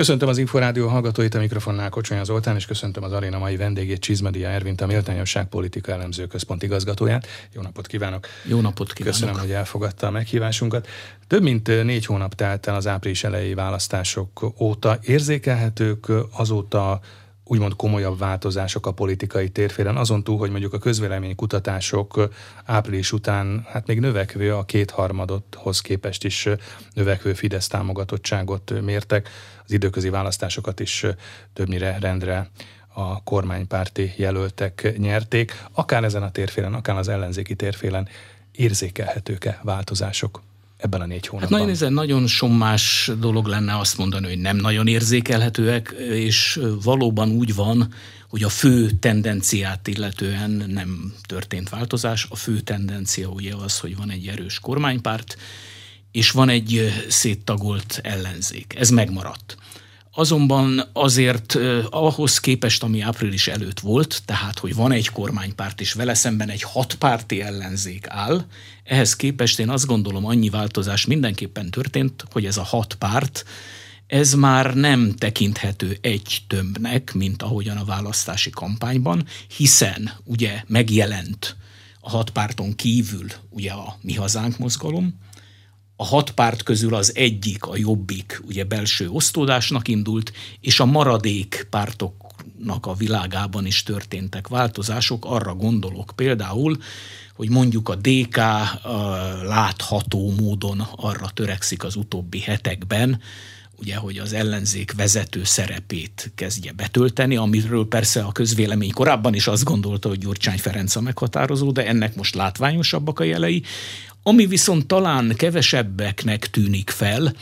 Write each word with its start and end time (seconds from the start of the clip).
Köszöntöm 0.00 0.28
az 0.28 0.38
Inforádió 0.38 0.88
hallgatóit, 0.88 1.34
a 1.34 1.38
mikrofonnál 1.38 1.88
Kocsonya 1.88 2.24
Zoltán, 2.24 2.56
és 2.56 2.66
köszöntöm 2.66 3.02
az 3.02 3.12
aréna 3.12 3.38
mai 3.38 3.56
vendégét, 3.56 4.00
Csizmadia 4.00 4.48
Ervint, 4.48 4.80
a 4.80 4.86
Méltányosság 4.86 5.48
Politika 5.48 5.92
Elemző 5.92 6.26
Központ 6.26 6.62
igazgatóját. 6.62 7.26
Jó 7.52 7.62
napot 7.62 7.86
kívánok! 7.86 8.26
Jó 8.44 8.60
napot 8.60 8.92
kívánok! 8.92 9.18
Köszönöm, 9.18 9.40
hogy 9.40 9.50
elfogadta 9.50 10.06
a 10.06 10.10
meghívásunkat. 10.10 10.88
Több 11.26 11.42
mint 11.42 11.66
négy 11.84 12.06
hónap 12.06 12.34
telt 12.34 12.66
el 12.66 12.74
az 12.74 12.86
április 12.86 13.24
elejé 13.24 13.54
választások 13.54 14.52
óta. 14.60 14.98
Érzékelhetők 15.02 16.06
azóta 16.36 17.00
úgymond 17.50 17.76
komolyabb 17.76 18.18
változások 18.18 18.86
a 18.86 18.92
politikai 18.92 19.48
térfélen, 19.48 19.96
azon 19.96 20.24
túl, 20.24 20.38
hogy 20.38 20.50
mondjuk 20.50 20.72
a 20.72 20.78
közvéleménykutatások 20.78 22.28
április 22.64 23.12
után 23.12 23.66
hát 23.68 23.86
még 23.86 24.00
növekvő, 24.00 24.54
a 24.54 24.64
kétharmadothoz 24.64 25.80
képest 25.80 26.24
is 26.24 26.48
növekvő 26.94 27.32
Fidesz 27.32 27.66
támogatottságot 27.66 28.80
mértek, 28.80 29.28
az 29.64 29.72
időközi 29.72 30.08
választásokat 30.08 30.80
is 30.80 31.06
többnyire 31.52 31.98
rendre 32.00 32.50
a 32.88 33.22
kormánypárti 33.22 34.12
jelöltek 34.16 34.94
nyerték. 34.96 35.64
Akár 35.72 36.04
ezen 36.04 36.22
a 36.22 36.30
térfélen, 36.30 36.74
akár 36.74 36.96
az 36.96 37.08
ellenzéki 37.08 37.54
térfélen 37.54 38.08
érzékelhetők-e 38.52 39.60
változások? 39.62 40.49
Ebben 40.80 41.00
a 41.00 41.06
négy 41.06 41.26
hónapban? 41.26 41.58
Hát 41.58 41.66
nagyon, 41.68 41.88
ez 41.88 41.94
nagyon 41.94 42.26
sommás 42.26 43.10
dolog 43.18 43.46
lenne 43.46 43.78
azt 43.78 43.98
mondani, 43.98 44.26
hogy 44.26 44.38
nem 44.38 44.56
nagyon 44.56 44.86
érzékelhetőek, 44.86 45.94
és 46.10 46.60
valóban 46.82 47.30
úgy 47.30 47.54
van, 47.54 47.94
hogy 48.28 48.42
a 48.42 48.48
fő 48.48 48.90
tendenciát 48.90 49.88
illetően 49.88 50.50
nem 50.50 51.14
történt 51.26 51.68
változás. 51.68 52.26
A 52.30 52.36
fő 52.36 52.60
tendencia 52.60 53.28
ugye 53.28 53.54
az, 53.54 53.78
hogy 53.78 53.96
van 53.96 54.10
egy 54.10 54.26
erős 54.26 54.58
kormánypárt, 54.58 55.36
és 56.12 56.30
van 56.30 56.48
egy 56.48 56.92
széttagolt 57.08 58.00
ellenzék. 58.02 58.74
Ez 58.78 58.90
megmaradt. 58.90 59.56
Azonban 60.20 60.88
azért 60.92 61.58
ahhoz 61.90 62.38
képest, 62.38 62.82
ami 62.82 63.00
április 63.00 63.48
előtt 63.48 63.80
volt, 63.80 64.22
tehát 64.24 64.58
hogy 64.58 64.74
van 64.74 64.92
egy 64.92 65.08
kormánypárt 65.08 65.80
és 65.80 65.92
vele 65.92 66.14
szemben 66.14 66.48
egy 66.48 66.62
hatpárti 66.62 67.42
ellenzék 67.42 68.06
áll, 68.08 68.44
ehhez 68.84 69.16
képest 69.16 69.58
én 69.58 69.68
azt 69.68 69.86
gondolom 69.86 70.26
annyi 70.26 70.48
változás 70.48 71.06
mindenképpen 71.06 71.70
történt, 71.70 72.24
hogy 72.30 72.46
ez 72.46 72.56
a 72.56 72.62
hat 72.62 72.94
párt, 72.94 73.44
ez 74.06 74.34
már 74.34 74.74
nem 74.74 75.14
tekinthető 75.18 75.98
egy 76.00 76.38
tömbnek, 76.46 77.12
mint 77.12 77.42
ahogyan 77.42 77.76
a 77.76 77.84
választási 77.84 78.50
kampányban, 78.50 79.26
hiszen 79.56 80.10
ugye 80.24 80.62
megjelent 80.66 81.56
a 82.00 82.10
hat 82.10 82.30
párton 82.30 82.76
kívül 82.76 83.26
ugye 83.50 83.70
a 83.70 83.96
Mi 84.00 84.14
Hazánk 84.14 84.58
mozgalom, 84.58 85.18
a 86.00 86.04
hat 86.04 86.30
párt 86.30 86.62
közül 86.62 86.94
az 86.94 87.12
egyik, 87.14 87.64
a 87.64 87.76
jobbik, 87.76 88.42
ugye 88.46 88.64
belső 88.64 89.08
osztódásnak 89.10 89.88
indult, 89.88 90.32
és 90.60 90.80
a 90.80 90.84
maradék 90.84 91.66
pártoknak 91.70 92.86
a 92.86 92.94
világában 92.94 93.66
is 93.66 93.82
történtek 93.82 94.48
változások. 94.48 95.24
Arra 95.24 95.54
gondolok 95.54 96.12
például, 96.16 96.76
hogy 97.34 97.48
mondjuk 97.48 97.88
a 97.88 97.94
DK 97.94 98.36
látható 99.46 100.32
módon 100.38 100.86
arra 100.96 101.28
törekszik 101.34 101.84
az 101.84 101.96
utóbbi 101.96 102.40
hetekben, 102.40 103.20
ugye, 103.80 103.96
hogy 103.96 104.18
az 104.18 104.32
ellenzék 104.32 104.92
vezető 104.92 105.44
szerepét 105.44 106.32
kezdje 106.34 106.72
betölteni, 106.72 107.36
amiről 107.36 107.88
persze 107.88 108.22
a 108.22 108.32
közvélemény 108.32 108.92
korábban 108.92 109.34
is 109.34 109.46
azt 109.46 109.64
gondolta, 109.64 110.08
hogy 110.08 110.18
Gyurcsány 110.18 110.58
Ferenc 110.58 110.96
a 110.96 111.00
meghatározó, 111.00 111.72
de 111.72 111.86
ennek 111.86 112.14
most 112.14 112.34
látványosabbak 112.34 113.20
a 113.20 113.24
jelei. 113.24 113.62
Ami 114.22 114.46
viszont 114.46 114.86
talán 114.86 115.34
kevesebbeknek 115.36 116.50
tűnik 116.50 116.90
fel, 116.90 117.32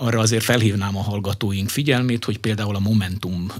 arra 0.00 0.20
azért 0.20 0.44
felhívnám 0.44 0.96
a 0.96 1.02
hallgatóink 1.02 1.68
figyelmét, 1.68 2.24
hogy 2.24 2.38
például 2.38 2.76
a 2.76 2.78
Momentum 2.78 3.52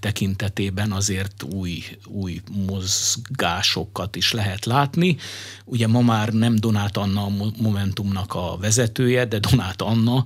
tekintetében 0.00 0.92
azért 0.92 1.42
új, 1.54 1.82
új 2.06 2.40
mozgásokat 2.66 4.16
is 4.16 4.32
lehet 4.32 4.64
látni. 4.64 5.16
Ugye 5.64 5.86
ma 5.86 6.00
már 6.00 6.32
nem 6.32 6.56
Donát 6.56 6.96
Anna 6.96 7.24
a 7.24 7.30
Momentumnak 7.58 8.34
a 8.34 8.56
vezetője, 8.60 9.24
de 9.24 9.38
Donát 9.38 9.82
Anna 9.82 10.24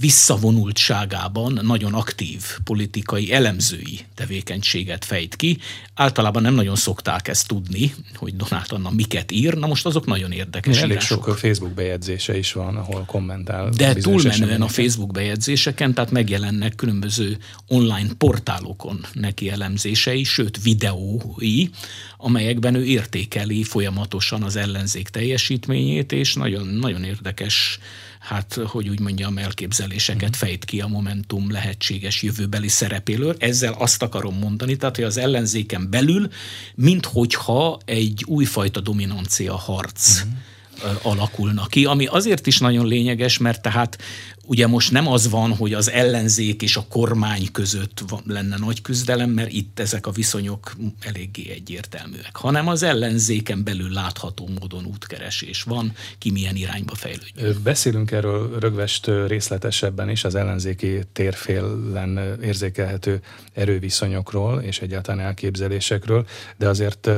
visszavonultságában 0.00 1.60
nagyon 1.62 1.94
aktív 1.94 2.42
politikai 2.64 3.32
elemzői 3.32 4.00
tevékenységet 4.14 5.04
fejt 5.04 5.36
ki. 5.36 5.58
Általában 5.94 6.42
nem 6.42 6.54
nagyon 6.54 6.76
szokták 6.76 7.28
ezt 7.28 7.48
tudni, 7.48 7.94
hogy 8.14 8.36
Donát 8.36 8.72
Anna 8.72 8.90
miket 8.90 9.32
ír, 9.32 9.54
na 9.54 9.66
most 9.66 9.86
azok 9.86 10.06
nagyon 10.06 10.32
érdekes 10.32 10.76
Elég 10.76 10.90
írások. 10.90 11.24
sok 11.24 11.38
Facebook 11.38 11.72
bejegyzése 11.72 12.38
is 12.38 12.52
van, 12.52 12.76
ahol 12.76 13.04
kommentál. 13.06 13.68
De 13.68 13.94
túlmenően 13.94 14.62
a 14.62 14.68
Facebook 14.68 15.05
Facebook 15.06 15.12
bejegyzéseken, 15.12 15.94
tehát 15.94 16.10
megjelennek 16.10 16.74
különböző 16.74 17.38
online 17.68 18.08
portálokon 18.18 19.06
neki 19.12 19.50
elemzései, 19.50 20.24
sőt 20.24 20.62
videói, 20.62 21.68
amelyekben 22.16 22.74
ő 22.74 22.84
értékeli 22.84 23.62
folyamatosan 23.62 24.42
az 24.42 24.56
ellenzék 24.56 25.08
teljesítményét, 25.08 26.12
és 26.12 26.34
nagyon, 26.34 26.66
nagyon 26.66 27.04
érdekes 27.04 27.78
hát, 28.18 28.58
hogy 28.64 28.88
úgy 28.88 29.00
mondjam, 29.00 29.38
elképzeléseket 29.38 30.30
mhm. 30.30 30.38
fejt 30.38 30.64
ki 30.64 30.80
a 30.80 30.86
Momentum 30.86 31.50
lehetséges 31.50 32.22
jövőbeli 32.22 32.68
szerepéről. 32.68 33.34
Ezzel 33.38 33.74
azt 33.78 34.02
akarom 34.02 34.38
mondani, 34.38 34.76
tehát, 34.76 34.96
hogy 34.96 35.04
az 35.04 35.16
ellenzéken 35.16 35.90
belül, 35.90 36.28
minthogyha 36.74 37.78
egy 37.84 38.24
újfajta 38.26 38.80
dominancia 38.80 39.56
harc 39.56 40.22
uh-huh 40.22 40.38
alakulna 41.02 41.66
ki, 41.66 41.84
ami 41.84 42.06
azért 42.06 42.46
is 42.46 42.58
nagyon 42.58 42.86
lényeges, 42.86 43.38
mert 43.38 43.62
tehát 43.62 43.98
ugye 44.46 44.66
most 44.66 44.92
nem 44.92 45.08
az 45.08 45.30
van, 45.30 45.54
hogy 45.54 45.72
az 45.72 45.90
ellenzék 45.90 46.62
és 46.62 46.76
a 46.76 46.84
kormány 46.88 47.52
között 47.52 48.04
lenne 48.26 48.56
nagy 48.58 48.82
küzdelem, 48.82 49.30
mert 49.30 49.52
itt 49.52 49.80
ezek 49.80 50.06
a 50.06 50.10
viszonyok 50.10 50.76
eléggé 51.00 51.50
egyértelműek, 51.50 52.36
hanem 52.36 52.68
az 52.68 52.82
ellenzéken 52.82 53.64
belül 53.64 53.92
látható 53.92 54.48
módon 54.60 54.84
útkeresés 54.84 55.62
van, 55.62 55.92
ki 56.18 56.30
milyen 56.30 56.56
irányba 56.56 56.94
fejlődjön. 56.94 57.62
Beszélünk 57.62 58.10
erről 58.10 58.58
rögvest 58.58 59.10
részletesebben 59.26 60.10
is, 60.10 60.24
az 60.24 60.34
ellenzéki 60.34 61.00
térfélen 61.12 62.38
érzékelhető 62.42 63.20
erőviszonyokról 63.52 64.60
és 64.60 64.80
egyáltalán 64.80 65.20
elképzelésekről, 65.20 66.26
de 66.56 66.68
azért 66.68 67.10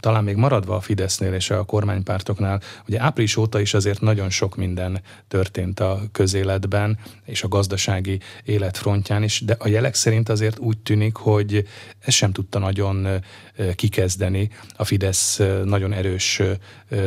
talán 0.00 0.24
még 0.24 0.36
maradva 0.36 0.76
a 0.76 0.80
Fidesznél 0.80 1.32
és 1.32 1.50
a 1.50 1.64
kormánypártoknál, 1.64 2.62
ugye 2.88 3.00
április 3.00 3.36
óta 3.36 3.60
is 3.60 3.74
azért 3.74 4.00
nagyon 4.00 4.30
sok 4.30 4.56
minden 4.56 5.00
történt 5.28 5.80
a 5.80 6.02
közéletben, 6.12 6.67
életben 6.68 6.98
és 7.24 7.42
a 7.42 7.48
gazdasági 7.48 8.20
élet 8.44 8.76
frontján 8.76 9.22
is, 9.22 9.40
de 9.40 9.56
a 9.58 9.68
jelek 9.68 9.94
szerint 9.94 10.28
azért 10.28 10.58
úgy 10.58 10.78
tűnik, 10.78 11.16
hogy 11.16 11.66
ez 11.98 12.14
sem 12.14 12.32
tudta 12.32 12.58
nagyon 12.58 13.06
kikezdeni 13.74 14.50
a 14.76 14.84
Fidesz 14.84 15.40
nagyon 15.64 15.92
erős 15.92 16.42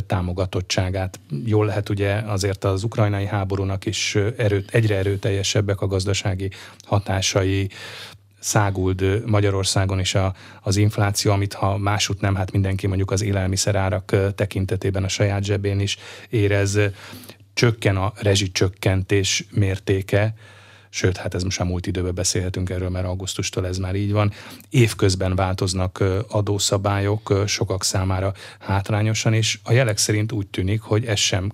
támogatottságát. 0.07 1.19
Jól 1.45 1.65
lehet 1.65 1.89
ugye 1.89 2.13
azért 2.13 2.63
az 2.63 2.83
ukrajnai 2.83 3.25
háborúnak 3.25 3.85
is 3.85 4.15
erőt, 4.37 4.73
egyre 4.73 4.95
erőteljesebbek 4.95 5.81
a 5.81 5.87
gazdasági 5.87 6.49
hatásai, 6.85 7.69
száguld 8.43 9.23
Magyarországon 9.25 9.99
is 9.99 10.15
a, 10.15 10.33
az 10.61 10.77
infláció, 10.77 11.31
amit 11.31 11.53
ha 11.53 11.77
másút 11.77 12.21
nem, 12.21 12.35
hát 12.35 12.51
mindenki 12.51 12.87
mondjuk 12.87 13.11
az 13.11 13.21
élelmiszerárak 13.21 14.15
tekintetében 14.35 15.03
a 15.03 15.07
saját 15.07 15.43
zsebén 15.43 15.79
is 15.79 15.97
érez 16.29 16.79
csökken 17.53 17.97
a 17.97 18.13
rezsicsökkentés 18.15 19.45
mértéke, 19.51 20.33
sőt, 20.89 21.17
hát 21.17 21.33
ez 21.33 21.43
most 21.43 21.59
már 21.59 21.67
múlt 21.67 21.87
időben 21.87 22.15
beszélhetünk 22.15 22.69
erről, 22.69 22.89
mert 22.89 23.05
augusztustól 23.05 23.67
ez 23.67 23.77
már 23.77 23.95
így 23.95 24.11
van. 24.11 24.31
Évközben 24.69 25.35
változnak 25.35 26.03
adószabályok 26.29 27.43
sokak 27.45 27.83
számára 27.83 28.33
hátrányosan, 28.59 29.33
és 29.33 29.59
a 29.63 29.71
jelek 29.71 29.97
szerint 29.97 30.31
úgy 30.31 30.47
tűnik, 30.47 30.81
hogy 30.81 31.05
ez 31.05 31.19
sem 31.19 31.51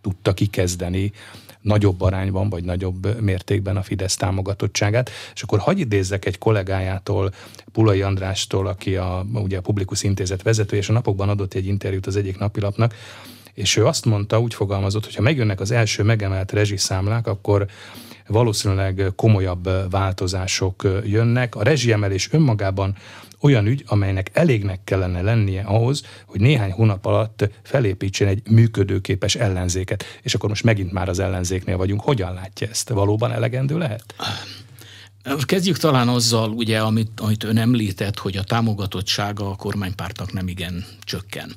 tudta 0.00 0.34
kikezdeni 0.34 1.12
nagyobb 1.60 2.00
arányban, 2.00 2.48
vagy 2.48 2.64
nagyobb 2.64 3.20
mértékben 3.20 3.76
a 3.76 3.82
Fidesz 3.82 4.16
támogatottságát. 4.16 5.10
És 5.34 5.42
akkor 5.42 5.58
hagyj 5.58 5.80
idézzek 5.80 6.24
egy 6.24 6.38
kollégájától, 6.38 7.32
Pulai 7.72 8.02
Andrástól, 8.02 8.66
aki 8.66 8.96
a, 8.96 9.26
ugye 9.32 9.58
a 9.58 9.60
Publikus 9.60 10.02
Intézet 10.02 10.42
vezetője, 10.42 10.82
és 10.82 10.88
a 10.88 10.92
napokban 10.92 11.28
adott 11.28 11.54
egy 11.54 11.66
interjút 11.66 12.06
az 12.06 12.16
egyik 12.16 12.38
napilapnak, 12.38 12.94
és 13.60 13.76
ő 13.76 13.86
azt 13.86 14.04
mondta, 14.04 14.40
úgy 14.40 14.54
fogalmazott, 14.54 15.04
hogy 15.04 15.14
ha 15.14 15.22
megjönnek 15.22 15.60
az 15.60 15.70
első 15.70 16.02
megemelt 16.02 16.52
rezsiszámlák, 16.52 17.26
akkor 17.26 17.66
valószínűleg 18.26 19.12
komolyabb 19.16 19.90
változások 19.90 21.00
jönnek. 21.04 21.54
A 21.54 21.62
rezsiemelés 21.62 22.28
önmagában 22.32 22.96
olyan 23.40 23.66
ügy, 23.66 23.84
amelynek 23.86 24.30
elégnek 24.32 24.80
kellene 24.84 25.22
lennie 25.22 25.62
ahhoz, 25.62 26.02
hogy 26.26 26.40
néhány 26.40 26.72
hónap 26.72 27.06
alatt 27.06 27.48
felépítsen 27.62 28.28
egy 28.28 28.42
működőképes 28.50 29.34
ellenzéket. 29.34 30.04
És 30.22 30.34
akkor 30.34 30.48
most 30.48 30.64
megint 30.64 30.92
már 30.92 31.08
az 31.08 31.18
ellenzéknél 31.18 31.76
vagyunk. 31.76 32.00
Hogyan 32.00 32.34
látja 32.34 32.68
ezt? 32.68 32.88
Valóban 32.88 33.32
elegendő 33.32 33.78
lehet? 33.78 34.14
Kezdjük 35.40 35.78
talán 35.78 36.08
azzal, 36.08 36.50
ugye, 36.50 36.78
amit, 36.78 37.20
amit 37.20 37.44
ön 37.44 37.56
említett, 37.56 38.18
hogy 38.18 38.36
a 38.36 38.44
támogatottsága 38.44 39.50
a 39.50 39.56
kormánypártnak 39.56 40.32
nem 40.32 40.48
igen 40.48 40.84
csökken 41.00 41.52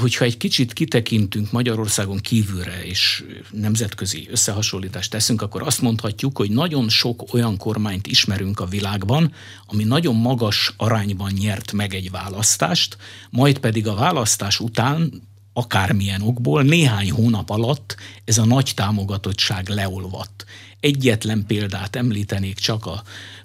hogyha 0.00 0.24
egy 0.24 0.36
kicsit 0.36 0.72
kitekintünk 0.72 1.50
Magyarországon 1.50 2.18
kívülre, 2.18 2.84
és 2.84 3.24
nemzetközi 3.50 4.28
összehasonlítást 4.30 5.10
teszünk, 5.10 5.42
akkor 5.42 5.62
azt 5.62 5.80
mondhatjuk, 5.80 6.36
hogy 6.36 6.50
nagyon 6.50 6.88
sok 6.88 7.32
olyan 7.32 7.56
kormányt 7.56 8.06
ismerünk 8.06 8.60
a 8.60 8.66
világban, 8.66 9.32
ami 9.66 9.84
nagyon 9.84 10.14
magas 10.14 10.74
arányban 10.76 11.32
nyert 11.32 11.72
meg 11.72 11.94
egy 11.94 12.10
választást, 12.10 12.96
majd 13.30 13.58
pedig 13.58 13.86
a 13.86 13.94
választás 13.94 14.60
után 14.60 15.22
akármilyen 15.52 16.22
okból 16.22 16.62
néhány 16.62 17.10
hónap 17.10 17.50
alatt 17.50 17.96
ez 18.24 18.38
a 18.38 18.44
nagy 18.44 18.72
támogatottság 18.74 19.68
leolvadt. 19.68 20.44
Egyetlen 20.80 21.44
példát 21.46 21.96
említenék 21.96 22.58
csak 22.58 22.86
a 22.86 23.02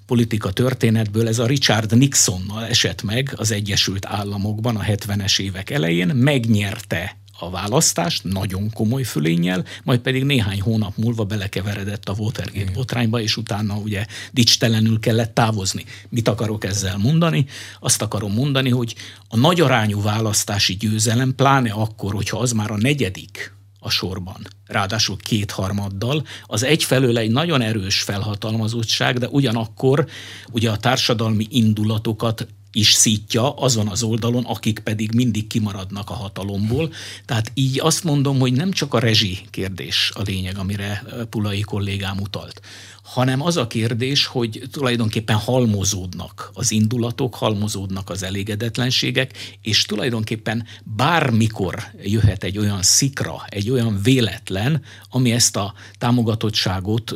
politika 0.08 0.52
történetből, 0.52 1.28
ez 1.28 1.40
a 1.40 1.46
Richard 1.46 1.98
Nixonnal 1.98 2.66
esett 2.66 3.04
meg 3.04 3.34
az 3.36 3.52
Egyesült 3.52 4.06
Államokban 4.06 4.76
a 4.76 4.84
70-es 4.84 5.40
évek 5.40 5.70
elején, 5.70 6.08
megnyerte 6.08 7.18
a 7.40 7.50
választást 7.50 8.24
nagyon 8.24 8.72
komoly 8.72 9.04
fölénnyel, 9.04 9.66
majd 9.84 10.00
pedig 10.00 10.24
néhány 10.24 10.62
hónap 10.62 10.98
múlva 10.98 11.24
belekeveredett 11.24 12.10
a 12.10 12.16
Watergate 12.18 12.72
botrányba, 12.72 13.22
és 13.22 13.38
utána 13.38 13.76
ugye 13.76 14.06
dicstelenül 14.32 15.00
kellett 15.00 15.34
távozni. 15.34 15.84
Mit 16.10 16.28
akarok 16.28 16.64
ezzel 16.64 16.98
mondani? 16.98 17.46
Azt 17.80 18.02
akarom 18.02 18.34
mondani, 18.34 18.70
hogy 18.70 18.96
a 19.28 19.38
nagyarányú 19.38 20.02
választási 20.02 20.74
győzelem, 20.74 21.36
pláne 21.36 21.72
akkor, 21.72 22.14
hogyha 22.14 22.38
az 22.38 22.52
már 22.52 22.72
a 22.72 22.78
negyedik 22.78 23.57
a 23.88 23.90
sorban, 23.90 24.48
ráadásul 24.66 25.18
kétharmaddal, 25.18 26.26
az 26.46 26.64
egyfelől 26.64 27.18
egy 27.18 27.32
nagyon 27.32 27.62
erős 27.62 28.02
felhatalmazottság, 28.02 29.18
de 29.18 29.28
ugyanakkor 29.28 30.08
ugye 30.52 30.70
a 30.70 30.78
társadalmi 30.78 31.48
indulatokat 31.50 32.48
is 32.72 32.94
szítja 32.94 33.54
azon 33.54 33.88
az 33.88 34.04
oldalon, 34.04 34.46
akik 34.46 34.80
pedig 34.80 35.14
mindig 35.14 35.48
kimaradnak 35.48 36.10
a 36.10 36.14
hatalomból. 36.14 36.94
Tehát 37.26 37.52
így 37.54 37.80
azt 37.80 38.04
mondom, 38.04 38.40
hogy 38.40 38.54
nem 38.54 38.72
csak 38.72 38.94
a 38.94 39.00
rezsi 39.00 39.40
kérdés 39.50 40.12
a 40.14 40.22
lényeg, 40.22 40.58
amire 40.58 41.04
Pulai 41.30 41.62
kollégám 41.62 42.20
utalt, 42.20 42.62
hanem 43.08 43.42
az 43.42 43.58
a 43.58 43.68
kérdés, 43.68 44.26
hogy 44.26 44.62
tulajdonképpen 44.72 45.36
halmozódnak 45.36 46.52
az 46.54 46.72
indulatok, 46.72 47.36
halmozódnak 47.36 48.10
az 48.10 48.24
elégedetlenségek, 48.24 49.58
és 49.62 49.86
tulajdonképpen 49.86 50.66
bármikor 50.84 51.84
jöhet 52.04 52.44
egy 52.44 52.58
olyan 52.58 52.82
szikra, 52.82 53.46
egy 53.50 53.70
olyan 53.70 54.00
véletlen, 54.04 54.82
ami 55.10 55.32
ezt 55.32 55.56
a 55.56 55.74
támogatottságot 55.98 57.14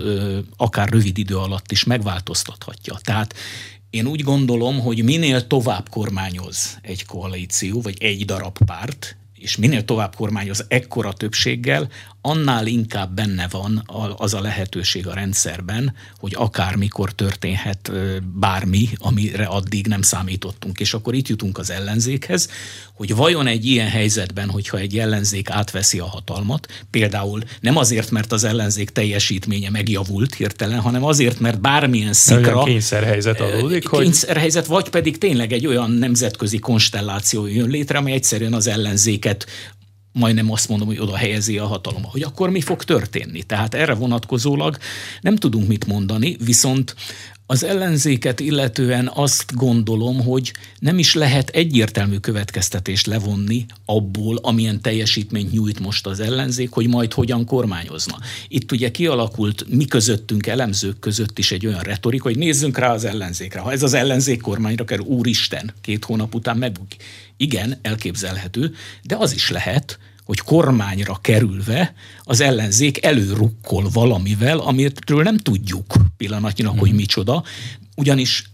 akár 0.58 0.90
rövid 0.90 1.18
idő 1.18 1.38
alatt 1.38 1.72
is 1.72 1.84
megváltoztathatja. 1.84 2.98
Tehát 3.04 3.36
én 3.90 4.08
úgy 4.08 4.22
gondolom, 4.22 4.80
hogy 4.80 5.04
minél 5.04 5.48
tovább 5.48 5.90
kormányoz 5.90 6.78
egy 6.82 7.06
koalíció, 7.06 7.82
vagy 7.82 7.96
egy 8.00 8.26
darab 8.26 8.58
párt, 8.66 9.16
és 9.34 9.58
minél 9.58 9.86
tovább 9.86 10.16
kormányoz 10.16 10.66
ekkora 10.68 11.14
többséggel, 11.14 11.90
annál 12.22 12.68
inkább 12.68 13.14
benne 13.14 13.48
van 13.52 13.84
az 14.18 14.34
a 14.34 14.42
lehetőség 14.42 15.08
a 15.08 15.14
rendszerben, 15.14 15.94
hogy 16.18 16.34
akármikor 16.38 17.12
történhet 17.12 17.92
bármi, 18.40 18.90
amire 18.98 19.46
addig 19.46 19.88
nem 19.88 20.02
számítottunk. 20.02 20.80
És 20.80 20.94
akkor 20.94 21.14
itt 21.14 21.28
jutunk 21.28 21.58
az 21.58 21.70
ellenzékhez, 21.70 22.50
hogy 22.94 23.16
vajon 23.16 23.48
egy 23.48 23.66
ilyen 23.66 23.88
helyzetben, 23.88 24.50
hogyha 24.50 24.78
egy 24.78 24.98
ellenzék 24.98 25.50
átveszi 25.50 26.00
a 26.00 26.06
hatalmat, 26.06 26.68
például 26.90 27.42
nem 27.60 27.78
azért, 27.78 28.12
mert 28.12 28.32
az 28.32 28.44
ellenzék 28.44 28.90
teljesítménye 28.90 29.70
megjavult 29.70 30.36
hirtelen, 30.36 30.80
hanem 30.80 31.04
azért, 31.04 31.40
mert 31.40 31.62
bármilyen 31.62 32.14
szikra... 32.14 32.54
Olyan 32.54 32.66
kényszerhelyzet 32.66 33.40
adódik, 33.40 33.88
hogy... 33.88 34.04
Kényszerhelyzet, 34.04 34.66
vagy 34.66 34.90
pedig 34.90 35.18
tényleg 35.18 35.52
egy 35.52 35.68
olyan 35.68 35.92
nemzetközi 35.92 36.60
konstelláció 36.60 37.46
jön 37.46 37.70
létre, 37.70 37.98
amely 37.98 38.14
egyszerűen 38.14 38.54
az 38.54 38.68
ellenzéket 38.68 39.48
majdnem 40.12 40.52
azt 40.52 40.70
mondom, 40.70 40.88
hogy 40.88 41.00
oda 41.00 41.16
helyezi 41.16 41.58
a 41.58 41.66
hatalom, 41.66 42.04
hogy 42.04 42.22
akkor 42.22 42.50
mi 42.50 42.62
fog 42.62 42.84
történni. 42.84 43.44
Tehát 43.44 43.74
erre 43.74 43.94
vonatkozólag 43.94 44.78
nem 45.22 45.36
tudunk 45.36 45.68
mit 45.68 45.86
mondani, 45.86 46.38
viszont 46.46 46.96
az 47.52 47.64
ellenzéket 47.64 48.40
illetően 48.40 49.12
azt 49.14 49.56
gondolom, 49.56 50.24
hogy 50.24 50.54
nem 50.80 51.00
is 51.00 51.14
lehet 51.14 51.50
egyértelmű 51.50 52.18
következtetést 52.18 53.08
levonni 53.08 53.66
abból, 53.86 54.38
amilyen 54.38 54.82
teljesítményt 54.82 55.52
nyújt 55.52 55.80
most 55.80 56.08
az 56.08 56.20
ellenzék, 56.20 56.72
hogy 56.72 56.88
majd 56.88 57.14
hogyan 57.14 57.46
kormányozna. 57.46 58.18
Itt 58.48 58.72
ugye 58.72 58.92
kialakult 58.92 59.66
mi 59.70 59.86
közöttünk, 59.86 60.48
elemzők 60.48 61.00
között 61.00 61.40
is 61.40 61.52
egy 61.52 61.66
olyan 61.66 61.82
retorika, 61.82 62.24
hogy 62.24 62.38
nézzünk 62.38 62.78
rá 62.78 62.94
az 62.94 63.06
ellenzékre. 63.06 63.60
Ha 63.60 63.72
ez 63.72 63.84
az 63.84 63.94
ellenzék 63.94 64.42
kormányra 64.42 64.86
kerül, 64.86 65.06
úristen, 65.06 65.74
két 65.82 66.06
hónap 66.06 66.36
után 66.36 66.58
megbukik. 66.58 67.04
Igen, 67.38 67.80
elképzelhető, 67.82 68.74
de 69.04 69.16
az 69.16 69.34
is 69.34 69.50
lehet, 69.50 70.00
hogy 70.32 70.40
kormányra 70.40 71.18
kerülve 71.22 71.94
az 72.24 72.40
ellenzék 72.40 73.06
előrukkol 73.06 73.90
valamivel, 73.94 74.60
amitről 74.60 75.24
nem 75.24 75.38
tudjuk 75.38 75.94
pillanatnyilag, 76.18 76.80
hogy 76.80 76.90
mhm. 76.90 76.98
micsoda, 76.98 77.44
ugyanis 77.96 78.52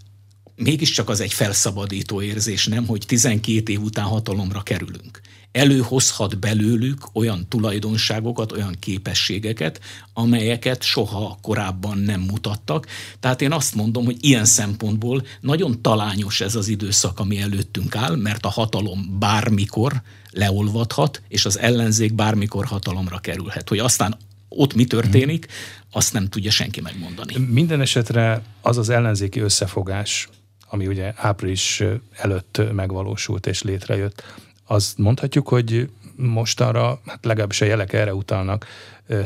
mégiscsak 0.56 1.10
az 1.10 1.20
egy 1.20 1.34
felszabadító 1.34 2.22
érzés, 2.22 2.66
nem, 2.66 2.86
hogy 2.86 3.04
12 3.08 3.72
év 3.72 3.82
után 3.82 4.06
hatalomra 4.06 4.62
kerülünk 4.62 5.22
előhozhat 5.58 6.40
belőlük 6.40 6.98
olyan 7.14 7.46
tulajdonságokat, 7.50 8.52
olyan 8.52 8.76
képességeket, 8.80 9.80
amelyeket 10.14 10.84
soha 10.84 11.38
korábban 11.42 11.98
nem 11.98 12.22
mutattak. 12.22 12.88
Tehát 13.20 13.42
én 13.42 13.52
azt 13.52 13.76
mondom, 13.76 14.06
hogy 14.06 14.18
ilyen 14.20 14.46
szempontból 14.46 15.26
nagyon 15.42 15.82
talányos 15.82 16.42
ez 16.42 16.56
az 16.56 16.68
időszak, 16.68 17.20
ami 17.20 17.42
előttünk 17.42 17.96
áll, 17.96 18.16
mert 18.16 18.46
a 18.46 18.50
hatalom 18.50 19.18
bármikor 19.20 20.02
leolvadhat, 20.32 21.22
és 21.28 21.46
az 21.46 21.60
ellenzék 21.60 22.14
bármikor 22.14 22.66
hatalomra 22.66 23.18
kerülhet. 23.18 23.70
Hogy 23.70 23.80
aztán 23.80 24.18
ott 24.50 24.74
mi 24.74 24.86
történik, 24.86 25.48
azt 25.92 26.14
nem 26.14 26.28
tudja 26.28 26.52
senki 26.52 26.82
megmondani. 26.82 27.38
Minden 27.38 27.82
esetre 27.82 28.42
az 28.62 28.78
az 28.78 28.90
ellenzéki 28.90 29.40
összefogás, 29.40 30.30
ami 30.70 30.88
ugye 30.88 31.14
április 31.16 31.84
előtt 32.16 32.62
megvalósult 32.74 33.48
és 33.48 33.62
létrejött, 33.62 34.24
azt 34.68 34.98
mondhatjuk, 34.98 35.48
hogy 35.48 35.90
mostanra, 36.16 37.02
hát 37.06 37.26
legalábbis 37.26 37.62
a 37.62 37.66
jelek 37.66 37.94
erre 37.94 38.14
utalnak, 38.14 38.66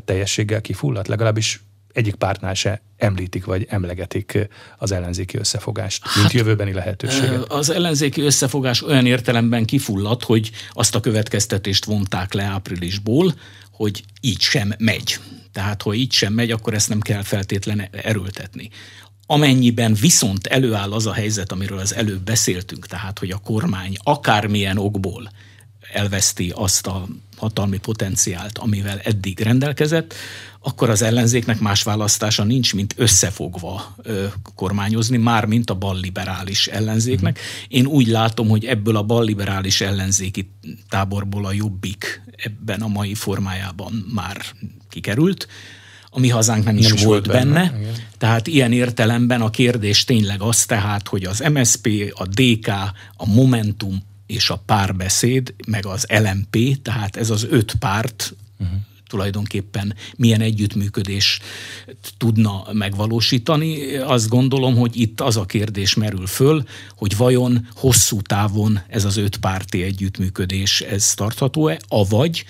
teljességgel 0.05 0.61
kifulladt, 0.61 1.07
legalábbis 1.07 1.61
egyik 1.93 2.15
pártnál 2.15 2.53
se 2.53 2.81
említik 2.97 3.45
vagy 3.45 3.65
emlegetik 3.69 4.47
az 4.77 4.91
ellenzéki 4.91 5.37
összefogást, 5.37 6.03
mint 6.03 6.17
hát, 6.17 6.31
jövőbeni 6.31 6.73
lehetőséget. 6.73 7.51
Az 7.51 7.69
ellenzéki 7.69 8.21
összefogás 8.21 8.83
olyan 8.83 9.05
értelemben 9.05 9.65
kifulladt, 9.65 10.23
hogy 10.23 10.51
azt 10.71 10.95
a 10.95 10.99
következtetést 10.99 11.85
vonták 11.85 12.33
le 12.33 12.43
áprilisból, 12.43 13.33
hogy 13.71 14.03
így 14.21 14.41
sem 14.41 14.73
megy. 14.77 15.19
Tehát, 15.51 15.81
ha 15.81 15.93
így 15.93 16.11
sem 16.11 16.33
megy, 16.33 16.51
akkor 16.51 16.73
ezt 16.73 16.89
nem 16.89 16.99
kell 16.99 17.21
feltétlenül 17.21 17.85
erőltetni. 17.91 18.69
Amennyiben 19.31 19.93
viszont 19.93 20.47
előáll 20.47 20.91
az 20.91 21.05
a 21.05 21.13
helyzet, 21.13 21.51
amiről 21.51 21.77
az 21.77 21.95
előbb 21.95 22.21
beszéltünk, 22.21 22.87
tehát 22.87 23.19
hogy 23.19 23.31
a 23.31 23.37
kormány 23.37 23.95
akármilyen 24.03 24.77
okból 24.77 25.31
elveszti 25.93 26.51
azt 26.55 26.87
a 26.87 27.05
hatalmi 27.37 27.77
potenciált, 27.77 28.57
amivel 28.57 28.99
eddig 28.99 29.39
rendelkezett, 29.39 30.13
akkor 30.59 30.89
az 30.89 31.01
ellenzéknek 31.01 31.59
más 31.59 31.83
választása 31.83 32.43
nincs, 32.43 32.73
mint 32.73 32.93
összefogva 32.97 33.95
ö, 34.03 34.25
kormányozni, 34.55 35.17
már 35.17 35.45
mint 35.45 35.69
a 35.69 35.75
balliberális 35.75 36.67
ellenzéknek. 36.67 37.39
Én 37.67 37.85
úgy 37.85 38.07
látom, 38.07 38.49
hogy 38.49 38.65
ebből 38.65 38.95
a 38.95 39.03
balliberális 39.03 39.81
ellenzéki 39.81 40.51
táborból 40.89 41.45
a 41.45 41.53
jobbik 41.53 42.21
ebben 42.35 42.81
a 42.81 42.87
mai 42.87 43.13
formájában 43.13 44.05
már 44.13 44.41
kikerült 44.89 45.47
a 46.13 46.19
mi 46.19 46.29
hazánk 46.29 46.63
nem, 46.63 46.73
nem 46.73 46.83
is, 46.83 46.91
is 46.91 47.03
volt 47.03 47.27
benne. 47.27 47.53
benne. 47.53 47.91
Tehát 48.17 48.47
ilyen 48.47 48.71
értelemben 48.71 49.41
a 49.41 49.49
kérdés 49.49 50.03
tényleg 50.03 50.41
az 50.41 50.65
tehát, 50.65 51.07
hogy 51.07 51.23
az 51.23 51.43
MSP, 51.53 52.13
a 52.15 52.25
DK, 52.25 52.67
a 53.15 53.25
Momentum 53.25 54.03
és 54.25 54.49
a 54.49 54.61
párbeszéd, 54.65 55.53
meg 55.67 55.85
az 55.85 56.05
LMP, 56.09 56.81
tehát 56.81 57.15
ez 57.15 57.29
az 57.29 57.47
öt 57.49 57.75
párt 57.79 58.35
uh-huh 58.59 58.79
tulajdonképpen 59.11 59.95
milyen 60.15 60.41
együttműködés 60.41 61.39
tudna 62.17 62.63
megvalósítani. 62.71 63.95
Azt 63.95 64.29
gondolom, 64.29 64.75
hogy 64.75 64.99
itt 64.99 65.21
az 65.21 65.37
a 65.37 65.45
kérdés 65.45 65.93
merül 65.93 66.27
föl, 66.27 66.63
hogy 66.95 67.17
vajon 67.17 67.67
hosszú 67.75 68.21
távon 68.21 68.79
ez 68.87 69.05
az 69.05 69.17
öt 69.17 69.37
párti 69.37 69.83
együttműködés 69.83 70.81
ez 70.81 71.13
tartható-e, 71.13 71.79
avagy 71.87 72.45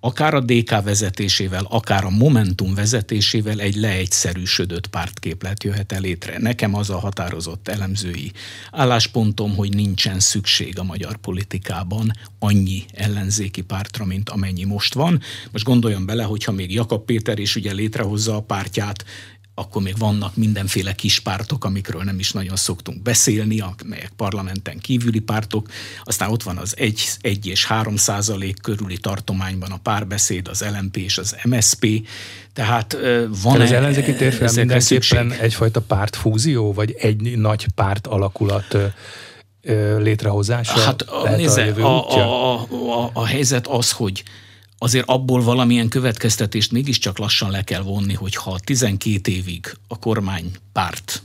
akár 0.00 0.34
a 0.34 0.40
DK 0.40 0.82
vezetésével, 0.82 1.66
akár 1.68 2.04
a 2.04 2.10
Momentum 2.10 2.74
vezetésével 2.74 3.60
egy 3.60 3.74
leegyszerűsödött 3.74 4.86
pártképlet 4.86 5.64
jöhet 5.64 5.92
el 5.92 6.00
létre. 6.00 6.38
Nekem 6.38 6.74
az 6.74 6.90
a 6.90 6.98
határozott 6.98 7.68
elemzői 7.68 8.32
álláspontom, 8.70 9.54
hogy 9.54 9.74
nincsen 9.74 10.20
szükség 10.20 10.78
a 10.78 10.82
magyar 10.82 11.16
politikában 11.16 12.12
annyi 12.38 12.84
ellenzéki 12.92 13.62
pártra, 13.62 14.04
mint 14.04 14.28
amennyi 14.28 14.64
most 14.64 14.94
van. 14.94 15.20
Most 15.50 15.64
gondoljon 15.64 16.06
bele, 16.06 16.22
hogyha 16.22 16.52
még 16.52 16.72
Jakab 16.72 17.04
Péter 17.04 17.38
is 17.38 17.56
ugye 17.56 17.72
létrehozza 17.72 18.36
a 18.36 18.42
pártját, 18.42 19.04
akkor 19.58 19.82
még 19.82 19.98
vannak 19.98 20.36
mindenféle 20.36 20.92
kis 20.92 21.20
pártok, 21.20 21.64
amikről 21.64 22.02
nem 22.02 22.18
is 22.18 22.32
nagyon 22.32 22.56
szoktunk 22.56 23.02
beszélni, 23.02 23.60
amelyek 23.60 24.12
parlamenten 24.16 24.78
kívüli 24.78 25.18
pártok. 25.18 25.68
Aztán 26.04 26.30
ott 26.30 26.42
van 26.42 26.56
az 26.56 26.74
1, 26.76 27.02
1 27.20 27.46
és 27.46 27.64
3 27.64 27.96
százalék 27.96 28.60
körüli 28.60 28.98
tartományban 28.98 29.70
a 29.70 29.78
párbeszéd, 29.82 30.48
az 30.48 30.64
LMP 30.78 30.96
és 30.96 31.18
az 31.18 31.36
MSP. 31.44 31.86
Tehát 32.52 32.92
van 33.42 33.52
Tehát 33.52 33.60
az 33.60 33.72
ellenzéki 33.72 34.14
térfél 34.14 34.50
mindenképpen 34.54 35.32
egyfajta 35.32 35.80
pártfúzió, 35.80 36.72
vagy 36.72 36.94
egy 36.98 37.38
nagy 37.38 37.66
párt 37.74 38.06
alakulat 38.06 38.76
létrehozása 39.98 40.80
hát, 40.80 41.04
nézze, 41.36 41.72
a, 41.72 42.10
a, 42.10 42.18
a, 42.18 43.02
a, 43.02 43.10
a 43.12 43.26
helyzet 43.26 43.66
az, 43.66 43.90
hogy 43.90 44.22
azért 44.78 45.08
abból 45.08 45.42
valamilyen 45.42 45.88
következtetést 45.88 46.72
mégiscsak 46.72 47.18
lassan 47.18 47.50
le 47.50 47.62
kell 47.62 47.82
vonni, 47.82 48.14
hogy 48.14 48.34
ha 48.34 48.58
12 48.58 49.30
évig 49.30 49.76
a 49.88 49.98
kormánypárt 49.98 51.22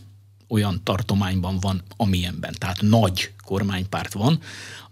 olyan 0.48 0.82
tartományban 0.84 1.60
van, 1.60 1.82
amilyenben, 1.98 2.56
tehát 2.58 2.82
nagy 2.82 3.32
kormánypárt 3.46 4.14
van, 4.14 4.40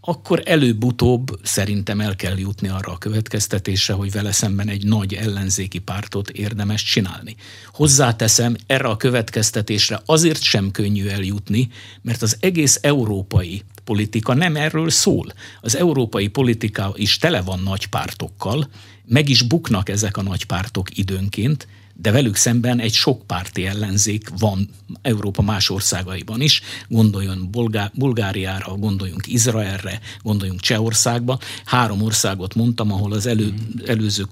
akkor 0.01 0.41
előbb-utóbb 0.45 1.39
szerintem 1.43 2.01
el 2.01 2.15
kell 2.15 2.37
jutni 2.37 2.67
arra 2.67 2.91
a 2.91 2.97
következtetésre, 2.97 3.93
hogy 3.93 4.11
vele 4.11 4.31
szemben 4.31 4.67
egy 4.67 4.85
nagy 4.85 5.13
ellenzéki 5.13 5.79
pártot 5.79 6.29
érdemes 6.29 6.83
csinálni. 6.83 7.35
Hozzáteszem, 7.73 8.55
erre 8.67 8.87
a 8.87 8.97
következtetésre 8.97 10.01
azért 10.05 10.41
sem 10.41 10.71
könnyű 10.71 11.07
eljutni, 11.07 11.69
mert 12.01 12.21
az 12.21 12.37
egész 12.39 12.79
európai 12.81 13.63
politika 13.89 14.33
nem 14.33 14.55
erről 14.55 14.89
szól. 14.89 15.33
Az 15.61 15.75
európai 15.75 16.27
politika 16.27 16.93
is 16.95 17.17
tele 17.17 17.41
van 17.41 17.59
nagy 17.59 17.85
pártokkal, 17.85 18.69
meg 19.05 19.29
is 19.29 19.41
buknak 19.41 19.89
ezek 19.89 20.17
a 20.17 20.21
nagy 20.21 20.43
pártok 20.45 20.97
időnként, 20.97 21.67
de 21.93 22.11
velük 22.11 22.35
szemben 22.35 22.79
egy 22.79 22.93
sokpárti 22.93 23.65
ellenzék 23.65 24.29
van 24.39 24.69
Európa 25.01 25.41
más 25.41 25.69
országaiban 25.69 26.41
is. 26.41 26.61
Gondoljon 26.87 27.51
Bulgá- 27.51 27.91
Bulgáriára, 27.95 28.75
gondoljunk 28.75 29.27
Izraelre, 29.27 29.99
gondoljunk 30.21 30.59
Csehországba. 30.59 31.39
Három 31.65 32.01
országot 32.01 32.55
mondtam, 32.55 32.91
ahol 32.91 33.11
az 33.11 33.25
elő, 33.25 33.53
előző 33.85 34.25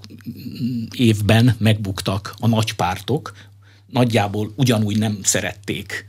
évben 0.94 1.54
megbuktak 1.58 2.34
a 2.38 2.46
nagy 2.46 2.72
pártok, 2.72 3.32
nagyjából 3.86 4.52
ugyanúgy 4.56 4.98
nem 4.98 5.18
szerették 5.22 6.06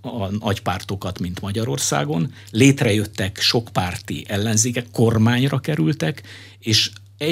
a 0.00 0.30
nagypártokat, 0.30 1.18
mint 1.18 1.40
Magyarországon. 1.40 2.32
Létrejöttek 2.50 3.38
sokpárti 3.40 4.24
ellenzékek, 4.28 4.86
kormányra 4.92 5.58
kerültek, 5.58 6.22
és 6.58 6.90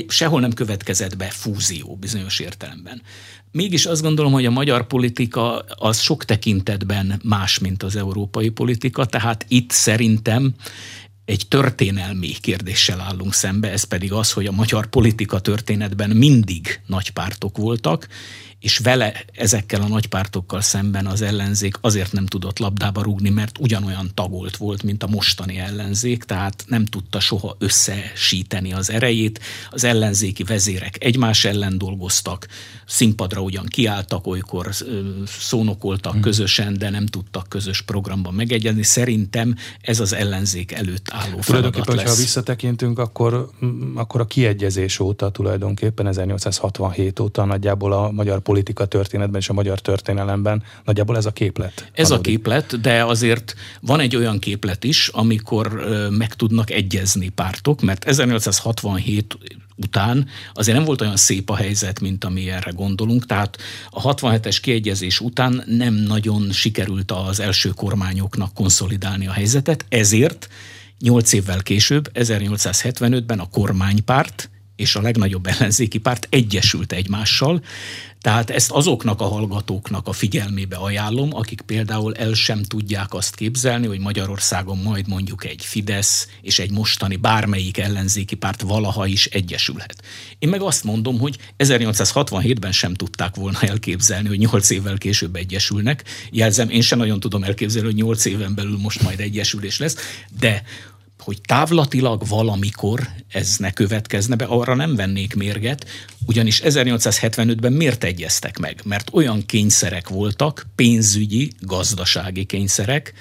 sehol 0.09 0.41
nem 0.41 0.53
következett 0.53 1.17
be 1.17 1.25
fúzió 1.25 1.97
bizonyos 2.01 2.39
értelemben. 2.39 3.03
Mégis 3.53 3.87
azt 3.87 4.03
gondolom, 4.03 4.33
hogy 4.33 4.47
a 4.47 4.51
magyar 4.51 4.87
politika 4.87 5.59
az 5.59 6.01
sok 6.01 6.25
tekintetben 6.25 7.21
más, 7.25 7.59
mint 7.59 7.83
az 7.83 7.97
európai 7.97 8.49
politika, 8.49 9.05
tehát 9.05 9.45
itt 9.49 9.71
szerintem 9.71 10.55
egy 11.25 11.47
történelmi 11.49 12.29
kérdéssel 12.41 13.01
állunk 13.01 13.35
szembe, 13.35 13.71
ez 13.71 13.85
pedig 13.85 14.13
az, 14.13 14.33
hogy 14.33 14.47
a 14.47 14.53
magyar 14.53 14.87
politika 14.87 15.41
történetben 15.41 16.11
mindig 16.11 16.81
nagy 16.87 17.11
pártok 17.11 17.57
voltak, 17.57 18.09
és 18.61 18.79
vele 18.79 19.25
ezekkel 19.33 19.81
a 19.81 19.89
nagypártokkal 19.89 20.61
szemben 20.61 21.07
az 21.07 21.23
ellenzék 21.23 21.77
azért 21.81 22.13
nem 22.13 22.27
tudott 22.27 22.59
labdába 22.59 23.03
rúgni, 23.03 23.31
mert 23.31 23.59
ugyanolyan 23.59 24.11
tagolt 24.15 24.57
volt, 24.57 24.83
mint 24.83 25.03
a 25.03 25.07
mostani 25.07 25.59
ellenzék, 25.59 26.25
tehát 26.25 26.65
nem 26.67 26.85
tudta 26.85 27.21
soha 27.21 27.57
összesíteni 27.59 28.73
az 28.73 28.91
erejét. 28.91 29.41
Az 29.71 29.85
ellenzéki 29.85 30.43
vezérek 30.43 31.05
egymás 31.05 31.45
ellen 31.45 31.79
dolgoztak, 31.79 32.47
színpadra 32.87 33.41
ugyan 33.41 33.67
kiálltak, 33.67 34.27
olykor 34.27 34.71
szónokoltak 35.27 36.13
hmm. 36.13 36.21
közösen, 36.21 36.79
de 36.79 36.91
nem 36.91 37.07
tudtak 37.07 37.49
közös 37.49 37.83
programban 37.83 38.35
megegyezni. 38.35 38.83
Szerintem 38.83 39.55
ez 39.81 40.01
az 40.01 40.13
ellenzék 40.13 40.73
előtt 40.73 41.07
álló 41.11 41.41
feladat 41.41 41.95
lesz. 41.95 42.09
ha 42.09 42.15
visszatekintünk, 42.15 42.99
akkor, 42.99 43.51
akkor 43.95 44.21
a 44.21 44.27
kiegyezés 44.27 44.99
óta 44.99 45.31
tulajdonképpen 45.31 46.07
1867 46.07 47.21
óta 47.21 47.45
nagyjából 47.45 47.93
a 47.93 48.11
magyar 48.11 48.41
politika 48.51 48.85
történetben 48.85 49.41
és 49.41 49.49
a 49.49 49.53
magyar 49.53 49.81
történelemben 49.81 50.63
nagyjából 50.85 51.17
ez 51.17 51.27
a 51.27 51.31
képlet. 51.31 51.91
Ez 51.93 52.11
adódik. 52.11 52.27
a 52.27 52.31
képlet, 52.31 52.81
de 52.81 53.05
azért 53.05 53.55
van 53.81 54.01
egy 54.01 54.17
olyan 54.17 54.39
képlet 54.39 54.85
is, 54.85 55.09
amikor 55.09 55.85
meg 56.11 56.35
tudnak 56.35 56.71
egyezni 56.71 57.29
pártok, 57.29 57.81
mert 57.81 58.05
1867 58.05 59.39
után 59.77 60.27
azért 60.55 60.77
nem 60.77 60.87
volt 60.87 61.01
olyan 61.01 61.17
szép 61.17 61.51
a 61.51 61.57
helyzet, 61.57 62.01
mint 62.01 62.25
ami 62.25 62.51
erre 62.51 62.71
gondolunk, 62.71 63.27
tehát 63.27 63.59
a 63.91 64.15
67-es 64.15 64.59
kiegyezés 64.63 65.21
után 65.21 65.63
nem 65.67 65.95
nagyon 65.95 66.53
sikerült 66.53 67.13
az 67.13 67.41
első 67.41 67.69
kormányoknak 67.69 68.55
konszolidálni 68.55 69.27
a 69.27 69.33
helyzetet, 69.33 69.85
ezért 69.89 70.49
nyolc 71.01 71.33
évvel 71.33 71.63
később, 71.63 72.11
1875-ben 72.15 73.39
a 73.39 73.49
kormánypárt 73.49 74.51
és 74.81 74.95
a 74.95 75.01
legnagyobb 75.01 75.47
ellenzéki 75.47 75.99
párt 75.99 76.27
egyesült 76.31 76.93
egymással, 76.93 77.63
tehát 78.21 78.51
ezt 78.51 78.71
azoknak 78.71 79.21
a 79.21 79.25
hallgatóknak 79.25 80.09
a 80.09 80.13
figyelmébe 80.13 80.77
ajánlom, 80.77 81.35
akik 81.35 81.61
például 81.61 82.15
el 82.15 82.33
sem 82.33 82.63
tudják 82.63 83.15
azt 83.15 83.35
képzelni, 83.35 83.87
hogy 83.87 83.99
Magyarországon 83.99 84.79
majd 84.79 85.09
mondjuk 85.09 85.45
egy 85.45 85.65
Fidesz 85.65 86.29
és 86.43 86.59
egy 86.59 86.71
mostani 86.71 87.17
bármelyik 87.17 87.79
ellenzéki 87.79 88.35
párt 88.35 88.61
valaha 88.61 89.07
is 89.07 89.27
egyesülhet. 89.27 90.03
Én 90.39 90.49
meg 90.49 90.61
azt 90.61 90.85
mondom, 90.85 91.19
hogy 91.19 91.37
1867-ben 91.59 92.73
sem 92.73 92.95
tudták 92.95 93.35
volna 93.35 93.59
elképzelni, 93.61 94.29
hogy 94.29 94.39
8 94.39 94.71
évvel 94.71 94.99
később 94.99 95.37
egyesülnek. 95.37 96.05
Jelzem, 96.31 96.71
én 96.71 96.83
sem 96.83 96.99
nagyon 96.99 97.21
tudom 97.21 97.43
elképzelni, 97.43 97.89
hogy 97.89 97.97
8 97.97 98.25
éven 98.25 98.55
belül 98.55 98.79
most 98.79 99.03
majd 99.03 99.21
egyesülés 99.21 99.79
lesz, 99.79 99.97
de 100.41 100.63
hogy 101.21 101.41
távlatilag 101.41 102.23
valamikor 102.29 103.09
ez 103.29 103.57
ne 103.57 103.73
következne 103.73 104.37
be, 104.37 104.45
arra 104.45 104.75
nem 104.75 104.97
vennék 104.97 105.35
mérget, 105.35 105.87
ugyanis 106.27 106.61
1875-ben 106.65 107.73
miért 107.73 108.05
egyeztek 108.05 108.59
meg? 108.59 108.81
Mert 108.85 109.11
olyan 109.13 109.47
kényszerek 109.47 110.09
voltak, 110.09 110.67
pénzügyi, 110.75 111.53
gazdasági 111.61 112.45
kényszerek, 112.45 113.13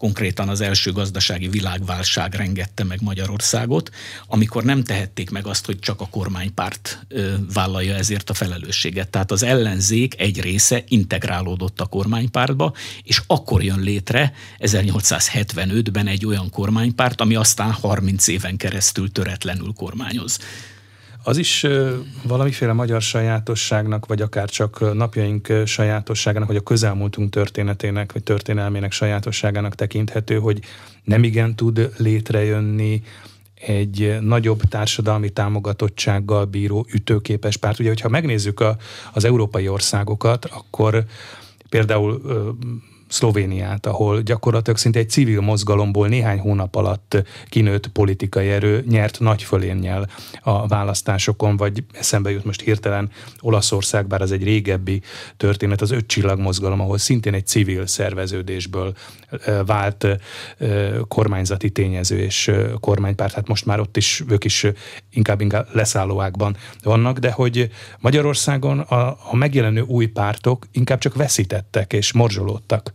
konkrétan 0.00 0.48
az 0.48 0.60
első 0.60 0.92
gazdasági 0.92 1.48
világválság 1.48 2.34
rengette 2.34 2.84
meg 2.84 3.02
Magyarországot, 3.02 3.90
amikor 4.26 4.64
nem 4.64 4.84
tehették 4.84 5.30
meg 5.30 5.46
azt, 5.46 5.66
hogy 5.66 5.78
csak 5.78 6.00
a 6.00 6.08
kormánypárt 6.10 7.06
vállalja 7.54 7.94
ezért 7.94 8.30
a 8.30 8.34
felelősséget. 8.34 9.08
Tehát 9.08 9.30
az 9.30 9.42
ellenzék 9.42 10.20
egy 10.20 10.40
része 10.40 10.84
integrálódott 10.88 11.80
a 11.80 11.86
kormánypártba, 11.86 12.72
és 13.02 13.22
akkor 13.26 13.62
jön 13.62 13.80
létre 13.80 14.32
1875-ben 14.58 16.06
egy 16.06 16.26
olyan 16.26 16.50
kormánypárt, 16.50 17.20
ami 17.20 17.34
aztán 17.34 17.72
30 17.72 18.26
éven 18.26 18.56
keresztül 18.56 19.12
töretlenül 19.12 19.72
kormányoz. 19.72 20.38
Az 21.22 21.36
is 21.36 21.66
valamiféle 22.22 22.72
magyar 22.72 23.02
sajátosságnak, 23.02 24.06
vagy 24.06 24.22
akár 24.22 24.48
csak 24.48 24.94
napjaink 24.94 25.52
sajátosságának, 25.64 26.48
vagy 26.48 26.56
a 26.56 26.60
közelmúltunk 26.60 27.30
történetének, 27.30 28.12
vagy 28.12 28.22
történelmének 28.22 28.92
sajátosságának 28.92 29.74
tekinthető, 29.74 30.38
hogy 30.38 30.60
nem 31.04 31.24
igen 31.24 31.56
tud 31.56 31.92
létrejönni 31.96 33.02
egy 33.54 34.16
nagyobb 34.20 34.60
társadalmi 34.60 35.30
támogatottsággal 35.30 36.44
bíró 36.44 36.86
ütőképes 36.92 37.56
párt. 37.56 37.78
Ugye, 37.78 37.88
hogyha 37.88 38.08
megnézzük 38.08 38.60
a, 38.60 38.76
az 39.12 39.24
európai 39.24 39.68
országokat, 39.68 40.44
akkor 40.44 41.04
például 41.68 42.22
Szlovéniát, 43.10 43.86
ahol 43.86 44.20
gyakorlatilag 44.20 44.78
szinte 44.78 44.98
egy 44.98 45.10
civil 45.10 45.40
mozgalomból 45.40 46.08
néhány 46.08 46.38
hónap 46.38 46.74
alatt 46.74 47.22
kinőtt 47.48 47.88
politikai 47.88 48.48
erő 48.48 48.84
nyert 48.88 49.20
nagy 49.20 49.42
fölénnyel 49.42 50.08
a 50.40 50.66
választásokon, 50.66 51.56
vagy 51.56 51.84
eszembe 51.92 52.30
jut 52.30 52.44
most 52.44 52.60
hirtelen 52.60 53.10
Olaszország, 53.40 54.06
bár 54.06 54.22
az 54.22 54.32
egy 54.32 54.42
régebbi 54.42 55.02
történet, 55.36 55.80
az 55.80 55.90
öt 55.90 56.06
csillag 56.06 56.38
mozgalom, 56.38 56.80
ahol 56.80 56.98
szintén 56.98 57.34
egy 57.34 57.46
civil 57.46 57.86
szerveződésből 57.86 58.94
vált 59.66 60.06
kormányzati 61.08 61.70
tényező 61.70 62.18
és 62.18 62.50
kormánypárt, 62.80 63.34
hát 63.34 63.48
most 63.48 63.66
már 63.66 63.80
ott 63.80 63.96
is 63.96 64.22
ők 64.28 64.44
is 64.44 64.66
inkább, 65.10 65.40
inkább 65.40 65.68
leszállóákban 65.72 66.56
vannak, 66.82 67.18
de 67.18 67.30
hogy 67.30 67.70
Magyarországon 67.98 68.78
a, 68.78 69.08
a 69.30 69.36
megjelenő 69.36 69.80
új 69.80 70.06
pártok 70.06 70.66
inkább 70.72 70.98
csak 70.98 71.14
veszítettek 71.14 71.92
és 71.92 72.12
morzsolódtak. 72.12 72.92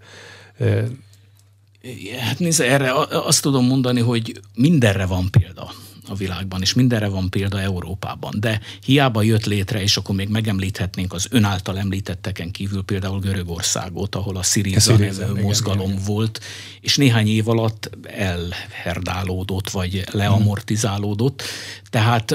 Hát 2.19 2.39
nézze, 2.39 2.65
erre 2.65 2.93
azt 3.09 3.41
tudom 3.41 3.65
mondani, 3.65 3.99
hogy 3.99 4.39
mindenre 4.55 5.05
van 5.05 5.29
példa 5.31 5.71
a 6.07 6.15
világban, 6.15 6.61
és 6.61 6.73
mindenre 6.73 7.07
van 7.07 7.29
példa 7.29 7.61
Európában. 7.61 8.35
De 8.39 8.61
hiába 8.85 9.21
jött 9.21 9.45
létre, 9.45 9.81
és 9.81 9.97
akkor 9.97 10.15
még 10.15 10.29
megemlíthetnénk 10.29 11.13
az 11.13 11.27
ön 11.29 11.43
által 11.43 11.77
említetteken 11.77 12.51
kívül 12.51 12.83
például 12.83 13.19
Görögországot, 13.19 14.15
ahol 14.15 14.37
a 14.37 14.43
Syriza 14.43 14.97
nevű 14.97 15.41
mozgalom 15.41 15.89
igen, 15.89 16.03
volt, 16.05 16.39
és 16.81 16.97
néhány 16.97 17.27
év 17.27 17.49
alatt 17.49 17.89
elherdálódott, 18.03 19.69
vagy 19.69 20.03
leamortizálódott. 20.11 21.43
Tehát 21.95 22.31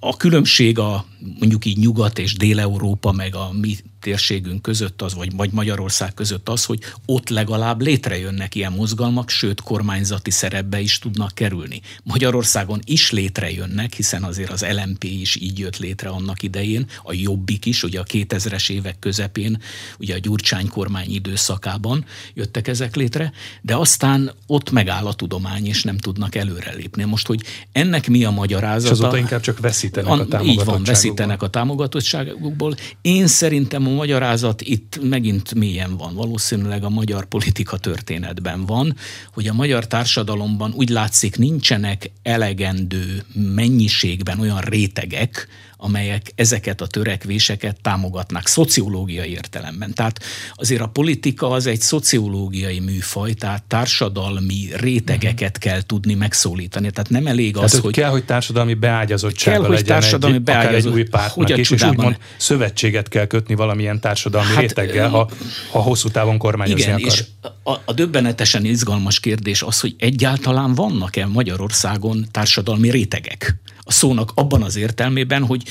a 0.00 0.16
különbség 0.16 0.78
a 0.78 1.04
mondjuk 1.38 1.64
így 1.64 1.78
Nyugat 1.78 2.18
és 2.18 2.34
Dél-Európa, 2.34 3.12
meg 3.12 3.34
a 3.34 3.50
mi 3.60 3.76
térségünk 4.00 4.62
között 4.62 5.02
az, 5.02 5.14
vagy, 5.14 5.36
vagy 5.36 5.52
Magyarország 5.52 6.14
között 6.14 6.48
az, 6.48 6.64
hogy 6.64 6.80
ott 7.06 7.28
legalább 7.28 7.80
létrejönnek 7.80 8.54
ilyen 8.54 8.72
mozgalmak, 8.72 9.30
sőt 9.30 9.60
kormányzati 9.60 10.30
szerepbe 10.30 10.80
is 10.80 10.98
tudnak 10.98 11.34
kerülni. 11.34 11.80
Magyarországon 12.02 12.80
is 12.84 13.10
létrejönnek, 13.10 13.92
hiszen 13.92 14.22
azért 14.22 14.50
az 14.50 14.66
LMP 14.84 15.04
is 15.04 15.36
így 15.36 15.58
jött 15.58 15.76
létre 15.76 16.08
annak 16.08 16.42
idején, 16.42 16.86
a 17.02 17.12
Jobbik 17.12 17.64
is, 17.64 17.82
ugye 17.82 18.00
a 18.00 18.04
2000-es 18.04 18.70
évek 18.70 18.98
közepén, 18.98 19.60
ugye 19.98 20.14
a 20.14 20.18
Gyurcsány 20.18 20.68
kormány 20.68 21.14
időszakában 21.14 22.04
jöttek 22.34 22.68
ezek 22.68 22.96
létre, 22.96 23.32
de 23.62 23.76
aztán 23.76 24.32
ott 24.46 24.70
megáll 24.70 25.06
a 25.06 25.14
tudomány, 25.14 25.66
és 25.66 25.82
nem 25.82 25.98
tudnak 25.98 26.34
előrelépni. 26.34 27.04
Most, 27.04 27.26
hogy 27.26 27.42
ennek 27.72 28.08
mi 28.08 28.24
a 28.24 28.30
magyarázata? 28.30 28.83
És 28.84 28.90
azóta 28.90 29.18
inkább 29.18 29.40
csak 29.40 29.58
veszítenek 29.58 30.32
a, 30.32 30.36
a 30.36 30.42
Így 30.42 30.64
van, 30.64 30.82
veszítenek 30.84 31.42
a 31.42 31.48
támogatottságukból. 31.48 32.74
Én 33.02 33.26
szerintem 33.26 33.86
a 33.86 33.90
magyarázat 33.90 34.62
itt 34.62 34.98
megint 35.02 35.54
mélyen 35.54 35.96
van. 35.96 36.14
Valószínűleg 36.14 36.84
a 36.84 36.88
magyar 36.88 37.24
politika 37.24 37.76
történetben 37.76 38.66
van, 38.66 38.96
hogy 39.32 39.48
a 39.48 39.52
magyar 39.52 39.86
társadalomban 39.86 40.72
úgy 40.76 40.88
látszik 40.88 41.36
nincsenek 41.36 42.10
elegendő 42.22 43.24
mennyiségben 43.34 44.40
olyan 44.40 44.60
rétegek, 44.60 45.48
amelyek 45.76 46.32
ezeket 46.34 46.80
a 46.80 46.86
törekvéseket 46.86 47.80
támogatnak 47.80 48.46
szociológiai 48.46 49.30
értelemben. 49.30 49.94
Tehát 49.94 50.20
azért 50.54 50.80
a 50.80 50.86
politika 50.86 51.50
az 51.50 51.66
egy 51.66 51.80
szociológiai 51.80 52.78
műfaj, 52.78 53.32
tehát 53.32 53.62
társadalmi 53.62 54.68
rétegeket 54.76 55.58
kell 55.58 55.82
tudni 55.82 56.14
megszólítani. 56.14 56.90
Tehát 56.90 57.10
nem 57.10 57.26
elég 57.26 57.52
tehát, 57.52 57.72
az, 57.72 57.78
hogy... 57.78 57.92
Kell, 57.92 58.10
hogy 58.10 58.24
társadalmi 58.24 58.74
beágyazottsága 58.74 59.56
kell, 59.56 59.66
hogy 59.66 59.76
legyen 59.76 60.00
társadalmi 60.00 60.36
egy, 60.36 60.42
beágyazott, 60.42 60.90
egy 60.92 60.96
új 60.96 61.02
pártnak 61.02 61.48
hogy 61.48 61.58
is, 61.58 61.70
és 61.70 61.82
úgymond 61.82 62.18
szövetséget 62.36 63.08
kell 63.08 63.26
kötni 63.26 63.54
valamilyen 63.54 64.00
társadalmi 64.00 64.52
hát, 64.52 64.60
réteggel, 64.60 65.08
ha, 65.08 65.28
ha 65.70 65.78
hosszú 65.80 66.08
távon 66.08 66.38
kormányozni 66.38 66.82
igen, 66.82 66.94
akar. 66.94 67.06
és 67.06 67.24
a, 67.62 67.72
a 67.84 67.92
döbbenetesen 67.92 68.64
izgalmas 68.64 69.20
kérdés 69.20 69.62
az, 69.62 69.80
hogy 69.80 69.94
egyáltalán 69.98 70.74
vannak-e 70.74 71.26
Magyarországon 71.26 72.26
társadalmi 72.30 72.90
rétegek? 72.90 73.56
A 73.84 73.92
szónak 73.92 74.32
abban 74.34 74.62
az 74.62 74.76
értelmében, 74.76 75.46
hogy 75.46 75.62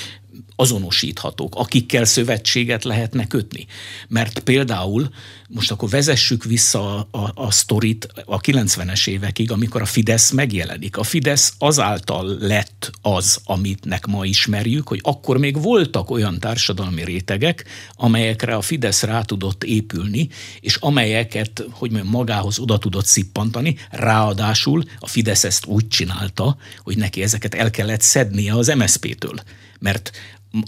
azonosíthatók, 0.56 1.56
akikkel 1.56 2.06
szövetséget 2.06 2.84
lehetne 2.84 3.28
kötni. 3.28 3.66
Mert 4.08 4.40
például, 4.40 5.10
most 5.48 5.72
akkor 5.72 5.90
vezessük 5.90 6.44
vissza 6.44 6.98
a, 6.98 7.08
a, 7.12 7.32
a 7.36 7.52
sztorit 7.52 8.08
a 8.26 8.40
90-es 8.40 9.08
évekig, 9.08 9.52
amikor 9.52 9.82
a 9.82 9.86
Fidesz 9.86 10.32
megjelenik. 10.32 10.98
A 10.98 11.04
Fidesz 11.04 11.54
azáltal 11.58 12.38
lett 12.40 12.92
az, 13.02 13.40
amitnek 13.44 14.06
ma 14.06 14.26
ismerjük, 14.26 14.88
hogy 14.88 15.00
akkor 15.04 15.38
még 15.38 15.62
voltak 15.62 16.10
olyan 16.10 16.40
társadalmi 16.40 17.04
rétegek, 17.04 17.66
amelyekre 17.96 18.56
a 18.56 18.62
Fidesz 18.62 19.04
rá 19.04 19.22
tudott 19.22 19.64
épülni, 19.64 20.30
és 20.60 20.76
amelyeket, 20.76 21.66
hogy 21.72 21.92
mondjam, 21.92 22.14
magához 22.14 22.60
oda 22.60 22.78
tudott 22.78 23.06
szippantani, 23.06 23.76
ráadásul 23.90 24.84
a 25.00 25.08
Fidesz 25.08 25.44
ezt 25.44 25.66
úgy 25.66 25.88
csinálta, 25.88 26.58
hogy 26.84 26.98
neki 26.98 27.24
ezeket 27.24 27.54
el 27.54 27.70
kellett 27.70 28.02
szednie 28.02 28.54
az 28.54 28.68
MSZP-től 28.68 29.36
mert 29.84 30.12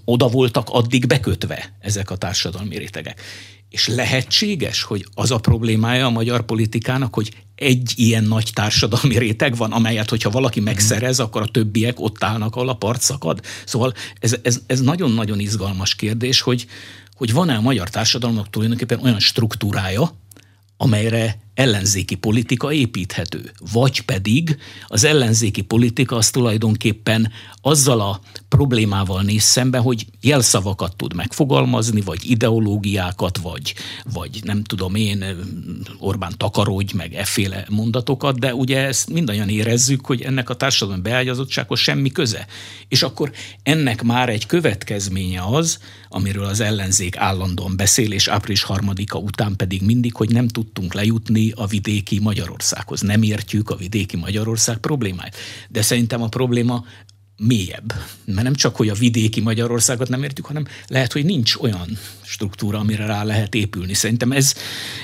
oda 0.06 0.28
voltak 0.28 0.68
addig 0.70 1.08
bekötve 1.08 1.76
ezek 1.80 2.10
a 2.10 2.16
társadalmi 2.16 2.78
rétegek. 2.78 3.22
És 3.70 3.88
lehetséges, 3.88 4.84
hogy 4.84 5.06
az 5.14 5.32
a 5.32 5.40
problémája 5.40 6.06
a 6.06 6.10
magyar 6.10 6.46
politikának, 6.46 7.14
hogy 7.14 7.32
egy 7.56 7.94
ilyen 7.96 8.24
nagy 8.24 8.50
társadalmi 8.54 9.18
réteg 9.18 9.56
van, 9.56 9.72
amelyet, 9.72 10.10
hogyha 10.10 10.30
valaki 10.30 10.60
megszerez, 10.60 11.20
akkor 11.20 11.42
a 11.42 11.48
többiek 11.48 12.00
ott 12.00 12.24
állnak, 12.24 12.56
ahol 12.56 12.70
a 12.70 12.74
part 12.74 13.02
szakad. 13.02 13.40
Szóval 13.66 13.94
ez, 14.20 14.36
ez, 14.42 14.62
ez 14.68 14.82
nagyon-nagyon 14.82 15.40
izgalmas 15.40 15.96
kérdés, 15.96 16.42
hogy, 16.42 16.66
hogy 17.14 17.34
van-e 17.34 17.56
a 17.56 17.62
magyar 17.62 17.90
társadalomnak 17.90 18.50
tulajdonképpen 18.50 19.00
olyan 19.04 19.20
struktúrája, 19.20 20.12
amelyre 20.78 21.44
ellenzéki 21.56 22.16
politika 22.16 22.72
építhető. 22.72 23.52
Vagy 23.72 24.02
pedig 24.02 24.58
az 24.88 25.04
ellenzéki 25.04 25.62
politika 25.62 26.16
az 26.16 26.30
tulajdonképpen 26.30 27.32
azzal 27.62 28.02
a 28.02 28.20
problémával 28.50 29.22
néz 29.22 29.44
szembe, 29.44 29.78
hogy 29.78 30.06
jelszavakat 30.22 30.96
tud 30.96 31.16
megfogalmazni, 31.16 32.02
vagy 32.02 32.30
ideológiákat, 32.30 33.38
vagy, 33.38 33.74
vagy 34.14 34.40
nem 34.44 34.64
tudom 34.64 34.96
én, 34.96 35.26
Orbán 36.00 36.34
takarodj, 36.38 36.94
meg 36.96 37.14
efféle 37.14 37.66
mondatokat, 37.70 38.40
de 38.40 38.56
ugye 38.56 38.86
ezt 38.86 39.10
mindannyian 39.10 39.50
érezzük, 39.50 40.06
hogy 40.06 40.22
ennek 40.22 40.50
a 40.50 40.56
társadalmi 40.56 41.02
beágyazottsághoz 41.02 41.80
semmi 41.80 42.12
köze. 42.12 42.46
És 42.88 43.04
akkor 43.04 43.32
ennek 43.64 44.04
már 44.04 44.30
egy 44.30 44.46
következménye 44.46 45.42
az, 45.46 45.80
amiről 46.10 46.46
az 46.46 46.60
ellenzék 46.60 47.18
állandóan 47.18 47.78
beszél, 47.78 48.12
és 48.12 48.28
április 48.28 48.64
harmadika 48.64 49.18
után 49.18 49.56
pedig 49.56 49.82
mindig, 49.82 50.16
hogy 50.16 50.30
nem 50.30 50.48
tudtunk 50.66 50.94
lejutni 50.94 51.52
a 51.56 51.68
vidéki 51.68 52.20
Magyarországhoz. 52.20 53.02
Nem 53.02 53.22
értjük 53.22 53.70
a 53.70 53.76
vidéki 53.76 54.18
Magyarország 54.18 54.78
problémáit. 54.78 55.36
De 55.70 55.82
szerintem 55.82 56.22
a 56.22 56.28
probléma 56.28 56.86
mélyebb. 57.38 57.94
Mert 58.26 58.44
nem 58.44 58.56
csak, 58.56 58.76
hogy 58.76 58.90
a 58.90 58.94
vidéki 58.94 59.42
Magyarországot 59.42 60.10
nem 60.10 60.24
értjük, 60.24 60.46
hanem 60.46 60.68
lehet, 60.88 61.14
hogy 61.14 61.26
nincs 61.26 61.56
olyan 61.56 61.98
struktúra, 62.22 62.80
amire 62.80 63.06
rá 63.06 63.24
lehet 63.24 63.56
épülni. 63.56 63.94
Szerintem 63.94 64.32
ez, 64.32 64.54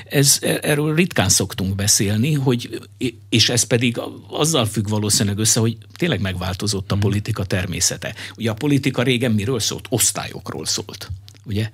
ez 0.08 0.38
erről 0.40 0.94
ritkán 0.94 1.28
szoktunk 1.28 1.74
beszélni, 1.74 2.32
hogy, 2.32 2.80
és 3.28 3.48
ez 3.48 3.62
pedig 3.62 4.00
azzal 4.28 4.66
függ 4.66 4.88
valószínűleg 4.88 5.38
össze, 5.38 5.60
hogy 5.60 5.76
tényleg 5.96 6.20
megváltozott 6.20 6.90
a 6.90 6.94
hmm. 6.94 7.02
politika 7.02 7.44
természete. 7.44 8.14
Ugye 8.36 8.50
a 8.50 8.54
politika 8.54 9.02
régen 9.02 9.32
miről 9.32 9.60
szólt? 9.60 9.86
Osztályokról 9.88 10.66
szólt. 10.66 11.10
Ugye? 11.44 11.70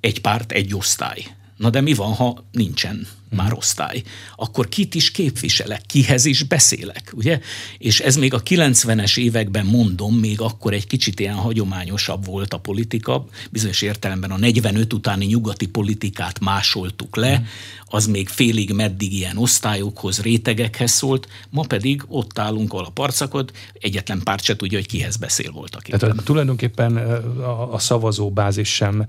Egy 0.00 0.20
párt, 0.20 0.52
egy 0.52 0.74
osztály. 0.74 1.26
Na 1.56 1.70
de 1.70 1.80
mi 1.80 1.94
van, 1.94 2.12
ha 2.12 2.44
nincsen 2.52 3.06
már 3.34 3.52
osztály, 3.52 4.02
akkor 4.36 4.68
kit 4.68 4.94
is 4.94 5.10
képviselek, 5.10 5.82
kihez 5.86 6.24
is 6.24 6.42
beszélek, 6.42 7.12
ugye? 7.14 7.40
És 7.78 8.00
ez 8.00 8.16
még 8.16 8.34
a 8.34 8.42
90-es 8.42 9.18
években 9.18 9.66
mondom, 9.66 10.14
még 10.14 10.40
akkor 10.40 10.72
egy 10.72 10.86
kicsit 10.86 11.20
ilyen 11.20 11.34
hagyományosabb 11.34 12.26
volt 12.26 12.54
a 12.54 12.58
politika, 12.58 13.26
bizonyos 13.50 13.82
értelemben 13.82 14.30
a 14.30 14.38
45 14.38 14.92
utáni 14.92 15.24
nyugati 15.24 15.66
politikát 15.66 16.40
másoltuk 16.40 17.16
le, 17.16 17.38
mm. 17.38 17.42
az 17.86 18.06
még 18.06 18.28
félig 18.28 18.72
meddig 18.72 19.12
ilyen 19.12 19.36
osztályokhoz, 19.36 20.20
rétegekhez 20.20 20.90
szólt, 20.90 21.28
ma 21.50 21.62
pedig 21.62 22.02
ott 22.08 22.38
állunk, 22.38 22.72
ahol 22.72 22.84
a 22.84 22.90
parcakod, 22.90 23.50
egyetlen 23.72 24.20
párt 24.22 24.44
se 24.44 24.56
tudja, 24.56 24.78
hogy 24.78 24.86
kihez 24.86 25.16
beszél 25.16 25.50
voltak. 25.50 25.82
Tehát 25.82 26.16
tulajdonképpen 26.24 26.96
a, 26.96 27.74
a 27.74 27.78
szavazóbázis 27.78 28.74
sem 28.74 29.06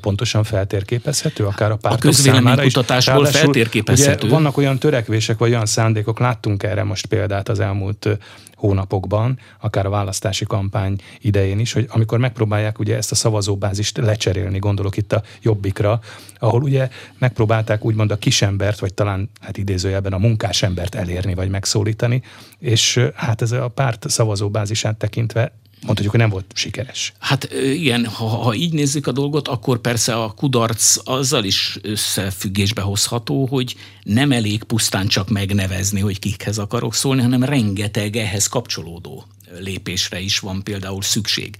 pontosan 0.00 0.44
feltérképezhető, 0.44 1.46
akár 1.46 1.70
a 1.70 1.76
pártok 1.76 2.10
a 2.10 2.12
számára 2.12 2.64
is. 2.64 2.72
feltérképezhető 2.72 3.67
feltérképezhető. 3.68 4.26
Ugye 4.26 4.34
vannak 4.34 4.56
olyan 4.56 4.78
törekvések, 4.78 5.38
vagy 5.38 5.50
olyan 5.50 5.66
szándékok, 5.66 6.18
láttunk 6.18 6.62
erre 6.62 6.82
most 6.84 7.06
példát 7.06 7.48
az 7.48 7.60
elmúlt 7.60 8.08
hónapokban, 8.54 9.38
akár 9.60 9.86
a 9.86 9.90
választási 9.90 10.44
kampány 10.44 10.96
idején 11.20 11.58
is, 11.58 11.72
hogy 11.72 11.86
amikor 11.88 12.18
megpróbálják 12.18 12.78
ugye 12.78 12.96
ezt 12.96 13.10
a 13.10 13.14
szavazóbázist 13.14 13.96
lecserélni, 13.96 14.58
gondolok 14.58 14.96
itt 14.96 15.12
a 15.12 15.22
jobbikra, 15.42 16.00
ahol 16.38 16.62
ugye 16.62 16.88
megpróbálták 17.18 17.84
úgymond 17.84 18.10
a 18.10 18.16
kisembert, 18.16 18.78
vagy 18.78 18.94
talán 18.94 19.30
hát 19.40 19.56
idézőjelben 19.56 20.12
a 20.12 20.18
munkásembert 20.18 20.94
elérni, 20.94 21.34
vagy 21.34 21.48
megszólítani, 21.48 22.22
és 22.58 23.00
hát 23.14 23.42
ez 23.42 23.52
a 23.52 23.68
párt 23.68 24.10
szavazóbázisát 24.10 24.96
tekintve 24.96 25.52
mondhatjuk, 25.80 26.10
hogy 26.10 26.20
nem 26.20 26.30
volt 26.30 26.44
sikeres. 26.54 27.12
Hát 27.18 27.52
igen, 27.52 28.06
ha, 28.06 28.26
ha 28.26 28.54
így 28.54 28.72
nézzük 28.72 29.06
a 29.06 29.12
dolgot, 29.12 29.48
akkor 29.48 29.78
persze 29.78 30.14
a 30.14 30.30
kudarc 30.30 30.96
azzal 31.04 31.44
is 31.44 31.78
összefüggésbe 31.82 32.80
hozható, 32.80 33.46
hogy 33.46 33.76
nem 34.02 34.32
elég 34.32 34.62
pusztán 34.62 35.06
csak 35.06 35.28
megnevezni, 35.28 36.00
hogy 36.00 36.18
kikhez 36.18 36.58
akarok 36.58 36.94
szólni, 36.94 37.22
hanem 37.22 37.44
rengeteg 37.44 38.16
ehhez 38.16 38.46
kapcsolódó 38.46 39.24
lépésre 39.58 40.20
is 40.20 40.38
van 40.38 40.62
például 40.62 41.02
szükség 41.02 41.56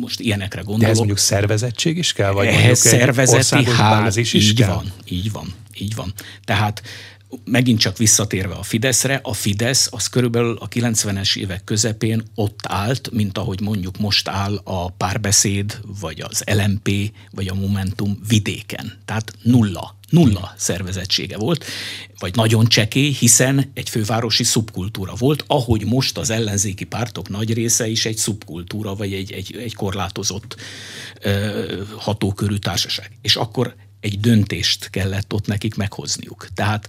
most 0.00 0.20
ilyenekre 0.20 0.60
gondolok. 0.60 0.82
De 0.82 0.88
ez 0.88 0.96
mondjuk 0.96 1.18
szervezettség 1.18 1.96
is 1.96 2.12
kell? 2.12 2.30
Vagy 2.30 2.46
Ehhez 2.46 2.78
szervezeti 2.78 3.64
ház, 3.64 4.16
is 4.16 4.32
így 4.32 4.54
kell? 4.54 4.68
van, 4.74 4.92
így 5.04 5.32
van, 5.32 5.54
így 5.78 5.94
van. 5.94 6.12
Tehát 6.44 6.82
megint 7.44 7.78
csak 7.78 7.96
visszatérve 7.96 8.54
a 8.54 8.62
Fideszre, 8.62 9.20
a 9.22 9.32
Fidesz 9.32 9.88
az 9.90 10.06
körülbelül 10.06 10.56
a 10.60 10.68
90-es 10.68 11.36
évek 11.36 11.64
közepén 11.64 12.22
ott 12.34 12.60
állt, 12.62 13.10
mint 13.12 13.38
ahogy 13.38 13.60
mondjuk 13.60 13.98
most 13.98 14.28
áll 14.28 14.60
a 14.64 14.90
párbeszéd, 14.90 15.80
vagy 16.00 16.20
az 16.20 16.42
LMP, 16.46 16.90
vagy 17.30 17.48
a 17.48 17.54
Momentum 17.54 18.18
vidéken. 18.28 18.92
Tehát 19.04 19.32
nulla, 19.42 19.96
nulla 20.08 20.54
szervezettsége 20.56 21.36
volt, 21.36 21.64
vagy 22.18 22.34
nagyon 22.34 22.66
csekély, 22.66 23.10
hiszen 23.10 23.70
egy 23.74 23.88
fővárosi 23.88 24.44
szubkultúra 24.44 25.14
volt, 25.14 25.44
ahogy 25.46 25.84
most 25.84 26.18
az 26.18 26.30
ellenzéki 26.30 26.84
pártok 26.84 27.28
nagy 27.28 27.52
része 27.52 27.86
is 27.86 28.06
egy 28.06 28.16
szubkultúra, 28.16 28.94
vagy 28.94 29.12
egy, 29.12 29.32
egy, 29.32 29.56
egy 29.56 29.74
korlátozott 29.74 30.56
ö, 31.20 31.82
hatókörű 31.96 32.56
társaság. 32.56 33.10
És 33.22 33.36
akkor 33.36 33.74
egy 34.04 34.20
döntést 34.20 34.90
kellett 34.90 35.32
ott 35.32 35.46
nekik 35.46 35.74
meghozniuk. 35.74 36.48
Tehát 36.54 36.88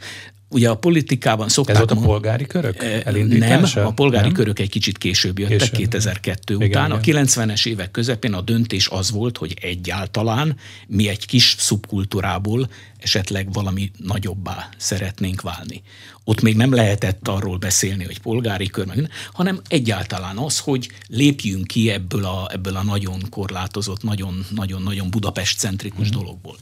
ugye 0.50 0.70
a 0.70 0.76
politikában 0.76 1.50
szokták... 1.50 1.76
Ez 1.76 1.82
volt 1.82 1.92
a 1.92 2.06
polgári 2.06 2.46
körök 2.46 2.84
elindítása? 2.84 3.80
Nem, 3.80 3.88
a 3.88 3.94
polgári 3.94 4.26
nem? 4.26 4.34
körök 4.34 4.60
egy 4.60 4.70
kicsit 4.70 4.98
később 4.98 5.40
jöttek, 5.40 5.58
később. 5.58 5.76
2002 5.76 6.54
igen, 6.54 6.68
után. 6.68 7.02
Igen. 7.02 7.20
A 7.20 7.24
90-es 7.26 7.68
évek 7.68 7.92
közepén 7.92 8.34
a 8.34 8.42
döntés 8.42 8.88
az 8.88 9.12
volt, 9.12 9.38
hogy 9.38 9.58
egyáltalán 9.62 10.58
mi 10.88 11.08
egy 11.08 11.26
kis 11.26 11.56
szubkultúrából 11.60 12.70
esetleg 12.98 13.54
valami 13.54 13.92
nagyobbá 13.98 14.70
szeretnénk 14.78 15.42
válni. 15.42 15.82
Ott 16.24 16.42
még 16.42 16.56
nem 16.56 16.74
lehetett 16.74 17.28
arról 17.28 17.58
beszélni, 17.58 18.04
hogy 18.04 18.20
polgári 18.20 18.68
kör, 18.68 19.10
hanem 19.34 19.62
egyáltalán 19.68 20.38
az, 20.38 20.60
hogy 20.60 20.90
lépjünk 21.08 21.68
ki 21.68 21.90
ebből 21.90 22.26
a, 22.26 22.50
ebből 22.52 22.76
a 22.76 22.84
nagyon 22.84 23.22
korlátozott, 23.30 24.04
nagyon-nagyon 24.50 25.10
Budapest-centrikus 25.10 26.08
mm. 26.08 26.12
dologból. 26.12 26.58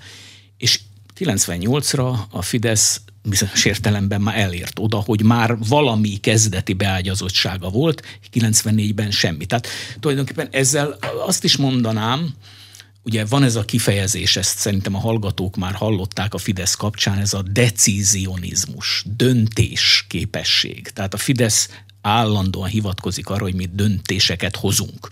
És 0.57 0.79
98-ra 1.19 2.15
a 2.29 2.41
Fidesz 2.41 3.01
bizonyos 3.23 3.65
értelemben 3.65 4.21
már 4.21 4.37
elért 4.37 4.79
oda, 4.79 4.97
hogy 4.97 5.23
már 5.23 5.57
valami 5.57 6.09
kezdeti 6.09 6.73
beágyazottsága 6.73 7.69
volt, 7.69 8.19
94-ben 8.33 9.11
semmi. 9.11 9.45
Tehát 9.45 9.67
tulajdonképpen 9.99 10.47
ezzel 10.51 10.97
azt 11.25 11.43
is 11.43 11.57
mondanám, 11.57 12.33
ugye 13.03 13.25
van 13.25 13.43
ez 13.43 13.55
a 13.55 13.65
kifejezés, 13.65 14.35
ezt 14.35 14.57
szerintem 14.57 14.95
a 14.95 14.99
hallgatók 14.99 15.55
már 15.55 15.73
hallották 15.73 16.33
a 16.33 16.37
Fidesz 16.37 16.75
kapcsán, 16.75 17.19
ez 17.19 17.33
a 17.33 17.41
decizionizmus, 17.41 19.05
döntés 19.15 20.05
képesség. 20.07 20.87
Tehát 20.87 21.13
a 21.13 21.17
Fidesz 21.17 21.69
állandóan 22.01 22.69
hivatkozik 22.69 23.29
arra, 23.29 23.43
hogy 23.43 23.55
mi 23.55 23.69
döntéseket 23.73 24.55
hozunk. 24.55 25.09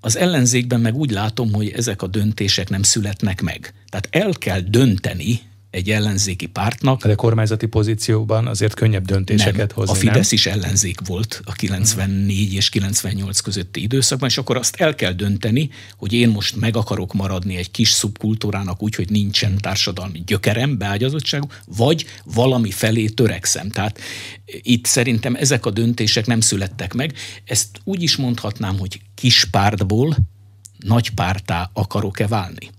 Az 0.00 0.16
ellenzékben 0.16 0.80
meg 0.80 0.94
úgy 0.94 1.10
látom, 1.10 1.52
hogy 1.52 1.68
ezek 1.68 2.02
a 2.02 2.06
döntések 2.06 2.68
nem 2.68 2.82
születnek 2.82 3.40
meg. 3.40 3.74
Tehát 3.88 4.08
el 4.10 4.32
kell 4.32 4.60
dönteni 4.60 5.40
egy 5.70 5.90
ellenzéki 5.90 6.46
pártnak. 6.46 7.06
De 7.06 7.14
kormányzati 7.14 7.66
pozícióban 7.66 8.46
azért 8.46 8.74
könnyebb 8.74 9.04
döntéseket 9.04 9.56
nem, 9.56 9.68
hozni. 9.74 9.92
A 9.92 9.94
Fidesz 9.94 10.30
nem? 10.30 10.38
is 10.38 10.46
ellenzék 10.46 10.98
volt 11.06 11.40
a 11.44 11.52
94 11.52 12.52
és 12.52 12.68
98 12.68 13.40
közötti 13.40 13.82
időszakban, 13.82 14.28
és 14.28 14.38
akkor 14.38 14.56
azt 14.56 14.76
el 14.76 14.94
kell 14.94 15.12
dönteni, 15.12 15.70
hogy 15.96 16.12
én 16.12 16.28
most 16.28 16.56
meg 16.56 16.76
akarok 16.76 17.12
maradni 17.12 17.56
egy 17.56 17.70
kis 17.70 17.90
szubkultúrának 17.90 18.82
úgy, 18.82 18.94
hogy 18.94 19.10
nincsen 19.10 19.58
társadalmi 19.58 20.22
gyökerem, 20.26 20.78
beágyazottságú, 20.78 21.46
vagy 21.76 22.06
valami 22.24 22.70
felé 22.70 23.06
törekszem. 23.06 23.70
Tehát 23.70 24.00
itt 24.46 24.86
szerintem 24.86 25.34
ezek 25.34 25.66
a 25.66 25.70
döntések 25.70 26.26
nem 26.26 26.40
születtek 26.40 26.94
meg. 26.94 27.14
Ezt 27.44 27.80
úgy 27.84 28.02
is 28.02 28.16
mondhatnám, 28.16 28.78
hogy 28.78 29.00
kis 29.14 29.44
pártból 29.44 30.16
nagy 30.78 31.10
pártá 31.10 31.70
akarok-e 31.72 32.26
válni. 32.26 32.70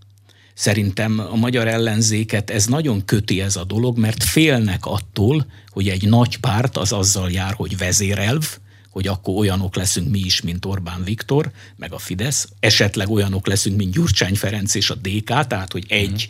Szerintem 0.62 1.19
a 1.19 1.36
magyar 1.36 1.67
ellenzéket 1.67 2.50
ez 2.50 2.65
nagyon 2.65 3.06
köti 3.06 3.41
ez 3.41 3.56
a 3.56 3.63
dolog, 3.63 3.97
mert 3.97 4.24
félnek 4.24 4.86
attól, 4.86 5.45
hogy 5.69 5.89
egy 5.89 6.08
nagy 6.08 6.38
párt 6.38 6.78
az 6.78 6.91
azzal 6.91 7.32
jár, 7.32 7.54
hogy 7.54 7.78
vezérelv, 7.78 8.58
hogy 8.89 9.08
akkor 9.08 9.36
olyanok 9.38 9.76
leszünk 9.76 10.10
mi 10.10 10.19
is, 10.19 10.41
mint 10.41 10.65
Orbán 10.65 11.04
Viktor, 11.04 11.52
meg 11.76 11.93
a 11.93 11.97
Fidesz, 11.97 12.47
esetleg 12.60 13.10
olyanok 13.10 13.47
leszünk, 13.47 13.78
mint 13.78 13.93
Gyurcsány 13.93 14.36
Ferenc 14.36 14.76
és 14.76 14.89
a 14.89 14.95
DK, 14.95 15.47
tehát 15.47 15.71
hogy 15.71 15.86
egy 15.88 16.28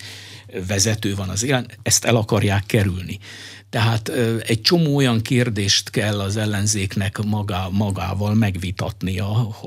vezető 0.68 1.16
van 1.16 1.30
az 1.30 1.44
élen, 1.44 1.68
ezt 1.84 2.06
el 2.06 2.16
akarják 2.16 2.66
kerülni. 2.66 3.20
Tehát 3.72 4.12
egy 4.46 4.62
csomó 4.62 4.96
olyan 4.96 5.22
kérdést 5.22 5.90
kell 5.90 6.20
az 6.20 6.38
ellenzéknek 6.38 7.18
magá, 7.18 7.68
magával 7.72 8.34
megvitatnia, 8.34 9.58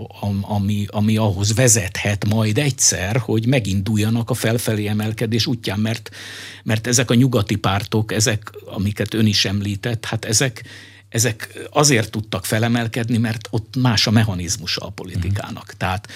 ami, 0.41 0.87
ami 0.89 1.17
ahhoz 1.17 1.55
vezethet 1.55 2.29
majd 2.29 2.59
egyszer, 2.59 3.17
hogy 3.17 3.47
meginduljanak 3.47 4.31
a 4.31 4.35
felfelé 4.35 4.87
emelkedés 4.87 5.47
útján, 5.47 5.79
mert, 5.79 6.11
mert 6.63 6.87
ezek 6.87 7.11
a 7.11 7.15
nyugati 7.15 7.57
pártok, 7.57 8.13
ezek, 8.13 8.53
amiket 8.65 9.15
ön 9.15 9.27
is 9.27 9.45
említett, 9.45 10.05
hát 10.05 10.25
ezek, 10.25 10.65
ezek 11.09 11.69
azért 11.71 12.11
tudtak 12.11 12.45
felemelkedni, 12.45 13.17
mert 13.17 13.49
ott 13.51 13.77
más 13.77 14.07
a 14.07 14.11
mechanizmusa 14.11 14.81
a 14.87 14.91
politikának. 14.91 15.67
Mm. 15.75 15.79
Tehát 15.79 16.09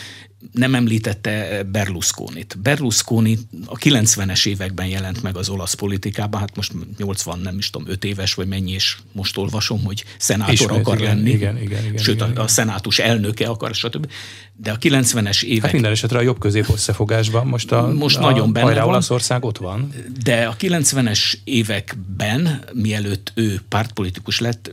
nem 0.53 0.75
említette 0.75 1.63
Berlusconit. 1.63 2.59
Berlusconi 2.63 3.39
a 3.67 3.77
90-es 3.77 4.47
években 4.47 4.87
jelent 4.87 5.23
meg 5.23 5.37
az 5.37 5.49
olasz 5.49 5.75
politikában, 5.75 6.41
hát 6.41 6.57
most 6.57 6.73
80, 6.99 7.39
nem 7.39 7.59
is 7.59 7.71
tudom, 7.71 7.89
5 7.89 8.05
éves 8.05 8.35
vagy 8.35 8.49
mennyi, 8.49 8.73
és 8.73 8.97
most 9.13 9.37
olvasom, 9.37 9.85
hogy 9.85 10.05
szenátor 10.19 10.53
Ismét, 10.53 10.71
akar 10.71 10.99
igen, 10.99 11.17
lenni. 11.17 11.31
Igen, 11.31 11.63
igen, 11.63 11.85
igen, 11.85 12.03
sőt, 12.03 12.15
igen, 12.15 12.37
a, 12.37 12.43
a 12.43 12.49
szenátus 12.49 12.99
elnöke 12.99 13.47
akar, 13.47 13.75
stb. 13.75 14.07
De 14.57 14.71
a 14.71 14.79
90-es 14.79 15.43
évek... 15.43 15.63
Hát 15.63 15.73
minden 15.73 15.93
esetre 15.93 16.19
a 16.19 16.23
jobb 16.23 16.39
közép 16.39 16.67
összefogásban 16.73 17.47
most 17.47 17.73
a, 17.73 17.93
most 17.93 18.17
a, 18.17 18.21
nagyon 18.21 18.53
benne 18.53 18.75
van, 18.75 18.89
Olaszország 18.89 19.45
ott 19.45 19.59
van. 19.59 19.93
De 20.23 20.47
a 20.47 20.57
90-es 20.57 21.35
években, 21.45 22.65
mielőtt 22.73 23.33
ő 23.35 23.61
pártpolitikus 23.69 24.41
lett, 24.41 24.71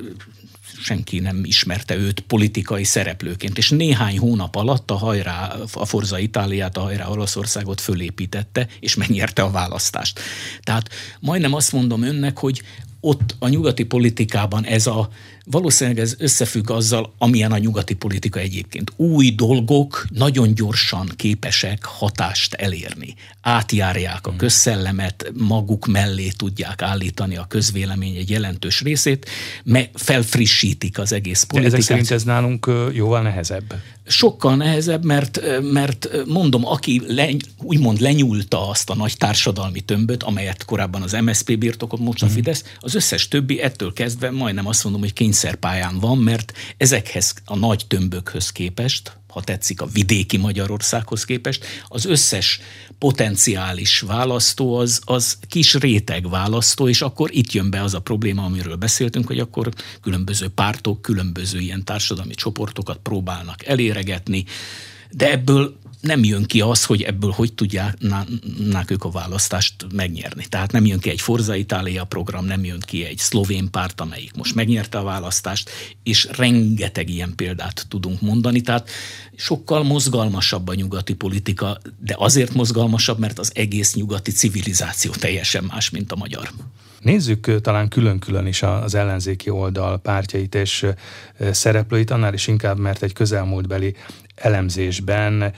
senki 0.80 1.20
nem 1.20 1.42
ismerte 1.44 1.96
őt 1.96 2.20
politikai 2.20 2.84
szereplőként, 2.84 3.58
és 3.58 3.70
néhány 3.70 4.20
hónap 4.20 4.56
alatt 4.56 4.92
a 4.92 4.96
hajrá, 4.96 5.56
a 5.74 5.86
Forza 5.86 6.20
Itáliát, 6.20 6.78
a 6.78 6.82
hajrá 6.82 7.08
Olaszországot 7.08 7.82
fölépítette, 7.82 8.68
és 8.80 8.96
megnyerte 8.96 9.42
a 9.42 9.52
választást. 9.52 10.20
Tehát 10.62 10.90
majdnem 11.20 11.54
azt 11.54 11.72
mondom 11.72 12.04
önnek, 12.04 12.38
hogy 12.38 12.62
ott 13.06 13.36
a 13.40 13.48
nyugati 13.48 13.84
politikában 13.84 14.66
ez 14.66 14.88
a, 14.88 15.10
valószínűleg 15.46 16.00
ez 16.00 16.16
összefügg 16.18 16.70
azzal, 16.70 17.14
amilyen 17.18 17.52
a 17.52 17.58
nyugati 17.58 17.94
politika 17.94 18.40
egyébként. 18.40 18.92
Új 18.96 19.32
dolgok 19.32 20.06
nagyon 20.10 20.54
gyorsan 20.54 21.10
képesek 21.16 21.84
hatást 21.84 22.54
elérni. 22.54 23.16
Átjárják 23.42 24.26
a 24.26 24.30
hmm. 24.30 24.38
közszellemet, 24.38 25.32
maguk 25.34 25.86
mellé 25.86 26.28
tudják 26.28 26.82
állítani 26.82 27.38
a 27.38 27.46
közvélemény 27.48 28.16
egy 28.16 28.30
jelentős 28.30 28.82
részét, 28.82 29.30
me 29.64 29.90
felfrissítik 29.94 31.00
az 31.00 31.12
egész 31.12 31.44
politikát. 31.44 31.72
De 31.72 31.78
ezek 31.78 31.90
szerint 31.90 32.12
ez 32.12 32.24
nálunk 32.24 32.72
jóval 32.94 33.22
nehezebb 33.22 33.74
sokkal 34.06 34.56
nehezebb, 34.56 35.06
mert, 35.06 35.42
mert 35.62 36.10
mondom, 36.26 36.66
aki 36.66 37.02
le, 37.08 37.30
úgymond 37.62 38.00
lenyúlta 38.00 38.70
azt 38.70 38.90
a 38.90 38.96
nagy 38.96 39.18
társadalmi 39.18 39.80
tömböt, 39.80 40.24
amelyet 40.24 40.66
korábban 40.66 41.02
az 41.02 41.12
MSZP 41.12 41.58
birtokott, 41.58 42.00
most 42.00 42.22
a 42.22 42.26
mhm. 42.26 42.36
Fidesz, 42.36 42.64
az 42.80 42.96
összes 42.96 43.28
többi 43.28 43.62
ettől 43.62 43.94
kezdve 43.94 44.32
majdnem 44.32 44.68
azt 44.68 44.84
mondom, 44.84 45.02
hogy 45.02 45.14
kényszerpályán 45.14 46.00
van, 46.00 46.18
mert 46.18 46.54
ezekhez 46.78 47.34
a 47.46 47.56
nagy 47.56 47.86
tömbökhöz 47.88 48.52
képest, 48.52 49.18
ha 49.36 49.42
tetszik, 49.42 49.82
a 49.82 49.86
vidéki 49.86 50.38
Magyarországhoz 50.38 51.26
képest, 51.26 51.66
az 51.88 52.06
összes 52.06 52.60
potenciális 52.98 54.00
választó 54.00 54.76
az, 54.76 55.02
az 55.06 55.38
kis 55.48 55.74
réteg 55.74 56.30
választó, 56.30 56.88
és 56.88 57.02
akkor 57.02 57.30
itt 57.34 57.52
jön 57.52 57.70
be 57.70 57.84
az 57.84 57.94
a 57.94 58.00
probléma, 58.00 58.44
amiről 58.44 58.76
beszéltünk, 58.76 59.28
hogy 59.28 59.40
akkor 59.40 59.70
különböző 60.02 60.48
pártok, 60.48 61.02
különböző 61.02 61.60
ilyen 61.60 61.84
társadalmi 61.84 62.34
csoportokat 62.34 62.98
próbálnak 62.98 63.66
eléregetni, 63.66 64.46
de 65.12 65.32
ebből 65.32 65.80
nem 66.06 66.24
jön 66.24 66.44
ki 66.44 66.62
az, 66.62 66.86
hogy 66.86 67.02
ebből 67.02 67.32
hogy 67.32 67.54
tudják 67.54 67.96
ők 68.88 69.04
a 69.04 69.10
választást 69.10 69.76
megnyerni. 69.94 70.46
Tehát 70.50 70.72
nem 70.72 70.86
jön 70.86 71.00
ki 71.00 71.10
egy 71.10 71.22
Forza 71.22 71.56
Itália 71.56 72.04
program, 72.04 72.46
nem 72.46 72.64
jön 72.64 72.80
ki 72.80 73.06
egy 73.06 73.18
szlovén 73.18 73.72
párt, 73.72 74.02
amelyik 74.02 74.34
most 74.36 74.56
megnyerte 74.56 74.98
a 74.98 75.04
választást, 75.04 75.70
és 76.04 76.28
rengeteg 76.38 77.10
ilyen 77.10 77.34
példát 77.36 77.86
tudunk 77.90 78.22
mondani. 78.22 78.62
Tehát 78.62 78.90
sokkal 79.36 79.84
mozgalmasabb 79.84 80.68
a 80.68 80.74
nyugati 80.74 81.14
politika, 81.14 81.78
de 82.00 82.16
azért 82.18 82.54
mozgalmasabb, 82.54 83.20
mert 83.20 83.40
az 83.40 83.52
egész 83.54 83.96
nyugati 83.96 84.32
civilizáció 84.32 85.12
teljesen 85.12 85.64
más, 85.64 85.90
mint 85.90 86.12
a 86.12 86.16
magyar. 86.16 86.50
Nézzük 87.00 87.62
talán 87.62 87.88
külön-külön 87.88 88.46
is 88.46 88.64
az 88.64 88.96
ellenzéki 88.96 89.50
oldal 89.50 90.00
pártjait 90.00 90.56
és 90.56 90.86
szereplőit, 91.52 92.12
annál 92.12 92.34
is 92.34 92.48
inkább, 92.48 92.78
mert 92.78 93.04
egy 93.04 93.14
közelmúltbeli 93.14 93.96
elemzésben 94.36 95.54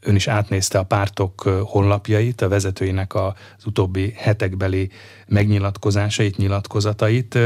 ön 0.00 0.14
is 0.14 0.26
átnézte 0.26 0.78
a 0.78 0.82
pártok 0.82 1.40
honlapjait, 1.64 2.40
a 2.40 2.48
vezetőinek 2.48 3.14
az 3.14 3.32
utóbbi 3.64 4.12
hetekbeli 4.16 4.90
megnyilatkozásait, 5.26 6.36
nyilatkozatait. 6.36 7.38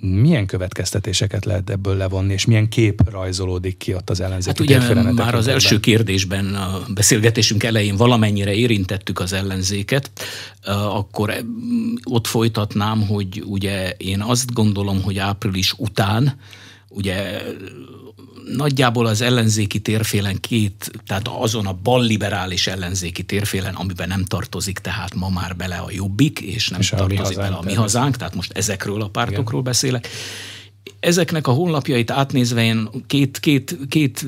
Milyen 0.00 0.46
következtetéseket 0.46 1.44
lehet 1.44 1.70
ebből 1.70 1.96
levonni, 1.96 2.32
és 2.32 2.44
milyen 2.44 2.68
kép 2.68 3.10
rajzolódik 3.10 3.76
ki 3.76 3.94
ott 3.94 4.10
az 4.10 4.20
ellenzéki 4.20 4.72
hát 4.72 4.90
ugye 4.90 5.12
már 5.12 5.34
az 5.34 5.46
első 5.46 5.80
kérdésben 5.80 6.54
a 6.54 6.80
beszélgetésünk 6.94 7.62
elején 7.62 7.96
valamennyire 7.96 8.54
érintettük 8.54 9.20
az 9.20 9.32
ellenzéket, 9.32 10.10
akkor 10.92 11.34
ott 12.04 12.26
folytatnám, 12.26 13.06
hogy 13.06 13.42
ugye 13.46 13.90
én 13.90 14.20
azt 14.20 14.52
gondolom, 14.52 15.02
hogy 15.02 15.18
április 15.18 15.72
után 15.76 16.38
ugye 16.88 17.42
nagyjából 18.56 19.06
az 19.06 19.20
ellenzéki 19.20 19.80
térfélen 19.80 20.40
két, 20.40 20.90
tehát 21.06 21.28
azon 21.28 21.66
a 21.66 21.72
balliberális 21.82 22.66
ellenzéki 22.66 23.22
térfélen, 23.22 23.74
amiben 23.74 24.08
nem 24.08 24.24
tartozik 24.24 24.78
tehát 24.78 25.14
ma 25.14 25.28
már 25.28 25.56
bele 25.56 25.76
a 25.76 25.88
jobbik, 25.90 26.40
és 26.40 26.68
nem 26.68 26.80
és 26.80 26.88
tartozik 26.88 27.36
bele 27.36 27.56
a 27.56 27.62
mi 27.64 27.74
hazánk, 27.74 28.16
tehát 28.16 28.34
most 28.34 28.52
ezekről 28.52 29.02
a 29.02 29.08
pártokról 29.08 29.60
Igen. 29.60 29.72
beszélek. 29.72 30.08
Ezeknek 31.00 31.46
a 31.46 31.52
honlapjait 31.52 32.10
átnézve 32.10 32.64
én 32.64 32.88
két, 33.06 33.40
két, 33.40 33.76
két 33.88 34.26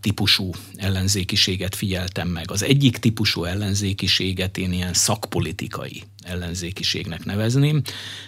típusú 0.00 0.50
ellenzékiséget 0.76 1.74
figyeltem 1.74 2.28
meg. 2.28 2.50
Az 2.50 2.62
egyik 2.62 2.98
típusú 2.98 3.44
ellenzékiséget 3.44 4.58
én 4.58 4.72
ilyen 4.72 4.92
szakpolitikai 4.92 6.02
ellenzékiségnek 6.22 7.24
nevezném. 7.24 7.82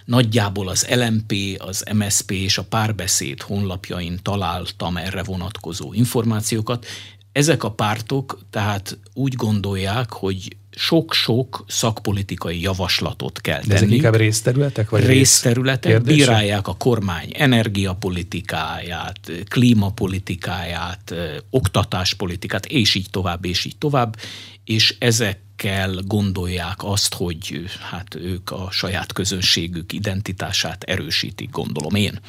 Nagyjából 0.04 0.68
az 0.68 0.86
LMP, 0.90 1.32
az 1.58 1.84
MSP 1.94 2.30
és 2.30 2.58
a 2.58 2.64
párbeszéd 2.64 3.42
honlapjain 3.42 4.18
találtam 4.22 4.96
erre 4.96 5.22
vonatkozó 5.22 5.92
információkat. 5.92 6.86
Ezek 7.32 7.64
a 7.64 7.72
pártok 7.72 8.38
tehát 8.50 8.98
úgy 9.14 9.34
gondolják, 9.34 10.12
hogy 10.12 10.56
sok-sok 10.76 11.64
szakpolitikai 11.68 12.60
javaslatot 12.60 13.40
kell 13.40 13.60
tenni. 13.60 13.74
Ezek 13.74 13.90
inkább 13.90 14.14
részterületek? 14.14 14.90
Vagy 14.90 15.06
részterületek, 15.06 15.92
rész 15.92 16.16
bírálják 16.16 16.68
a 16.68 16.74
kormány 16.74 17.30
energiapolitikáját, 17.32 19.32
klímapolitikáját, 19.48 21.14
oktatáspolitikát, 21.50 22.66
és 22.66 22.94
így 22.94 23.06
tovább, 23.10 23.44
és 23.44 23.64
így 23.64 23.78
tovább, 23.78 24.16
és 24.64 24.96
ezekkel 24.98 25.94
gondolják 26.06 26.84
azt, 26.84 27.14
hogy 27.14 27.64
hát 27.90 28.14
ők 28.14 28.50
a 28.50 28.68
saját 28.70 29.12
közönségük 29.12 29.92
identitását 29.92 30.82
erősítik, 30.82 31.50
gondolom 31.50 31.94
én. 31.94 32.20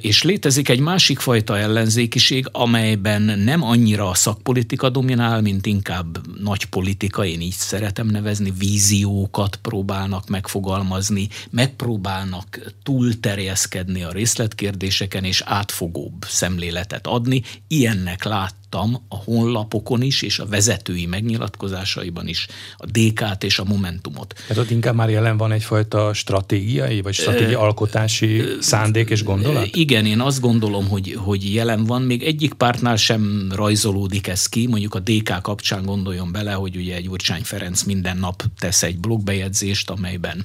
És 0.00 0.22
létezik 0.22 0.68
egy 0.68 0.80
másik 0.80 1.18
fajta 1.18 1.58
ellenzékiség, 1.58 2.48
amelyben 2.52 3.22
nem 3.22 3.62
annyira 3.62 4.08
a 4.08 4.14
szakpolitika 4.14 4.88
dominál, 4.88 5.40
mint 5.40 5.66
inkább 5.66 6.18
nagy 6.40 6.64
politika, 6.64 7.24
én 7.24 7.40
így 7.40 7.52
szeretem 7.52 8.06
nevezni, 8.06 8.52
víziókat 8.58 9.56
próbálnak 9.56 10.28
megfogalmazni, 10.28 11.28
megpróbálnak 11.50 12.72
túlterjeszkedni 12.82 14.02
a 14.02 14.12
részletkérdéseken, 14.12 15.24
és 15.24 15.42
átfogóbb 15.44 16.24
szemléletet 16.26 17.06
adni. 17.06 17.42
Ilyennek 17.68 18.24
lát 18.24 18.54
láttam 18.72 19.02
a 19.08 19.16
honlapokon 19.16 20.02
is, 20.02 20.22
és 20.22 20.38
a 20.38 20.46
vezetői 20.46 21.06
megnyilatkozásaiban 21.06 22.28
is 22.28 22.46
a 22.76 22.86
DK-t 22.86 23.44
és 23.44 23.58
a 23.58 23.64
Momentumot. 23.64 24.34
Tehát 24.46 24.62
ott 24.62 24.70
inkább 24.70 24.94
már 24.94 25.10
jelen 25.10 25.36
van 25.36 25.52
egyfajta 25.52 26.12
stratégiai, 26.14 27.00
vagy 27.00 27.14
stratégiai 27.14 27.54
alkotási 27.54 28.42
szándék 28.60 29.10
és 29.10 29.22
gondolat? 29.22 29.76
Igen, 29.76 30.06
én 30.06 30.20
azt 30.20 30.40
gondolom, 30.40 30.88
hogy, 30.88 31.14
hogy 31.18 31.54
jelen 31.54 31.84
van. 31.84 32.02
Még 32.02 32.22
egyik 32.22 32.52
pártnál 32.52 32.96
sem 32.96 33.52
rajzolódik 33.54 34.26
ez 34.26 34.46
ki. 34.46 34.66
Mondjuk 34.66 34.94
a 34.94 35.00
DK 35.00 35.42
kapcsán 35.42 35.84
gondoljon 35.84 36.32
bele, 36.32 36.52
hogy 36.52 36.76
ugye 36.76 37.00
Gyurcsány 37.00 37.42
Ferenc 37.42 37.82
minden 37.82 38.16
nap 38.16 38.42
tesz 38.58 38.82
egy 38.82 38.98
blogbejegyzést, 38.98 39.90
amelyben 39.90 40.44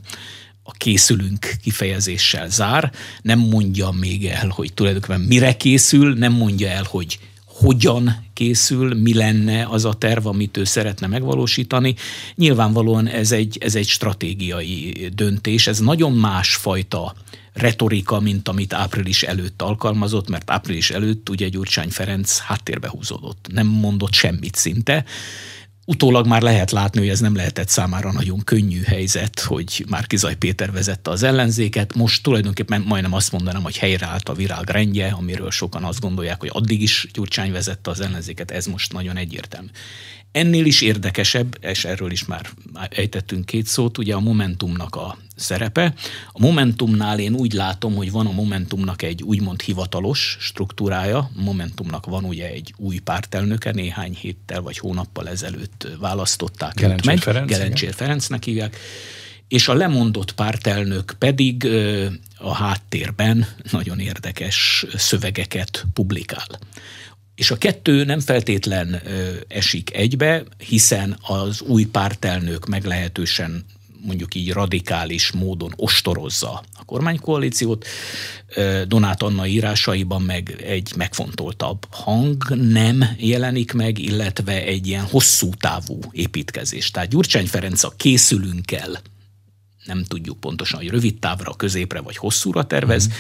a 0.63 0.71
készülünk 0.71 1.51
kifejezéssel 1.63 2.49
zár, 2.49 2.91
nem 3.21 3.39
mondja 3.39 3.91
még 3.91 4.25
el, 4.25 4.47
hogy 4.47 4.73
tulajdonképpen 4.73 5.21
mire 5.21 5.57
készül, 5.57 6.13
nem 6.13 6.33
mondja 6.33 6.67
el, 6.69 6.85
hogy 6.89 7.19
hogyan 7.59 8.25
készül, 8.33 8.93
mi 8.93 9.13
lenne 9.13 9.67
az 9.69 9.85
a 9.85 9.93
terv, 9.93 10.27
amit 10.27 10.57
ő 10.57 10.63
szeretne 10.63 11.07
megvalósítani. 11.07 11.95
Nyilvánvalóan 12.35 13.07
ez 13.07 13.31
egy, 13.31 13.57
ez 13.61 13.75
egy 13.75 13.87
stratégiai 13.87 15.09
döntés, 15.13 15.67
ez 15.67 15.79
nagyon 15.79 16.13
másfajta 16.13 17.13
retorika, 17.53 18.19
mint 18.19 18.47
amit 18.47 18.73
április 18.73 19.23
előtt 19.23 19.61
alkalmazott, 19.61 20.29
mert 20.29 20.51
április 20.51 20.91
előtt 20.91 21.29
ugye 21.29 21.47
Gyurcsány 21.47 21.89
Ferenc 21.89 22.37
háttérbe 22.37 22.89
húzódott, 22.89 23.47
nem 23.51 23.67
mondott 23.67 24.13
semmit 24.13 24.55
szinte, 24.55 25.05
Utólag 25.89 26.27
már 26.27 26.41
lehet 26.41 26.71
látni, 26.71 26.99
hogy 26.99 27.09
ez 27.09 27.19
nem 27.19 27.35
lehetett 27.35 27.69
számára 27.69 28.11
nagyon 28.11 28.43
könnyű 28.43 28.81
helyzet, 28.81 29.39
hogy 29.39 29.85
már 29.89 30.07
Kizaj 30.07 30.35
Péter 30.35 30.71
vezette 30.71 31.09
az 31.09 31.23
ellenzéket. 31.23 31.95
Most 31.95 32.23
tulajdonképpen 32.23 32.81
majdnem 32.87 33.13
azt 33.13 33.31
mondanám, 33.31 33.63
hogy 33.63 33.77
helyreállt 33.77 34.29
a 34.29 34.33
virág 34.33 34.69
rendje, 34.69 35.07
amiről 35.07 35.51
sokan 35.51 35.83
azt 35.83 35.99
gondolják, 35.99 36.39
hogy 36.39 36.49
addig 36.53 36.81
is 36.81 37.07
Gyurcsány 37.13 37.51
vezette 37.51 37.89
az 37.89 37.99
ellenzéket, 37.99 38.51
ez 38.51 38.65
most 38.65 38.93
nagyon 38.93 39.17
egyértelmű. 39.17 39.67
Ennél 40.31 40.65
is 40.65 40.81
érdekesebb, 40.81 41.57
és 41.61 41.85
erről 41.85 42.11
is 42.11 42.25
már 42.25 42.49
ejtettünk 42.89 43.45
két 43.45 43.65
szót, 43.65 43.97
ugye 43.97 44.15
a 44.15 44.19
Momentumnak 44.19 44.95
a 44.95 45.17
szerepe. 45.35 45.93
A 46.31 46.39
Momentumnál 46.39 47.19
én 47.19 47.33
úgy 47.33 47.53
látom, 47.53 47.95
hogy 47.95 48.11
van 48.11 48.27
a 48.27 48.31
Momentumnak 48.31 49.01
egy 49.01 49.23
úgymond 49.23 49.61
hivatalos 49.61 50.37
struktúrája. 50.39 51.29
Momentumnak 51.35 52.05
van 52.05 52.23
ugye 52.23 52.47
egy 52.47 52.73
új 52.77 52.97
pártelnöke, 52.97 53.71
néhány 53.71 54.15
héttel 54.15 54.61
vagy 54.61 54.77
hónappal 54.77 55.29
ezelőtt 55.29 55.87
választották 55.99 56.73
Gelencsér 56.73 57.05
meg. 57.05 57.17
Ferenc, 57.17 57.49
Gelencsér 57.49 57.83
igen. 57.83 57.93
Ferencnek 57.97 58.43
hívják. 58.43 58.77
És 59.47 59.67
a 59.67 59.73
lemondott 59.73 60.31
pártelnök 60.31 61.15
pedig 61.17 61.67
a 62.37 62.53
háttérben 62.53 63.47
nagyon 63.71 63.99
érdekes 63.99 64.85
szövegeket 64.95 65.85
publikál. 65.93 66.47
És 67.37 67.51
a 67.51 67.57
kettő 67.57 68.03
nem 68.03 68.19
feltétlen 68.19 69.01
esik 69.47 69.95
egybe, 69.95 70.43
hiszen 70.57 71.17
az 71.21 71.61
új 71.61 71.85
pártelnök 71.85 72.65
meglehetősen 72.65 73.65
mondjuk 74.01 74.35
így 74.35 74.51
radikális 74.51 75.31
módon 75.31 75.73
ostorozza 75.75 76.63
a 76.73 76.85
kormánykoalíciót. 76.85 77.85
Donát 78.87 79.23
Anna 79.23 79.47
írásaiban 79.47 80.21
meg 80.21 80.63
egy 80.65 80.93
megfontoltabb 80.95 81.85
hang 81.89 82.43
nem 82.49 83.05
jelenik 83.17 83.73
meg, 83.73 83.99
illetve 83.99 84.63
egy 84.63 84.87
ilyen 84.87 85.05
hosszú 85.05 85.49
távú 85.49 85.99
építkezés. 86.11 86.91
Tehát 86.91 87.09
Gyurcsány 87.09 87.47
Ferenc 87.47 87.83
a 87.83 87.93
készülünk 87.97 88.71
el 88.71 89.01
nem 89.85 90.03
tudjuk 90.03 90.39
pontosan, 90.39 90.79
hogy 90.79 90.89
rövid 90.89 91.19
távra, 91.19 91.53
középre 91.53 91.99
vagy 91.99 92.17
hosszúra 92.17 92.63
tervez, 92.63 93.07
mm. 93.07 93.11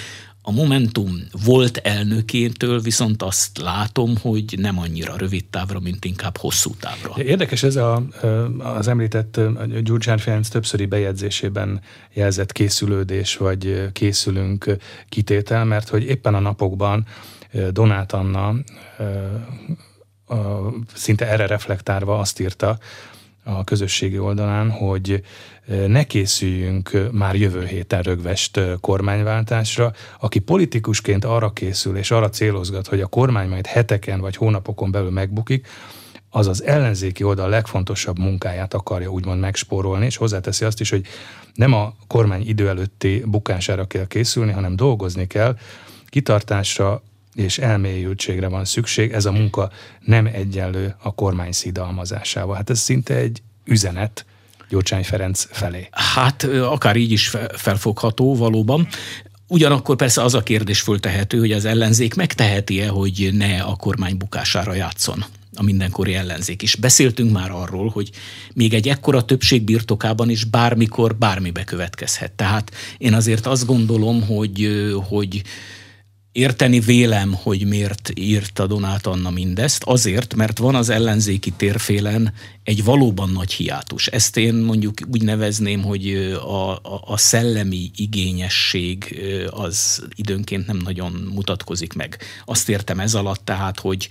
A 0.47 0.51
Momentum 0.51 1.11
volt 1.45 1.77
elnökétől 1.77 2.79
viszont 2.79 3.23
azt 3.23 3.57
látom, 3.57 4.17
hogy 4.21 4.55
nem 4.57 4.79
annyira 4.79 5.17
rövid 5.17 5.45
távra, 5.45 5.79
mint 5.79 6.05
inkább 6.05 6.37
hosszú 6.37 6.71
távra. 6.79 7.23
Érdekes 7.23 7.63
ez 7.63 7.75
a, 7.75 8.03
az 8.57 8.87
említett 8.87 9.39
Gyurcsán 9.83 10.17
Ferenc 10.17 10.49
többszöri 10.49 10.85
bejegyzésében 10.85 11.81
jelzett 12.13 12.51
készülődés, 12.51 13.37
vagy 13.37 13.91
készülünk 13.93 14.75
kitétel, 15.09 15.65
mert 15.65 15.89
hogy 15.89 16.03
éppen 16.03 16.33
a 16.33 16.39
napokban 16.39 17.05
Donát 17.71 18.13
Anna 18.13 18.55
szinte 20.93 21.27
erre 21.27 21.47
reflektálva 21.47 22.19
azt 22.19 22.39
írta, 22.39 22.77
a 23.47 23.63
közösségi 23.63 24.19
oldalán, 24.19 24.71
hogy 24.71 25.23
ne 25.87 26.03
készüljünk 26.03 27.09
már 27.11 27.35
jövő 27.35 27.65
héten 27.65 28.01
rögvest 28.01 28.59
kormányváltásra. 28.81 29.93
Aki 30.19 30.39
politikusként 30.39 31.25
arra 31.25 31.49
készül 31.49 31.97
és 31.97 32.11
arra 32.11 32.29
célozgat, 32.29 32.87
hogy 32.87 33.01
a 33.01 33.07
kormány 33.07 33.49
majd 33.49 33.65
heteken 33.65 34.19
vagy 34.19 34.35
hónapokon 34.35 34.91
belül 34.91 35.11
megbukik, 35.11 35.67
az 36.29 36.47
az 36.47 36.63
ellenzéki 36.63 37.23
oldal 37.23 37.49
legfontosabb 37.49 38.19
munkáját 38.19 38.73
akarja 38.73 39.09
úgymond 39.09 39.39
megspórolni, 39.39 40.05
és 40.05 40.17
hozzáteszi 40.17 40.65
azt 40.65 40.79
is, 40.79 40.89
hogy 40.89 41.05
nem 41.53 41.73
a 41.73 41.93
kormány 42.07 42.47
idő 42.47 42.67
előtti 42.67 43.23
bukására 43.25 43.85
kell 43.85 44.07
készülni, 44.07 44.51
hanem 44.51 44.75
dolgozni 44.75 45.27
kell, 45.27 45.57
kitartásra 46.09 47.01
és 47.37 47.57
elmélyültségre 47.57 48.47
van 48.47 48.65
szükség, 48.65 49.11
ez 49.11 49.25
a 49.25 49.31
munka 49.31 49.71
nem 49.99 50.25
egyenlő 50.25 50.95
a 51.01 51.15
kormány 51.15 51.51
szidalmazásával. 51.51 52.55
Hát 52.55 52.69
ez 52.69 52.79
szinte 52.79 53.15
egy 53.15 53.41
üzenet, 53.65 54.25
Gyurcsány 54.69 55.03
Ferenc 55.03 55.47
felé. 55.51 55.87
Hát 55.91 56.43
akár 56.43 56.95
így 56.95 57.11
is 57.11 57.31
felfogható 57.55 58.35
valóban. 58.35 58.87
Ugyanakkor 59.47 59.95
persze 59.95 60.21
az 60.21 60.33
a 60.33 60.43
kérdés 60.43 60.81
föltehető, 60.81 61.39
hogy 61.39 61.51
az 61.51 61.65
ellenzék 61.65 62.13
megteheti-e, 62.15 62.87
hogy 62.87 63.29
ne 63.33 63.61
a 63.61 63.75
kormány 63.75 64.17
bukására 64.17 64.73
játszon 64.73 65.25
a 65.55 65.63
mindenkori 65.63 66.13
ellenzék 66.13 66.61
is. 66.61 66.75
Beszéltünk 66.75 67.31
már 67.31 67.51
arról, 67.51 67.89
hogy 67.89 68.09
még 68.53 68.73
egy 68.73 68.87
ekkora 68.87 69.21
többség 69.21 69.63
birtokában 69.63 70.29
is 70.29 70.43
bármikor 70.43 71.15
bármi 71.15 71.51
bekövetkezhet. 71.51 72.31
Tehát 72.31 72.71
én 72.97 73.13
azért 73.13 73.45
azt 73.45 73.65
gondolom, 73.65 74.25
hogy, 74.25 74.69
hogy 75.07 75.41
Érteni 76.37 76.79
vélem, 76.79 77.33
hogy 77.33 77.67
miért 77.67 78.11
írta 78.15 78.67
Donát 78.67 79.05
Anna 79.05 79.29
mindezt, 79.29 79.83
azért, 79.83 80.35
mert 80.35 80.57
van 80.57 80.75
az 80.75 80.89
ellenzéki 80.89 81.51
térfélen 81.51 82.33
egy 82.63 82.83
valóban 82.83 83.29
nagy 83.29 83.53
hiátus. 83.53 84.07
Ezt 84.07 84.37
én 84.37 84.53
mondjuk 84.53 84.93
úgy 85.11 85.23
nevezném, 85.23 85.83
hogy 85.83 86.13
a, 86.33 86.71
a, 86.71 87.01
a 87.05 87.17
szellemi 87.17 87.91
igényesség 87.95 89.21
az 89.49 90.05
időnként 90.15 90.67
nem 90.67 90.77
nagyon 90.77 91.11
mutatkozik 91.33 91.93
meg. 91.93 92.17
Azt 92.45 92.69
értem 92.69 92.99
ez 92.99 93.15
alatt 93.15 93.45
tehát, 93.45 93.79
hogy 93.79 94.09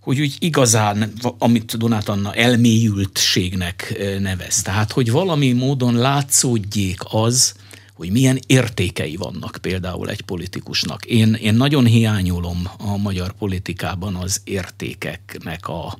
hogy 0.00 0.20
úgy 0.20 0.36
igazán, 0.38 1.12
amit 1.38 1.76
Donát 1.76 2.08
Anna 2.08 2.34
elmélyültségnek 2.34 4.02
nevez. 4.20 4.62
Tehát, 4.62 4.92
hogy 4.92 5.10
valami 5.10 5.52
módon 5.52 5.94
látszódjék 5.94 7.00
az, 7.04 7.54
hogy 7.98 8.10
milyen 8.10 8.38
értékei 8.46 9.16
vannak 9.16 9.58
például 9.60 10.10
egy 10.10 10.20
politikusnak. 10.20 11.04
Én, 11.04 11.34
én 11.34 11.54
nagyon 11.54 11.86
hiányolom 11.86 12.68
a 12.78 12.96
magyar 12.96 13.32
politikában 13.32 14.14
az 14.14 14.40
értékeknek 14.44 15.68
a, 15.68 15.98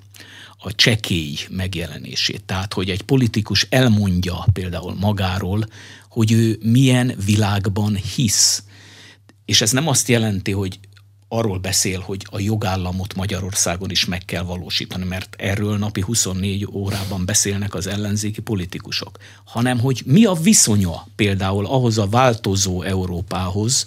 a 0.59 0.75
csekély 0.75 1.37
megjelenését. 1.51 2.45
Tehát, 2.45 2.73
hogy 2.73 2.91
egy 2.91 3.03
politikus 3.03 3.67
elmondja 3.71 4.45
például 4.53 4.95
magáról, 4.95 5.67
hogy 6.09 6.33
ő 6.33 6.59
milyen 6.63 7.15
világban 7.25 7.97
hisz. 7.97 8.63
és 9.45 9.61
ez 9.61 9.71
nem 9.71 9.89
azt 9.89 10.09
jelenti, 10.09 10.53
hogy 10.53 10.79
arról 11.29 11.59
beszél, 11.59 12.01
hogy 12.01 12.27
a 12.31 12.41
jogállamot 12.41 13.15
Magyarországon 13.15 13.91
is 13.91 14.05
meg 14.05 14.25
kell 14.25 14.43
valósítani, 14.43 15.05
mert 15.05 15.35
erről 15.39 15.79
napi 15.79 16.01
24 16.01 16.67
órában 16.73 17.25
beszélnek 17.25 17.75
az 17.75 17.87
ellenzéki 17.87 18.41
politikusok, 18.41 19.19
hanem 19.45 19.79
hogy 19.81 20.03
mi 20.05 20.25
a 20.25 20.33
viszonya 20.33 21.07
például 21.17 21.67
ahhoz 21.67 21.99
a 21.99 22.07
változó 22.07 22.83
Európához, 22.83 23.87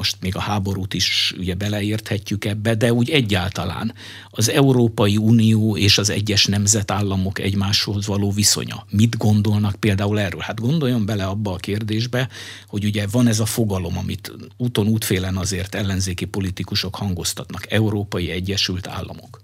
most 0.00 0.16
még 0.20 0.36
a 0.36 0.40
háborút 0.40 0.94
is 0.94 1.34
ugye 1.38 1.54
beleérthetjük 1.54 2.44
ebbe, 2.44 2.74
de 2.74 2.92
úgy 2.92 3.10
egyáltalán 3.10 3.94
az 4.30 4.48
Európai 4.48 5.16
Unió 5.16 5.76
és 5.76 5.98
az 5.98 6.10
egyes 6.10 6.46
nemzetállamok 6.46 7.38
egymáshoz 7.38 8.06
való 8.06 8.30
viszonya. 8.30 8.86
Mit 8.90 9.16
gondolnak 9.16 9.74
például 9.74 10.20
erről? 10.20 10.40
Hát 10.40 10.60
gondoljon 10.60 11.06
bele 11.06 11.24
abba 11.24 11.52
a 11.52 11.56
kérdésbe, 11.56 12.28
hogy 12.66 12.84
ugye 12.84 13.06
van 13.06 13.26
ez 13.26 13.40
a 13.40 13.46
fogalom, 13.46 13.98
amit 13.98 14.32
úton 14.56 14.86
útfélen 14.86 15.36
azért 15.36 15.74
ellenzéki 15.74 16.24
politikusok 16.24 16.94
hangoztatnak, 16.94 17.72
Európai 17.72 18.30
Egyesült 18.30 18.86
Államok. 18.86 19.40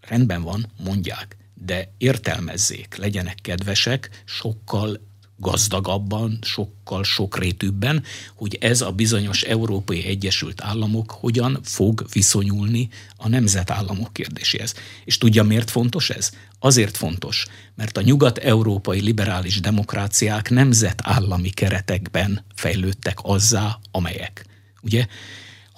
Rendben 0.00 0.42
van, 0.42 0.66
mondják, 0.84 1.36
de 1.54 1.92
értelmezzék, 1.98 2.96
legyenek 2.96 3.38
kedvesek, 3.42 4.22
sokkal 4.24 5.00
gazdagabban, 5.42 6.38
sokkal 6.42 7.04
sokrétűbben, 7.04 8.02
hogy 8.34 8.58
ez 8.60 8.80
a 8.80 8.90
bizonyos 8.90 9.42
Európai 9.42 10.04
Egyesült 10.04 10.62
Államok 10.62 11.10
hogyan 11.10 11.58
fog 11.62 12.06
viszonyulni 12.12 12.88
a 13.16 13.28
nemzetállamok 13.28 14.12
kérdéséhez. 14.12 14.74
És 15.04 15.18
tudja, 15.18 15.42
miért 15.42 15.70
fontos 15.70 16.10
ez? 16.10 16.30
Azért 16.58 16.96
fontos, 16.96 17.46
mert 17.74 17.96
a 17.96 18.02
nyugat-európai 18.02 19.00
liberális 19.00 19.60
demokráciák 19.60 20.50
nemzetállami 20.50 21.50
keretekben 21.50 22.44
fejlődtek 22.54 23.18
azzá, 23.22 23.78
amelyek. 23.90 24.46
Ugye 24.82 25.06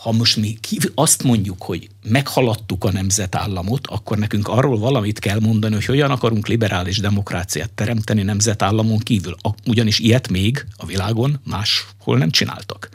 ha 0.04 0.12
most 0.12 0.36
mi 0.36 0.58
azt 0.94 1.22
mondjuk, 1.22 1.62
hogy 1.62 1.88
meghaladtuk 2.02 2.84
a 2.84 2.92
nemzetállamot, 2.92 3.86
akkor 3.86 4.18
nekünk 4.18 4.48
arról 4.48 4.78
valamit 4.78 5.18
kell 5.18 5.40
mondani, 5.40 5.74
hogy 5.74 5.84
hogyan 5.84 6.10
akarunk 6.10 6.46
liberális 6.46 6.98
demokráciát 6.98 7.70
teremteni 7.70 8.22
nemzetállamon 8.22 8.98
kívül. 8.98 9.36
Ugyanis 9.66 9.98
ilyet 9.98 10.28
még 10.28 10.66
a 10.76 10.86
világon 10.86 11.40
máshol 11.44 12.18
nem 12.18 12.30
csináltak. 12.30 12.88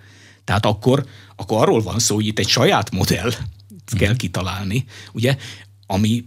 Tehát 0.44 0.66
akkor, 0.66 1.06
akkor 1.36 1.62
arról 1.62 1.82
van 1.82 2.00
szó, 2.00 2.16
hogy 2.16 2.26
itt 2.26 2.40
egy 2.40 2.48
saját 2.48 2.92
modell 2.92 3.32
kell 3.98 4.16
kitalálni, 4.16 4.86
ugye, 5.12 5.38
ami 5.86 6.26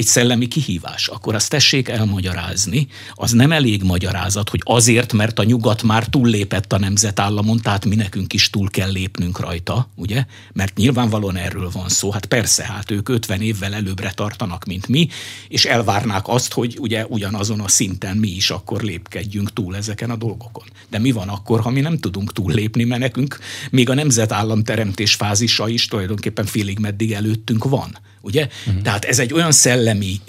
egy 0.00 0.06
szellemi 0.06 0.48
kihívás, 0.48 1.08
akkor 1.08 1.34
azt 1.34 1.50
tessék 1.50 1.88
elmagyarázni. 1.88 2.86
Az 3.14 3.32
nem 3.32 3.52
elég 3.52 3.82
magyarázat, 3.82 4.48
hogy 4.48 4.60
azért, 4.64 5.12
mert 5.12 5.38
a 5.38 5.44
nyugat 5.44 5.82
már 5.82 6.06
túllépett 6.06 6.72
a 6.72 6.78
nemzetállamon, 6.78 7.60
tehát 7.62 7.84
mi 7.84 7.94
nekünk 7.94 8.32
is 8.32 8.50
túl 8.50 8.70
kell 8.70 8.90
lépnünk 8.90 9.40
rajta, 9.40 9.88
ugye? 9.94 10.24
Mert 10.52 10.76
nyilvánvalóan 10.76 11.36
erről 11.36 11.70
van 11.72 11.88
szó. 11.88 12.10
Hát 12.10 12.26
persze, 12.26 12.64
hát 12.64 12.90
ők 12.90 13.08
50 13.08 13.40
évvel 13.40 13.74
előbbre 13.74 14.10
tartanak, 14.10 14.64
mint 14.64 14.88
mi, 14.88 15.08
és 15.48 15.64
elvárnák 15.64 16.28
azt, 16.28 16.52
hogy 16.52 16.76
ugye 16.78 17.06
ugyanazon 17.06 17.60
a 17.60 17.68
szinten 17.68 18.16
mi 18.16 18.28
is 18.28 18.50
akkor 18.50 18.82
lépkedjünk 18.82 19.52
túl 19.52 19.76
ezeken 19.76 20.10
a 20.10 20.16
dolgokon. 20.16 20.64
De 20.88 20.98
mi 20.98 21.10
van 21.10 21.28
akkor, 21.28 21.60
ha 21.60 21.70
mi 21.70 21.80
nem 21.80 21.98
tudunk 21.98 22.32
túllépni, 22.32 22.84
mert 22.84 23.00
nekünk 23.00 23.38
még 23.70 23.90
a 23.90 23.94
nemzetállam 23.94 24.62
teremtés 24.62 25.14
fázisa 25.14 25.68
is 25.68 25.86
tulajdonképpen 25.86 26.46
félig 26.46 26.78
meddig 26.78 27.12
előttünk 27.12 27.64
van. 27.64 27.98
Ugye? 28.20 28.48
Uh-huh. 28.66 28.82
Tehát 28.82 29.04
ez 29.04 29.18
egy 29.18 29.32
olyan 29.32 29.52
szellemi 29.52 30.20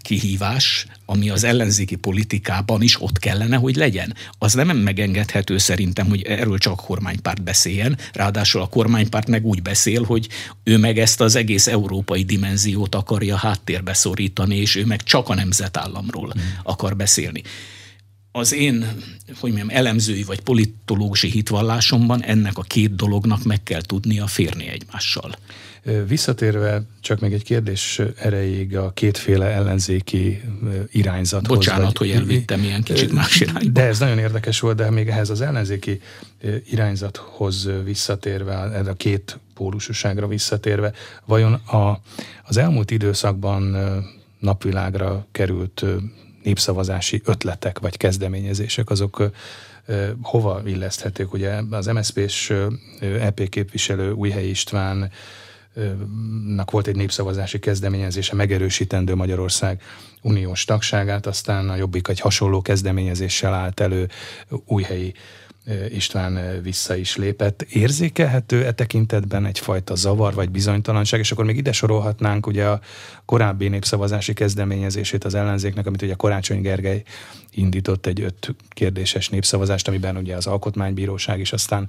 kihívás, 0.00 0.86
ami 1.06 1.30
az 1.30 1.44
ellenzéki 1.44 1.94
politikában 1.94 2.82
is 2.82 3.02
ott 3.02 3.18
kellene, 3.18 3.56
hogy 3.56 3.76
legyen. 3.76 4.14
Az 4.38 4.52
nem 4.52 4.76
megengedhető 4.76 5.58
szerintem, 5.58 6.08
hogy 6.08 6.22
erről 6.22 6.58
csak 6.58 6.72
a 6.72 6.82
kormánypárt 6.82 7.42
beszéljen, 7.42 7.98
ráadásul 8.12 8.60
a 8.60 8.66
kormánypárt 8.66 9.28
meg 9.28 9.44
úgy 9.44 9.62
beszél, 9.62 10.02
hogy 10.02 10.28
ő 10.64 10.78
meg 10.78 10.98
ezt 10.98 11.20
az 11.20 11.34
egész 11.34 11.66
európai 11.66 12.24
dimenziót 12.24 12.94
akarja 12.94 13.36
háttérbe 13.36 13.94
szorítani, 13.94 14.56
és 14.56 14.76
ő 14.76 14.84
meg 14.84 15.02
csak 15.02 15.28
a 15.28 15.34
nemzetállamról 15.34 16.26
uh-huh. 16.26 16.42
akar 16.62 16.96
beszélni 16.96 17.42
az 18.36 18.54
én, 18.54 18.86
hogy 19.40 19.52
mondjam, 19.52 19.68
elemzői 19.70 20.22
vagy 20.22 20.40
politológusi 20.40 21.30
hitvallásomban 21.30 22.22
ennek 22.22 22.58
a 22.58 22.62
két 22.62 22.94
dolognak 22.94 23.44
meg 23.44 23.62
kell 23.62 23.80
tudnia 23.80 24.26
férni 24.26 24.68
egymással. 24.68 25.36
Visszatérve 26.06 26.82
csak 27.00 27.20
még 27.20 27.32
egy 27.32 27.42
kérdés 27.42 28.00
erejéig 28.18 28.76
a 28.76 28.92
kétféle 28.92 29.46
ellenzéki 29.46 30.40
irányzathoz. 30.92 31.56
Bocsánat, 31.56 31.98
vagy, 31.98 32.10
hogy 32.10 32.10
elvittem 32.10 32.62
ilyen 32.62 32.82
kicsit 32.82 33.12
más 33.12 33.40
irányba. 33.40 33.70
De 33.70 33.82
ez 33.86 33.98
nagyon 33.98 34.18
érdekes 34.18 34.60
volt, 34.60 34.76
de 34.76 34.90
még 34.90 35.08
ehhez 35.08 35.30
az 35.30 35.40
ellenzéki 35.40 36.00
irányzathoz 36.70 37.68
visszatérve, 37.84 38.52
erre 38.52 38.90
a 38.90 38.94
két 38.94 39.38
pólusúságra 39.54 40.26
visszatérve, 40.26 40.92
vajon 41.24 41.52
a, 41.52 42.00
az 42.44 42.56
elmúlt 42.56 42.90
időszakban 42.90 43.76
napvilágra 44.38 45.26
került 45.32 45.84
népszavazási 46.44 47.20
ötletek 47.24 47.78
vagy 47.78 47.96
kezdeményezések, 47.96 48.90
azok 48.90 49.30
hova 50.22 50.62
illeszthetők? 50.66 51.32
Ugye 51.32 51.60
az 51.70 51.86
MSZP-s 51.86 52.52
EP 53.00 53.48
képviselő 53.48 54.12
Újhely 54.12 54.48
István 54.48 55.10
nak 56.46 56.70
volt 56.70 56.86
egy 56.86 56.96
népszavazási 56.96 57.58
kezdeményezése, 57.58 58.34
megerősítendő 58.34 59.14
Magyarország 59.14 59.82
uniós 60.22 60.64
tagságát, 60.64 61.26
aztán 61.26 61.68
a 61.68 61.76
Jobbik 61.76 62.08
egy 62.08 62.20
hasonló 62.20 62.62
kezdeményezéssel 62.62 63.54
állt 63.54 63.80
elő 63.80 64.08
újhelyi 64.66 65.14
István 65.88 66.60
vissza 66.62 66.94
is 66.94 67.16
lépett. 67.16 67.62
Érzékelhető 67.62 68.64
e 68.64 68.72
tekintetben 68.72 69.46
egyfajta 69.46 69.94
zavar 69.94 70.34
vagy 70.34 70.50
bizonytalanság, 70.50 71.20
és 71.20 71.32
akkor 71.32 71.44
még 71.44 71.56
ide 71.56 71.72
sorolhatnánk 71.72 72.46
ugye 72.46 72.66
a 72.66 72.80
korábbi 73.24 73.68
népszavazási 73.68 74.32
kezdeményezését 74.32 75.24
az 75.24 75.34
ellenzéknek, 75.34 75.86
amit 75.86 76.02
ugye 76.02 76.14
Karácsony 76.14 76.60
Gergely 76.60 77.02
indított 77.50 78.06
egy 78.06 78.20
öt 78.20 78.54
kérdéses 78.68 79.28
népszavazást, 79.28 79.88
amiben 79.88 80.16
ugye 80.16 80.36
az 80.36 80.46
alkotmánybíróság 80.46 81.40
is 81.40 81.52
aztán 81.52 81.88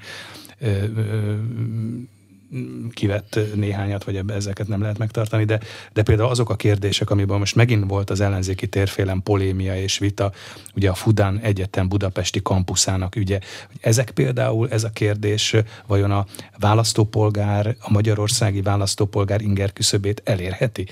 kivett 2.94 3.40
néhányat, 3.56 4.04
vagy 4.04 4.22
ezeket 4.28 4.68
nem 4.68 4.82
lehet 4.82 4.98
megtartani, 4.98 5.44
de, 5.44 5.60
de 5.94 6.04
például 6.04 6.30
azok 6.30 6.50
a 6.50 6.56
kérdések, 6.56 7.10
amiben 7.10 7.40
most 7.40 7.56
megint 7.56 7.90
volt 7.90 8.10
az 8.10 8.20
ellenzéki 8.20 8.68
térfélen 8.68 9.24
polémia 9.24 9.76
és 9.82 9.98
vita, 9.98 10.32
ugye 10.76 10.90
a 10.90 10.94
Fudán 10.94 11.40
Egyetem 11.40 11.88
budapesti 11.88 12.42
kampuszának 12.42 13.16
ügye, 13.16 13.40
ezek 13.82 14.12
például, 14.12 14.70
ez 14.70 14.84
a 14.84 14.90
kérdés 14.90 15.56
vajon 15.88 16.12
a 16.12 16.26
választópolgár, 16.60 17.76
a 17.80 17.92
magyarországi 17.92 18.62
választópolgár 18.62 19.42
inger 19.42 19.74
küszöbét 19.74 20.22
elérheti? 20.26 20.88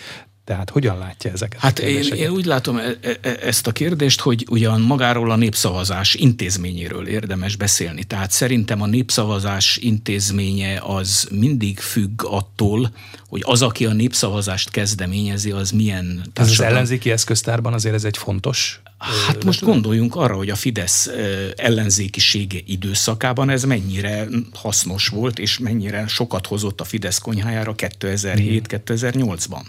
Tehát 0.46 0.70
hogyan 0.70 0.98
látja 0.98 1.32
ezeket? 1.32 1.60
Hát 1.60 1.80
én, 1.80 2.14
én 2.14 2.30
úgy 2.30 2.46
látom 2.46 2.78
e, 2.78 2.82
e, 3.02 3.18
e, 3.22 3.38
ezt 3.42 3.68
a 3.68 3.72
kérdést, 3.72 4.22
hogy 4.22 4.46
ugyan 4.50 4.82
magáról 4.82 5.32
a 5.32 5.36
népszavazás 5.36 6.14
intézményéről 6.14 7.08
érdemes 7.08 7.56
beszélni. 7.56 8.04
Tehát 8.04 8.32
szerintem 8.32 8.82
a 8.82 8.86
népszavazás 8.86 9.78
intézménye 9.78 10.82
az 10.86 11.28
mindig 11.32 11.80
függ 11.80 12.24
attól, 12.24 12.92
hogy 13.28 13.42
az, 13.46 13.62
aki 13.62 13.86
a 13.86 13.94
népszavazást 13.94 14.70
kezdeményezi, 14.70 15.52
az 15.52 15.72
milyen 15.72 16.06
társadalom. 16.06 16.34
Ez 16.36 16.52
az 16.52 16.60
ellenzéki 16.60 17.12
eszköztárban 17.12 17.74
azért 17.74 17.96
ez 17.96 18.04
egy 18.04 18.18
fontos 18.18 18.82
Hát 19.26 19.44
most 19.44 19.62
gondoljunk 19.62 20.16
arra, 20.16 20.36
hogy 20.36 20.50
a 20.50 20.56
Fidesz 20.56 21.10
ellenzékisége 21.56 22.60
időszakában 22.66 23.50
ez 23.50 23.64
mennyire 23.64 24.28
hasznos 24.54 25.08
volt, 25.08 25.40
és 25.40 25.58
mennyire 25.58 26.08
sokat 26.08 26.48
hozott 26.48 26.82
a 26.82 26.84
Fidesz 26.84 27.18
konyhájára 27.18 27.76
2007-2008-ban. 27.78 29.62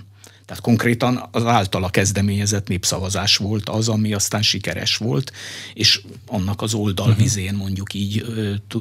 Tehát 0.47 0.63
konkrétan 0.63 1.29
az 1.31 1.45
általa 1.45 1.89
kezdeményezett 1.89 2.69
népszavazás 2.69 3.37
volt 3.37 3.69
az, 3.69 3.89
ami 3.89 4.13
aztán 4.13 4.43
sikeres 4.43 4.97
volt, 4.97 5.33
és 5.75 6.01
annak 6.27 6.63
az 6.63 6.75
oldalvizén 6.75 7.55
mondjuk 7.55 7.95
így 7.95 8.27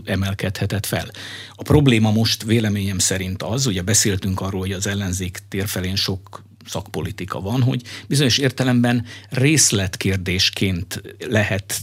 emelkedhetett 0.05 0.85
fel. 0.85 1.11
A 1.55 1.63
probléma 1.63 2.11
most 2.11 2.43
véleményem 2.43 2.99
szerint 2.99 3.43
az, 3.43 3.65
ugye 3.65 3.81
beszéltünk 3.81 4.41
arról, 4.41 4.59
hogy 4.59 4.71
az 4.71 4.87
ellenzék 4.87 5.39
térfelén 5.49 5.95
sok 5.95 6.43
szakpolitika 6.65 7.39
van, 7.39 7.61
hogy 7.61 7.81
bizonyos 8.07 8.37
értelemben 8.37 9.05
részletkérdésként 9.29 11.01
lehet 11.27 11.81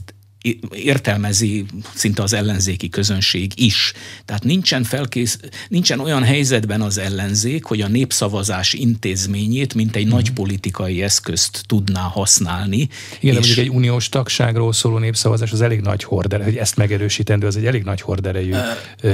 értelmezi 0.74 1.64
szinte 1.94 2.22
az 2.22 2.32
ellenzéki 2.32 2.88
közönség 2.88 3.52
is. 3.54 3.92
Tehát 4.24 4.44
nincsen, 4.44 4.82
felkész, 4.84 5.38
nincsen 5.68 6.00
olyan 6.00 6.22
helyzetben 6.22 6.80
az 6.80 6.98
ellenzék, 6.98 7.64
hogy 7.64 7.80
a 7.80 7.88
népszavazás 7.88 8.72
intézményét, 8.72 9.74
mint 9.74 9.96
egy 9.96 10.02
hmm. 10.02 10.12
nagy 10.12 10.32
politikai 10.32 11.02
eszközt 11.02 11.62
tudná 11.66 12.00
használni. 12.00 12.88
Igen, 13.20 13.36
és... 13.36 13.54
de 13.54 13.62
egy 13.62 13.68
uniós 13.68 14.08
tagságról 14.08 14.72
szóló 14.72 14.98
népszavazás 14.98 15.52
az 15.52 15.60
elég 15.60 15.80
nagy 15.80 16.04
horder, 16.04 16.44
hogy 16.44 16.56
ezt 16.56 16.76
megerősítendő, 16.76 17.46
az 17.46 17.56
egy 17.56 17.66
elég 17.66 17.82
nagy 17.82 18.00
horderejű 18.00 18.54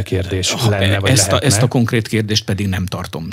kérdés 0.02 0.52
uh, 0.52 0.68
lenne, 0.68 0.98
vagy 0.98 1.10
ezt 1.10 1.32
a, 1.32 1.44
ezt 1.44 1.62
a 1.62 1.68
konkrét 1.68 2.08
kérdést 2.08 2.44
pedig 2.44 2.66
nem 2.66 2.86
tartom 2.86 3.28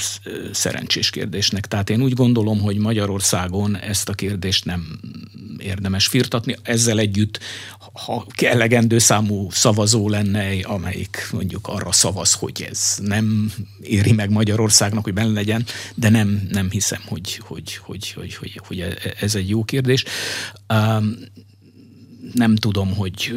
szerencsés 0.51 1.09
kérdésnek. 1.09 1.65
Tehát 1.65 1.89
én 1.89 2.01
úgy 2.01 2.13
gondolom, 2.13 2.59
hogy 2.59 2.77
Magyarországon 2.77 3.77
ezt 3.77 4.09
a 4.09 4.13
kérdést 4.13 4.65
nem 4.65 4.99
érdemes 5.57 6.07
firtatni. 6.07 6.55
Ezzel 6.63 6.99
együtt 6.99 7.39
ha 7.93 8.25
elegendő 8.35 8.97
számú 8.97 9.47
szavazó 9.51 10.09
lenne, 10.09 10.59
amelyik 10.61 11.27
mondjuk 11.31 11.67
arra 11.67 11.91
szavaz, 11.91 12.33
hogy 12.33 12.67
ez 12.69 12.97
nem 13.01 13.53
éri 13.81 14.11
meg 14.11 14.29
Magyarországnak, 14.29 15.03
hogy 15.03 15.13
benne 15.13 15.33
legyen, 15.33 15.65
de 15.95 16.09
nem, 16.09 16.47
nem 16.51 16.69
hiszem, 16.69 17.01
hogy, 17.05 17.41
hogy, 17.43 17.75
hogy, 17.75 18.11
hogy, 18.11 18.35
hogy, 18.35 18.61
hogy 18.67 18.97
ez 19.19 19.35
egy 19.35 19.49
jó 19.49 19.63
kérdés. 19.63 20.03
Nem 22.33 22.55
tudom, 22.55 22.95
hogy, 22.95 23.33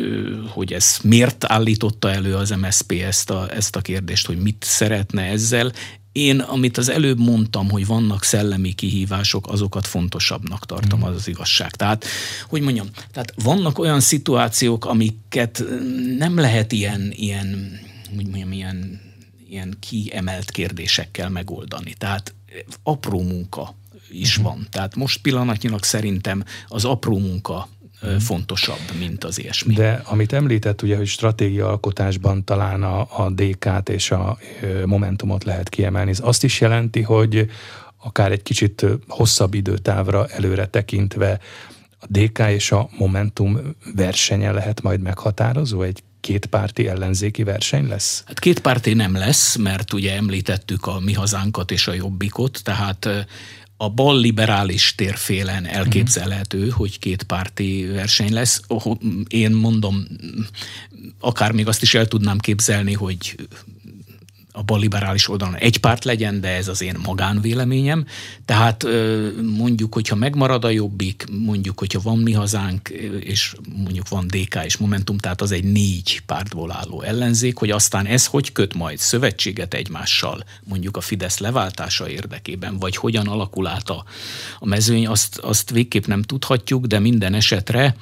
hogy 0.49 0.73
ez 0.73 0.99
miért 1.03 1.45
állította 1.45 2.11
elő 2.11 2.35
az 2.35 2.51
MSZP 2.51 2.93
ezt 2.93 3.31
a, 3.31 3.55
ezt 3.55 3.77
a 3.77 3.81
kérdést, 3.81 4.27
hogy 4.27 4.39
mit 4.39 4.65
szeretne 4.69 5.23
ezzel. 5.23 5.73
Én, 6.17 6.41
amit 6.41 6.79
az 6.79 6.89
előbb 6.89 7.19
mondtam, 7.19 7.71
hogy 7.71 7.87
vannak 7.87 8.25
szellemi 8.25 8.73
kihívások, 8.73 9.49
azokat 9.49 9.87
fontosabbnak 9.87 10.67
tartom, 10.67 11.05
az 11.05 11.15
az 11.15 11.29
igazság. 11.29 11.71
Tehát, 11.71 12.05
hogy 12.49 12.61
mondjam, 12.61 12.87
tehát 13.13 13.35
vannak 13.43 13.79
olyan 13.79 14.01
szituációk, 14.01 14.85
amiket 14.85 15.65
nem 16.19 16.39
lehet 16.39 16.73
ilyen, 16.73 17.13
ilyen, 17.15 17.79
hogy 18.15 18.27
mondjam, 18.27 18.53
ilyen, 18.53 19.01
ilyen 19.49 19.77
kiemelt 19.81 20.51
kérdésekkel 20.51 21.29
megoldani. 21.29 21.95
Tehát 21.99 22.35
apró 22.83 23.23
munka 23.23 23.75
is 24.11 24.37
uh-huh. 24.37 24.53
van. 24.53 24.67
Tehát 24.71 24.97
most 24.97 25.21
pillanatnyilag 25.21 25.83
szerintem 25.83 26.45
az 26.69 26.85
apró 26.85 27.19
munka 27.19 27.69
fontosabb, 28.21 28.81
mint 28.99 29.25
az 29.25 29.41
ilyesmi. 29.41 29.75
De 29.75 30.03
amit 30.05 30.33
említett, 30.33 30.83
ugye, 30.83 30.97
hogy 30.97 31.07
stratégiaalkotásban 31.07 32.45
talán 32.45 32.83
a, 32.83 33.01
a 33.01 33.31
DK-t 33.31 33.89
és 33.89 34.11
a 34.11 34.39
Momentumot 34.85 35.45
lehet 35.45 35.69
kiemelni, 35.69 36.11
ez 36.11 36.21
azt 36.23 36.45
is 36.45 36.61
jelenti, 36.61 37.03
hogy 37.03 37.51
akár 38.03 38.33
egy 38.33 38.43
kicsit 38.43 38.87
hosszabb 39.09 39.55
időtávra 39.55 40.27
előre 40.27 40.67
tekintve 40.67 41.41
a 42.01 42.07
DK 42.09 42.39
és 42.39 42.73
a 42.73 42.89
Momentum 42.99 43.59
versenye 43.95 44.53
lehet 44.53 44.83
majd 44.83 45.01
meghatározó? 45.01 45.83
Egy 45.83 46.03
kétpárti 46.21 46.89
ellenzéki 46.89 47.43
verseny 47.43 47.89
lesz? 47.89 48.23
Hát 48.27 48.39
kétpárti 48.39 48.95
nem 48.95 49.15
lesz, 49.15 49.57
mert 49.57 49.93
ugye 49.93 50.15
említettük 50.15 50.87
a 50.87 51.01
mi 51.01 51.13
hazánkat 51.13 51.71
és 51.71 51.87
a 51.87 51.93
jobbikot, 51.93 52.61
tehát 52.65 53.09
a 53.77 53.91
bal 53.91 54.21
liberális 54.21 54.95
térfélen 54.95 55.67
elképzelhető, 55.67 56.59
uh-huh. 56.59 56.75
hogy 56.75 56.99
két 56.99 57.23
párti 57.23 57.87
verseny 57.93 58.33
lesz. 58.33 58.61
Én 59.29 59.51
mondom, 59.51 60.07
akár 61.21 61.53
még 61.53 61.69
azt 61.69 61.83
is 61.83 61.95
el 61.95 62.07
tudnám 62.07 62.39
képzelni, 62.39 62.93
hogy 62.93 63.35
a 64.57 64.63
balliberális 64.63 65.29
oldalon 65.29 65.57
egy 65.57 65.79
párt 65.79 66.05
legyen, 66.05 66.41
de 66.41 66.49
ez 66.49 66.69
az 66.69 66.83
én 66.83 66.97
magánvéleményem. 67.05 68.07
Tehát 68.45 68.87
mondjuk, 69.57 69.95
hogyha 69.95 70.17
megmarad 70.17 70.65
a 70.65 70.71
jobbik, 70.71 71.25
mondjuk, 71.31 71.79
hogyha 71.79 72.01
van 72.03 72.19
mi 72.19 72.33
hazánk, 72.33 72.89
és 73.21 73.57
mondjuk 73.77 74.09
van 74.09 74.27
DK 74.27 74.65
és 74.65 74.77
Momentum, 74.77 75.19
tehát 75.19 75.41
az 75.41 75.53
egy 75.53 75.65
négy 75.65 76.23
pártból 76.27 76.73
álló 76.73 77.03
ellenzék, 77.03 77.57
hogy 77.57 77.71
aztán 77.71 78.07
ez 78.07 78.27
hogy 78.27 78.53
köt 78.53 78.75
majd 78.75 78.99
szövetséget 78.99 79.75
egymással, 79.75 80.45
mondjuk 80.65 80.97
a 80.97 81.01
Fidesz 81.01 81.39
leváltása 81.39 82.09
érdekében, 82.09 82.79
vagy 82.79 82.97
hogyan 82.97 83.27
alakul 83.27 83.67
át 83.67 83.91
a, 83.91 84.05
a 84.59 84.67
mezőny, 84.67 85.07
azt, 85.07 85.39
azt 85.39 85.71
végképp 85.71 86.07
nem 86.07 86.23
tudhatjuk, 86.23 86.87
de 86.87 86.99
minden 86.99 87.35
esetre 87.35 87.97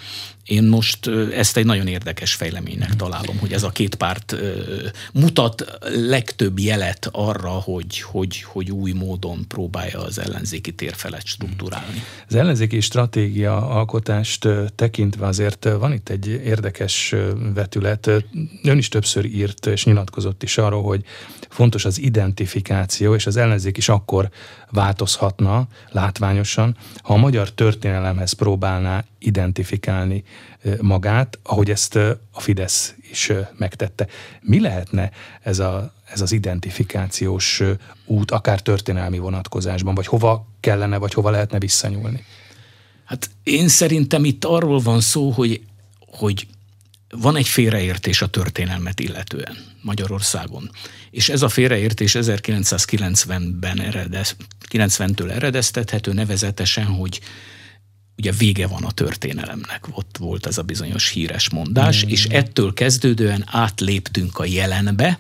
én 0.45 0.65
most 0.65 1.07
ezt 1.33 1.57
egy 1.57 1.65
nagyon 1.65 1.87
érdekes 1.87 2.35
fejleménynek 2.35 2.97
találom, 2.97 3.39
hogy 3.39 3.53
ez 3.53 3.63
a 3.63 3.69
két 3.69 3.95
párt 3.95 4.37
mutat 5.13 5.79
legtöbb 6.09 6.59
jelet 6.59 7.09
arra, 7.13 7.49
hogy, 7.49 8.01
hogy, 8.01 8.43
hogy 8.43 8.71
új 8.71 8.93
módon 8.93 9.45
próbálja 9.49 10.03
az 10.03 10.19
ellenzéki 10.19 10.73
térfelet 10.73 11.27
struktúrálni. 11.27 12.03
Az 12.29 12.35
ellenzéki 12.35 12.81
stratégia 12.81 13.69
alkotást 13.69 14.49
tekintve 14.75 15.27
azért 15.27 15.69
van 15.79 15.93
itt 15.93 16.09
egy 16.09 16.29
érdekes 16.29 17.15
vetület. 17.55 18.07
Ön 18.63 18.79
is 18.79 18.89
többször 18.89 19.25
írt 19.25 19.67
és 19.67 19.85
nyilatkozott 19.85 20.43
is 20.43 20.59
arról, 20.59 20.83
hogy 20.83 21.05
fontos 21.49 21.85
az 21.85 21.99
identifikáció, 21.99 23.15
és 23.15 23.27
az 23.27 23.37
ellenzék 23.37 23.77
is 23.77 23.89
akkor 23.89 24.31
változhatna 24.75 25.67
látványosan, 25.91 26.77
ha 27.03 27.15
a 27.15 27.17
magyar 27.17 27.51
történelemhez 27.51 28.33
próbálná 28.33 29.05
identifikálni 29.19 30.25
magát, 30.81 31.39
ahogy 31.43 31.71
ezt 31.71 31.97
a 32.31 32.41
Fidesz 32.41 32.95
is 33.11 33.33
megtette. 33.59 34.07
Mi 34.41 34.61
lehetne 34.61 35.11
ez, 35.43 35.59
a, 35.59 35.93
ez 36.13 36.21
az 36.21 36.33
identifikációs 36.33 37.63
út, 38.07 38.31
akár 38.31 38.61
történelmi 38.61 39.19
vonatkozásban, 39.19 39.95
vagy 39.95 40.07
hova 40.07 40.47
kellene, 40.61 40.97
vagy 40.97 41.15
hova 41.15 41.31
lehetne 41.31 41.59
visszanyúlni? 41.59 42.25
Hát 43.05 43.31
én 43.43 43.69
szerintem 43.69 44.25
itt 44.25 44.45
arról 44.45 44.79
van 44.79 45.01
szó, 45.01 45.31
hogy, 45.31 45.63
hogy 45.99 46.47
van 47.17 47.37
egy 47.37 47.49
félreértés 47.49 48.23
a 48.23 48.27
történelmet 48.27 49.01
illetően 49.01 49.57
Magyarországon. 49.81 50.71
És 51.11 51.29
ez 51.29 51.43
a 51.43 51.49
félreértés 51.49 52.17
1990-ben 52.19 53.81
eredes, 53.81 54.37
90-től 54.71 55.31
eredeztethető 55.31 56.13
nevezetesen, 56.13 56.85
hogy 56.85 57.21
ugye 58.17 58.33
vége 58.33 58.67
van 58.67 58.85
a 58.85 58.91
történelemnek, 58.91 59.87
ott 59.91 60.17
volt 60.19 60.47
ez 60.47 60.59
a 60.59 60.63
bizonyos 60.63 61.09
híres 61.09 61.51
mondás, 61.51 62.05
mm. 62.05 62.09
és 62.09 62.25
ettől 62.25 62.73
kezdődően 62.73 63.45
átléptünk 63.47 64.39
a 64.39 64.45
jelenbe, 64.45 65.19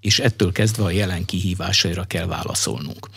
és 0.00 0.18
ettől 0.18 0.52
kezdve 0.52 0.84
a 0.84 0.90
jelen 0.90 1.24
kihívásaira 1.24 2.04
kell 2.04 2.26
válaszolnunk. 2.26 3.08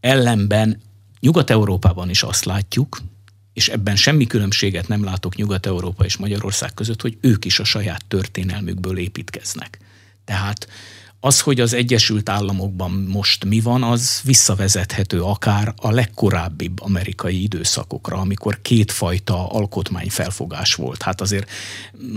Ellenben 0.00 0.82
Nyugat-Európában 1.20 2.10
is 2.10 2.22
azt 2.22 2.44
látjuk, 2.44 3.00
és 3.56 3.68
ebben 3.68 3.96
semmi 3.96 4.26
különbséget 4.26 4.88
nem 4.88 5.04
látok 5.04 5.34
Nyugat-Európa 5.34 6.04
és 6.04 6.16
Magyarország 6.16 6.74
között, 6.74 7.00
hogy 7.00 7.16
ők 7.20 7.44
is 7.44 7.60
a 7.60 7.64
saját 7.64 8.04
történelmükből 8.08 8.98
építkeznek. 8.98 9.78
Tehát 10.24 10.68
az, 11.20 11.40
hogy 11.40 11.60
az 11.60 11.72
Egyesült 11.72 12.28
Államokban 12.28 12.90
most 12.90 13.44
mi 13.44 13.60
van, 13.60 13.82
az 13.82 14.20
visszavezethető 14.24 15.22
akár 15.22 15.74
a 15.76 15.90
legkorábbi 15.90 16.70
amerikai 16.76 17.42
időszakokra, 17.42 18.16
amikor 18.16 18.62
kétfajta 18.62 19.48
alkotmányfelfogás 19.50 20.74
volt. 20.74 21.02
Hát 21.02 21.20
azért 21.20 21.50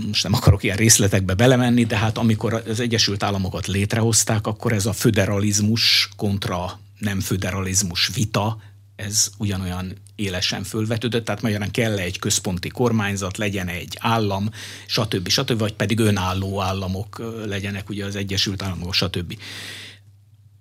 most 0.06 0.22
nem 0.22 0.34
akarok 0.34 0.62
ilyen 0.62 0.76
részletekbe 0.76 1.34
belemenni, 1.34 1.84
de 1.84 1.96
hát 1.96 2.18
amikor 2.18 2.62
az 2.68 2.80
Egyesült 2.80 3.22
Államokat 3.22 3.66
létrehozták, 3.66 4.46
akkor 4.46 4.72
ez 4.72 4.86
a 4.86 4.92
föderalizmus 4.92 6.08
kontra 6.16 6.80
nem 6.98 7.20
föderalizmus 7.20 8.10
vita 8.14 8.58
ez 9.00 9.30
ugyanolyan 9.38 9.92
élesen 10.20 10.64
fölvetődött, 10.64 11.24
tehát 11.24 11.42
magyarán 11.42 11.70
kell 11.70 11.98
egy 11.98 12.18
központi 12.18 12.68
kormányzat, 12.68 13.36
legyen 13.36 13.68
egy 13.68 13.96
állam, 13.98 14.50
stb. 14.86 15.28
stb. 15.28 15.58
vagy 15.58 15.72
pedig 15.72 15.98
önálló 15.98 16.60
államok 16.60 17.22
legyenek, 17.46 17.88
ugye 17.88 18.04
az 18.04 18.16
Egyesült 18.16 18.62
Államok, 18.62 18.94
stb. 18.94 19.36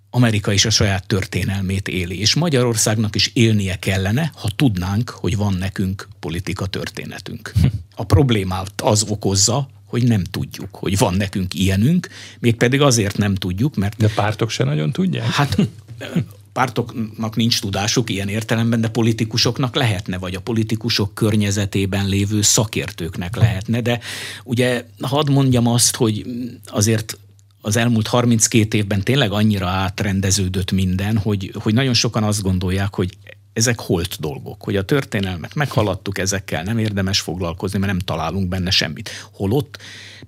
Amerika 0.09 0.51
is 0.51 0.65
a 0.65 0.69
saját 0.69 1.07
történelmét 1.07 1.87
éli, 1.87 2.19
és 2.19 2.35
Magyarországnak 2.35 3.15
is 3.15 3.31
élnie 3.33 3.79
kellene, 3.79 4.31
ha 4.35 4.49
tudnánk, 4.55 5.09
hogy 5.09 5.35
van 5.35 5.53
nekünk 5.53 6.07
politika 6.19 6.65
történetünk. 6.65 7.51
A 7.95 8.03
problémát 8.03 8.81
az 8.81 9.03
okozza, 9.07 9.69
hogy 9.85 10.03
nem 10.03 10.23
tudjuk, 10.23 10.75
hogy 10.75 10.97
van 10.97 11.13
nekünk 11.13 11.53
ilyenünk, 11.53 12.07
mégpedig 12.39 12.81
azért 12.81 13.17
nem 13.17 13.35
tudjuk, 13.35 13.75
mert... 13.75 13.97
De 13.97 14.07
pártok 14.07 14.49
se 14.49 14.63
nagyon 14.63 14.91
tudják? 14.91 15.25
Hát 15.25 15.57
pártoknak 16.53 17.35
nincs 17.35 17.61
tudásuk 17.61 18.09
ilyen 18.09 18.27
értelemben, 18.27 18.81
de 18.81 18.87
politikusoknak 18.87 19.75
lehetne, 19.75 20.17
vagy 20.17 20.35
a 20.35 20.41
politikusok 20.41 21.13
környezetében 21.13 22.07
lévő 22.07 22.41
szakértőknek 22.41 23.35
lehetne, 23.35 23.81
de 23.81 23.99
ugye 24.43 24.85
hadd 25.01 25.31
mondjam 25.31 25.67
azt, 25.67 25.95
hogy 25.95 26.25
azért 26.65 27.17
az 27.61 27.77
elmúlt 27.77 28.07
32 28.07 28.77
évben 28.77 29.03
tényleg 29.03 29.31
annyira 29.31 29.67
átrendeződött 29.67 30.71
minden, 30.71 31.17
hogy, 31.17 31.51
hogy 31.53 31.73
nagyon 31.73 31.93
sokan 31.93 32.23
azt 32.23 32.41
gondolják, 32.41 32.95
hogy 32.95 33.17
ezek 33.53 33.79
holt 33.79 34.19
dolgok, 34.19 34.63
hogy 34.63 34.75
a 34.75 34.85
történelmet 34.85 35.55
meghaladtuk, 35.55 36.17
ezekkel 36.17 36.63
nem 36.63 36.77
érdemes 36.77 37.19
foglalkozni, 37.19 37.79
mert 37.79 37.91
nem 37.91 38.01
találunk 38.01 38.47
benne 38.47 38.69
semmit. 38.69 39.09
Holott 39.31 39.77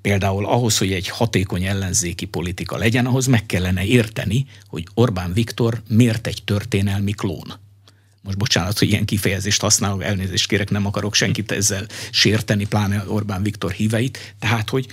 például 0.01 0.45
ahhoz, 0.45 0.77
hogy 0.77 0.91
egy 0.91 1.07
hatékony 1.07 1.63
ellenzéki 1.63 2.25
politika 2.25 2.77
legyen, 2.77 3.05
ahhoz 3.05 3.25
meg 3.25 3.45
kellene 3.45 3.85
érteni, 3.85 4.45
hogy 4.67 4.87
Orbán 4.93 5.33
Viktor 5.33 5.81
miért 5.87 6.27
egy 6.27 6.43
történelmi 6.45 7.11
klón. 7.11 7.53
Most 8.23 8.37
bocsánat, 8.37 8.79
hogy 8.79 8.89
ilyen 8.89 9.05
kifejezést 9.05 9.61
használok, 9.61 10.03
elnézést 10.03 10.47
kérek, 10.47 10.69
nem 10.69 10.85
akarok 10.85 11.13
senkit 11.15 11.51
ezzel 11.51 11.85
sérteni, 12.11 12.65
pláne 12.65 13.03
Orbán 13.07 13.43
Viktor 13.43 13.71
híveit, 13.71 14.35
tehát 14.39 14.69
hogy 14.69 14.87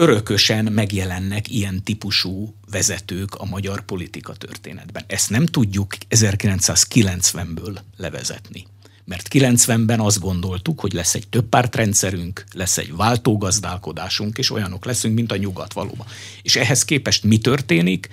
örökösen 0.00 0.64
megjelennek 0.64 1.50
ilyen 1.50 1.82
típusú 1.82 2.54
vezetők 2.70 3.34
a 3.34 3.44
magyar 3.44 3.84
politika 3.84 4.32
történetben. 4.32 5.04
Ezt 5.06 5.30
nem 5.30 5.46
tudjuk 5.46 5.96
1990-ből 6.10 7.78
levezetni. 7.96 8.66
Mert 9.04 9.28
90-ben 9.30 10.00
azt 10.00 10.20
gondoltuk, 10.20 10.80
hogy 10.80 10.92
lesz 10.92 11.14
egy 11.14 11.28
többpártrendszerünk, 11.28 12.44
lesz 12.52 12.78
egy 12.78 12.96
váltógazdálkodásunk, 12.96 14.38
és 14.38 14.50
olyanok 14.50 14.84
leszünk, 14.84 15.14
mint 15.14 15.32
a 15.32 15.36
nyugat 15.36 15.72
valóban. 15.72 16.06
És 16.42 16.56
ehhez 16.56 16.84
képest 16.84 17.24
mi 17.24 17.38
történik? 17.38 18.08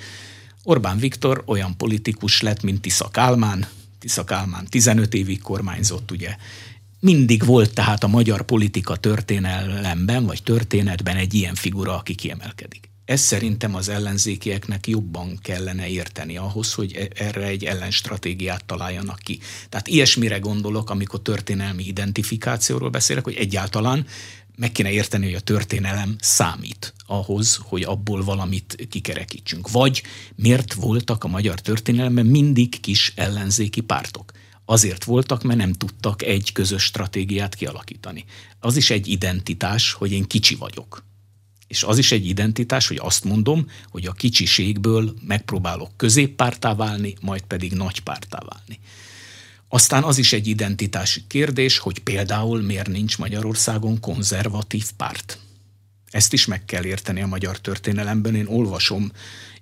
Orbán 0.63 0.97
Viktor 0.97 1.43
olyan 1.45 1.77
politikus 1.77 2.41
lett, 2.41 2.61
mint 2.61 2.81
Tisza 2.81 3.09
Kálmán. 3.09 3.67
Tisza 3.99 4.23
Kálmán 4.23 4.65
15 4.65 5.13
évig 5.13 5.41
kormányzott, 5.41 6.11
ugye 6.11 6.35
Mindig 7.05 7.45
volt 7.45 7.73
tehát 7.73 8.03
a 8.03 8.07
magyar 8.07 8.41
politika 8.41 8.95
történelemben, 8.95 10.25
vagy 10.25 10.43
történetben 10.43 11.15
egy 11.15 11.33
ilyen 11.33 11.55
figura, 11.55 11.97
aki 11.97 12.15
kiemelkedik. 12.15 12.89
Ez 13.05 13.21
szerintem 13.21 13.75
az 13.75 13.89
ellenzékieknek 13.89 14.87
jobban 14.87 15.39
kellene 15.41 15.87
érteni 15.87 16.37
ahhoz, 16.37 16.73
hogy 16.73 16.93
e- 16.93 17.23
erre 17.23 17.45
egy 17.45 17.63
ellenstratégiát 17.63 18.65
találjanak 18.65 19.19
ki. 19.19 19.39
Tehát 19.69 19.87
ilyesmire 19.87 20.37
gondolok, 20.39 20.89
amikor 20.89 21.21
történelmi 21.21 21.83
identifikációról 21.83 22.89
beszélek, 22.89 23.23
hogy 23.23 23.35
egyáltalán 23.35 24.05
meg 24.55 24.71
kéne 24.71 24.91
érteni, 24.91 25.25
hogy 25.25 25.35
a 25.35 25.39
történelem 25.39 26.15
számít 26.19 26.93
ahhoz, 27.05 27.59
hogy 27.63 27.83
abból 27.83 28.23
valamit 28.23 28.87
kikerekítsünk. 28.89 29.71
Vagy 29.71 30.03
miért 30.35 30.73
voltak 30.73 31.23
a 31.23 31.27
magyar 31.27 31.59
történelemben 31.59 32.25
mindig 32.25 32.79
kis 32.79 33.13
ellenzéki 33.15 33.81
pártok? 33.81 34.31
Azért 34.65 35.03
voltak, 35.03 35.43
mert 35.43 35.59
nem 35.59 35.73
tudtak 35.73 36.21
egy 36.21 36.51
közös 36.51 36.83
stratégiát 36.83 37.55
kialakítani. 37.55 38.25
Az 38.59 38.75
is 38.75 38.89
egy 38.89 39.07
identitás, 39.07 39.91
hogy 39.91 40.11
én 40.11 40.23
kicsi 40.23 40.55
vagyok. 40.55 41.03
És 41.67 41.83
az 41.83 41.97
is 41.97 42.11
egy 42.11 42.27
identitás, 42.27 42.87
hogy 42.87 42.99
azt 43.01 43.23
mondom, 43.23 43.69
hogy 43.89 44.05
a 44.05 44.11
kicsiségből 44.11 45.15
megpróbálok 45.27 45.91
középpártá 45.95 46.75
válni, 46.75 47.15
majd 47.21 47.41
pedig 47.41 47.73
nagypártá 47.73 48.39
válni. 48.39 48.79
Aztán 49.67 50.03
az 50.03 50.17
is 50.17 50.33
egy 50.33 50.47
identitási 50.47 51.23
kérdés, 51.27 51.77
hogy 51.77 51.99
például 51.99 52.61
miért 52.61 52.87
nincs 52.87 53.17
Magyarországon 53.17 53.99
konzervatív 53.99 54.91
párt. 54.97 55.39
Ezt 56.09 56.33
is 56.33 56.45
meg 56.45 56.65
kell 56.65 56.85
érteni 56.85 57.21
a 57.21 57.27
magyar 57.27 57.59
történelemben. 57.59 58.35
Én 58.35 58.47
olvasom 58.47 59.11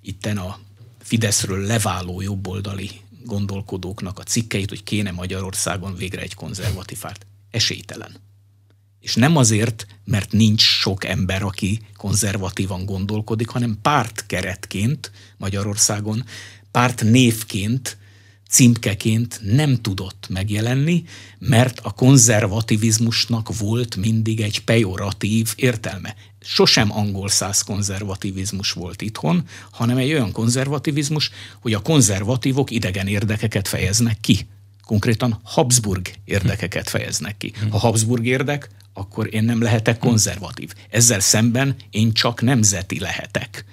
itten 0.00 0.38
a 0.38 0.58
Fideszről 1.02 1.66
leváló 1.66 2.20
jobboldali 2.20 2.90
gondolkodóknak 3.24 4.18
a 4.18 4.22
cikkeit, 4.22 4.68
hogy 4.68 4.82
kéne 4.82 5.10
Magyarországon 5.10 5.96
végre 5.96 6.20
egy 6.20 6.34
konzervatív 6.34 6.98
párt. 6.98 7.26
Esélytelen. 7.50 8.16
És 9.00 9.14
nem 9.14 9.36
azért, 9.36 9.86
mert 10.04 10.32
nincs 10.32 10.62
sok 10.62 11.04
ember, 11.04 11.42
aki 11.42 11.80
konzervatívan 11.96 12.84
gondolkodik, 12.84 13.48
hanem 13.48 13.78
pártkeretként 13.82 15.10
Magyarországon, 15.36 16.24
párt 16.70 17.02
névként 17.02 17.96
címkeként 18.54 19.40
nem 19.42 19.80
tudott 19.80 20.26
megjelenni, 20.28 21.04
mert 21.38 21.78
a 21.82 21.90
konzervativizmusnak 21.90 23.58
volt 23.58 23.96
mindig 23.96 24.40
egy 24.40 24.64
pejoratív 24.64 25.52
értelme. 25.56 26.14
Sosem 26.40 26.92
angol 26.92 27.28
száz 27.28 27.62
konzervativizmus 27.62 28.72
volt 28.72 29.02
itthon, 29.02 29.44
hanem 29.70 29.96
egy 29.96 30.12
olyan 30.12 30.32
konzervativizmus, 30.32 31.30
hogy 31.60 31.72
a 31.72 31.82
konzervatívok 31.82 32.70
idegen 32.70 33.06
érdekeket 33.06 33.68
fejeznek 33.68 34.20
ki. 34.20 34.46
Konkrétan 34.84 35.40
Habsburg 35.42 36.10
érdekeket 36.24 36.88
fejeznek 36.88 37.36
ki. 37.36 37.52
Ha 37.70 37.78
Habsburg 37.78 38.26
érdek, 38.26 38.68
akkor 38.92 39.34
én 39.34 39.44
nem 39.44 39.62
lehetek 39.62 39.98
konzervatív. 39.98 40.72
Ezzel 40.90 41.20
szemben 41.20 41.76
én 41.90 42.12
csak 42.12 42.42
nemzeti 42.42 42.98
lehetek. 42.98 43.64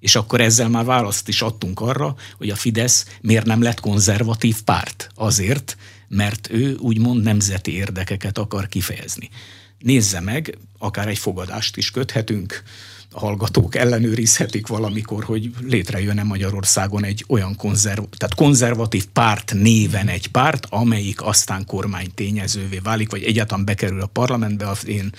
És 0.00 0.14
akkor 0.14 0.40
ezzel 0.40 0.68
már 0.68 0.84
választ 0.84 1.28
is 1.28 1.42
adtunk 1.42 1.80
arra, 1.80 2.16
hogy 2.36 2.50
a 2.50 2.56
Fidesz 2.56 3.06
miért 3.20 3.46
nem 3.46 3.62
lett 3.62 3.80
konzervatív 3.80 4.62
párt. 4.62 5.10
Azért, 5.14 5.76
mert 6.08 6.48
ő 6.50 6.74
úgymond 6.74 7.22
nemzeti 7.22 7.74
érdekeket 7.74 8.38
akar 8.38 8.68
kifejezni. 8.68 9.28
Nézze 9.78 10.20
meg, 10.20 10.58
akár 10.78 11.08
egy 11.08 11.18
fogadást 11.18 11.76
is 11.76 11.90
köthetünk, 11.90 12.62
a 13.12 13.18
hallgatók 13.18 13.74
ellenőrizhetik 13.74 14.66
valamikor, 14.66 15.24
hogy 15.24 15.50
létrejön-e 15.60 16.22
Magyarországon 16.22 17.04
egy 17.04 17.24
olyan 17.28 17.56
konzerv, 17.56 18.02
tehát 18.16 18.34
konzervatív 18.34 19.06
párt 19.06 19.52
néven 19.54 20.08
egy 20.08 20.26
párt, 20.26 20.66
amelyik 20.70 21.22
aztán 21.22 21.66
kormány 21.66 22.10
tényezővé 22.14 22.78
válik, 22.78 23.10
vagy 23.10 23.22
egyáltalán 23.22 23.64
bekerül 23.64 24.00
a 24.00 24.06
parlamentbe. 24.06 24.68
Az 24.68 24.86
én 24.86 25.12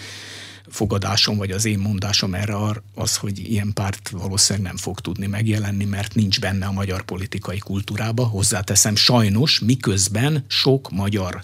fogadásom, 0.69 1.37
vagy 1.37 1.51
az 1.51 1.65
én 1.65 1.79
mondásom 1.79 2.33
erre 2.33 2.55
az, 2.95 3.15
hogy 3.15 3.51
ilyen 3.51 3.73
párt 3.73 4.09
valószínűleg 4.09 4.67
nem 4.67 4.77
fog 4.77 4.99
tudni 4.99 5.27
megjelenni, 5.27 5.85
mert 5.85 6.15
nincs 6.15 6.39
benne 6.39 6.65
a 6.65 6.71
magyar 6.71 7.03
politikai 7.03 7.57
kultúrába. 7.57 8.23
Hozzáteszem, 8.25 8.95
sajnos, 8.95 9.59
miközben 9.59 10.45
sok 10.47 10.89
magyar 10.91 11.43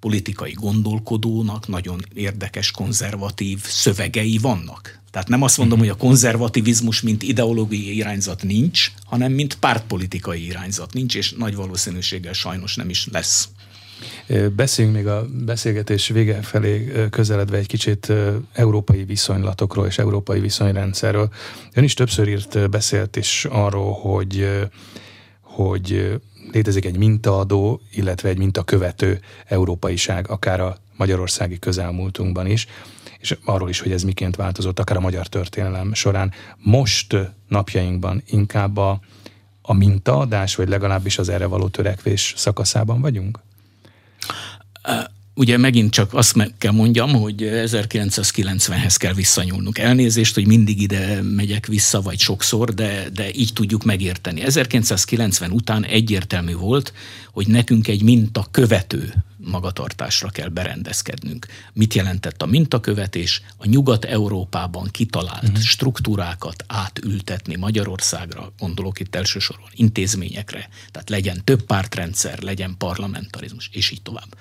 politikai 0.00 0.52
gondolkodónak 0.52 1.68
nagyon 1.68 2.00
érdekes 2.14 2.70
konzervatív 2.70 3.64
szövegei 3.64 4.38
vannak. 4.38 5.02
Tehát 5.10 5.28
nem 5.28 5.42
azt 5.42 5.58
mondom, 5.58 5.78
hogy 5.78 5.88
a 5.88 5.96
konzervativizmus, 5.96 7.00
mint 7.00 7.22
ideológiai 7.22 7.96
irányzat 7.96 8.42
nincs, 8.42 8.92
hanem 9.04 9.32
mint 9.32 9.54
pártpolitikai 9.54 10.44
irányzat 10.44 10.92
nincs, 10.92 11.14
és 11.14 11.32
nagy 11.32 11.54
valószínűséggel 11.54 12.32
sajnos 12.32 12.76
nem 12.76 12.88
is 12.88 13.06
lesz. 13.12 13.48
Beszéljünk 14.56 14.96
még 14.96 15.06
a 15.06 15.26
beszélgetés 15.44 16.08
vége 16.08 16.42
felé 16.42 16.92
közeledve 17.10 17.56
egy 17.56 17.66
kicsit 17.66 18.12
európai 18.52 19.04
viszonylatokról 19.04 19.86
és 19.86 19.98
európai 19.98 20.40
viszonyrendszerről. 20.40 21.28
Ön 21.74 21.84
is 21.84 21.94
többször 21.94 22.28
írt, 22.28 22.70
beszélt 22.70 23.16
is 23.16 23.46
arról, 23.50 23.92
hogy, 23.92 24.48
hogy 25.40 26.20
létezik 26.52 26.84
egy 26.84 26.98
mintaadó, 26.98 27.80
illetve 27.92 28.28
egy 28.28 28.38
mintakövető 28.38 29.20
európaiság, 29.46 30.30
akár 30.30 30.60
a 30.60 30.76
magyarországi 30.96 31.58
közelmúltunkban 31.58 32.46
is, 32.46 32.66
és 33.18 33.36
arról 33.44 33.68
is, 33.68 33.80
hogy 33.80 33.92
ez 33.92 34.02
miként 34.02 34.36
változott, 34.36 34.78
akár 34.78 34.96
a 34.96 35.00
magyar 35.00 35.26
történelem 35.26 35.94
során. 35.94 36.32
Most 36.56 37.16
napjainkban 37.48 38.22
inkább 38.26 38.76
a, 38.76 39.00
a 39.62 39.72
mintaadás, 39.72 40.54
vagy 40.54 40.68
legalábbis 40.68 41.18
az 41.18 41.28
erre 41.28 41.46
való 41.46 41.68
törekvés 41.68 42.34
szakaszában 42.36 43.00
vagyunk? 43.00 43.38
Ugye 45.36 45.56
megint 45.56 45.90
csak 45.92 46.14
azt 46.14 46.34
meg 46.34 46.54
kell 46.58 46.72
mondjam, 46.72 47.12
hogy 47.12 47.34
1990-hez 47.40 48.94
kell 48.98 49.12
visszanyúlnunk. 49.12 49.78
Elnézést, 49.78 50.34
hogy 50.34 50.46
mindig 50.46 50.80
ide 50.80 51.22
megyek 51.22 51.66
vissza, 51.66 52.00
vagy 52.00 52.18
sokszor, 52.18 52.74
de, 52.74 53.08
de 53.12 53.34
így 53.34 53.52
tudjuk 53.52 53.84
megérteni. 53.84 54.42
1990 54.42 55.50
után 55.50 55.84
egyértelmű 55.84 56.54
volt, 56.54 56.92
hogy 57.32 57.46
nekünk 57.46 57.88
egy 57.88 58.02
minta 58.02 58.46
követő 58.50 59.14
magatartásra 59.44 60.28
kell 60.28 60.48
berendezkednünk. 60.48 61.46
Mit 61.72 61.94
jelentett 61.94 62.42
a 62.42 62.46
mintakövetés? 62.46 63.42
A 63.56 63.66
Nyugat-Európában 63.66 64.88
kitalált 64.90 65.42
uh-huh. 65.42 65.58
struktúrákat 65.58 66.64
átültetni 66.66 67.56
Magyarországra, 67.56 68.52
gondolok 68.58 69.00
itt 69.00 69.14
elsősorban 69.14 69.68
intézményekre, 69.74 70.68
tehát 70.90 71.10
legyen 71.10 71.40
több 71.44 71.62
pártrendszer, 71.62 72.42
legyen 72.42 72.74
parlamentarizmus, 72.78 73.70
és 73.72 73.90
így 73.90 74.02
tovább. 74.02 74.36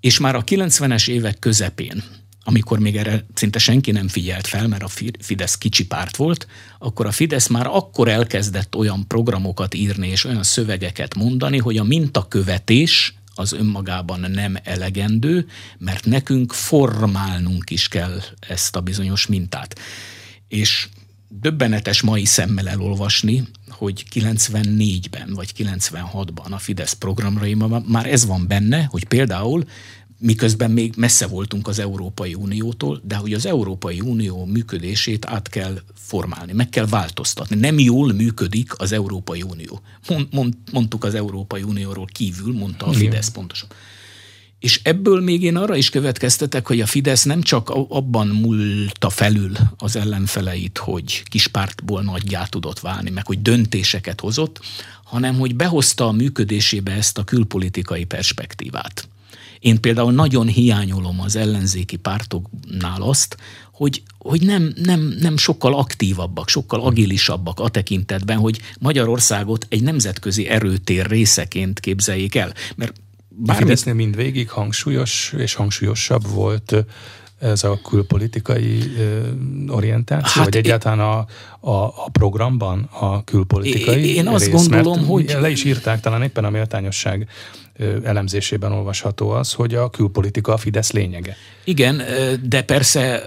És 0.00 0.18
már 0.18 0.34
a 0.34 0.44
90-es 0.44 1.08
évek 1.08 1.38
közepén, 1.38 2.02
amikor 2.44 2.78
még 2.78 2.96
erre 2.96 3.24
szinte 3.34 3.58
senki 3.58 3.90
nem 3.90 4.08
figyelt 4.08 4.46
fel, 4.46 4.68
mert 4.68 4.82
a 4.82 4.88
Fidesz 5.18 5.58
kicsi 5.58 5.86
párt 5.86 6.16
volt, 6.16 6.46
akkor 6.78 7.06
a 7.06 7.12
Fidesz 7.12 7.46
már 7.46 7.66
akkor 7.66 8.08
elkezdett 8.08 8.74
olyan 8.74 9.06
programokat 9.06 9.74
írni 9.74 10.08
és 10.08 10.24
olyan 10.24 10.42
szövegeket 10.42 11.14
mondani, 11.14 11.58
hogy 11.58 11.76
a 11.76 11.84
mintakövetés 11.84 13.14
az 13.34 13.52
önmagában 13.52 14.20
nem 14.20 14.56
elegendő, 14.62 15.46
mert 15.78 16.04
nekünk 16.04 16.52
formálnunk 16.52 17.70
is 17.70 17.88
kell 17.88 18.20
ezt 18.48 18.76
a 18.76 18.80
bizonyos 18.80 19.26
mintát. 19.26 19.78
És 20.48 20.88
döbbenetes 21.28 22.02
mai 22.02 22.24
szemmel 22.24 22.68
elolvasni, 22.68 23.42
hogy 23.68 24.04
94-ben 24.14 25.32
vagy 25.34 25.52
96-ban 25.58 26.50
a 26.50 26.58
Fidesz 26.58 26.92
programraimban 26.92 27.84
már 27.88 28.06
ez 28.06 28.26
van 28.26 28.46
benne, 28.46 28.84
hogy 28.84 29.04
például 29.04 29.64
miközben 30.22 30.70
még 30.70 30.92
messze 30.96 31.26
voltunk 31.26 31.68
az 31.68 31.78
Európai 31.78 32.34
Uniótól, 32.34 33.00
de 33.04 33.16
hogy 33.16 33.32
az 33.32 33.46
Európai 33.46 34.00
Unió 34.00 34.44
működését 34.44 35.26
át 35.26 35.48
kell 35.48 35.80
formálni, 35.94 36.52
meg 36.52 36.68
kell 36.68 36.86
változtatni. 36.86 37.56
Nem 37.56 37.78
jól 37.78 38.12
működik 38.12 38.78
az 38.78 38.92
Európai 38.92 39.42
Unió. 39.42 39.80
Mond, 40.08 40.26
mond, 40.30 40.54
mondtuk 40.72 41.04
az 41.04 41.14
Európai 41.14 41.62
Unióról 41.62 42.06
kívül, 42.12 42.54
mondta 42.54 42.86
a 42.86 42.92
Fidesz 42.92 43.28
pontosan. 43.28 43.68
És 44.58 44.80
ebből 44.82 45.20
még 45.20 45.42
én 45.42 45.56
arra 45.56 45.76
is 45.76 45.90
következtetek, 45.90 46.66
hogy 46.66 46.80
a 46.80 46.86
Fidesz 46.86 47.22
nem 47.22 47.42
csak 47.42 47.70
abban 47.70 48.26
múlta 48.26 49.10
felül 49.10 49.52
az 49.76 49.96
ellenfeleit, 49.96 50.78
hogy 50.78 51.22
kispártból 51.22 52.02
nagyjá 52.02 52.46
tudott 52.46 52.80
válni, 52.80 53.10
meg 53.10 53.26
hogy 53.26 53.42
döntéseket 53.42 54.20
hozott, 54.20 54.60
hanem 55.04 55.34
hogy 55.34 55.54
behozta 55.54 56.06
a 56.06 56.12
működésébe 56.12 56.92
ezt 56.92 57.18
a 57.18 57.24
külpolitikai 57.24 58.04
perspektívát. 58.04 59.08
Én 59.62 59.80
például 59.80 60.12
nagyon 60.12 60.46
hiányolom 60.46 61.20
az 61.20 61.36
ellenzéki 61.36 61.96
pártoknál 61.96 63.02
azt, 63.02 63.36
hogy, 63.72 64.02
hogy 64.18 64.42
nem, 64.42 64.72
nem, 64.82 65.16
nem 65.20 65.36
sokkal 65.36 65.74
aktívabbak, 65.74 66.48
sokkal 66.48 66.80
agilisabbak 66.80 67.60
a 67.60 67.68
tekintetben, 67.68 68.38
hogy 68.38 68.60
Magyarországot 68.78 69.66
egy 69.68 69.82
nemzetközi 69.82 70.48
erőtér 70.48 71.06
részeként 71.06 71.80
képzeljék 71.80 72.34
el. 72.34 72.54
Mert 72.76 72.92
bármit... 73.28 73.64
Fidesznél 73.64 73.94
mindvégig 73.94 74.50
hangsúlyos 74.50 75.34
és 75.38 75.54
hangsúlyosabb 75.54 76.28
volt 76.28 76.74
ez 77.42 77.64
a 77.64 77.80
külpolitikai 77.88 78.82
orientáció, 79.68 80.42
hát 80.42 80.44
vagy 80.44 80.56
egyáltalán 80.56 81.00
a, 81.00 81.26
a, 81.70 81.84
a 81.84 82.08
programban 82.12 82.88
a 82.90 83.24
külpolitikai 83.24 84.14
Én 84.14 84.28
azt 84.28 84.44
rész, 84.44 84.54
gondolom, 84.54 85.06
hogy... 85.06 85.36
Le 85.40 85.50
is 85.50 85.64
írták, 85.64 86.00
talán 86.00 86.22
éppen 86.22 86.44
a 86.44 86.50
méltányosság 86.50 87.28
elemzésében 88.04 88.72
olvasható 88.72 89.30
az, 89.30 89.52
hogy 89.52 89.74
a 89.74 89.90
külpolitika 89.90 90.52
a 90.52 90.56
Fidesz 90.56 90.92
lényege. 90.92 91.36
Igen, 91.64 92.02
de 92.42 92.62
persze 92.62 93.22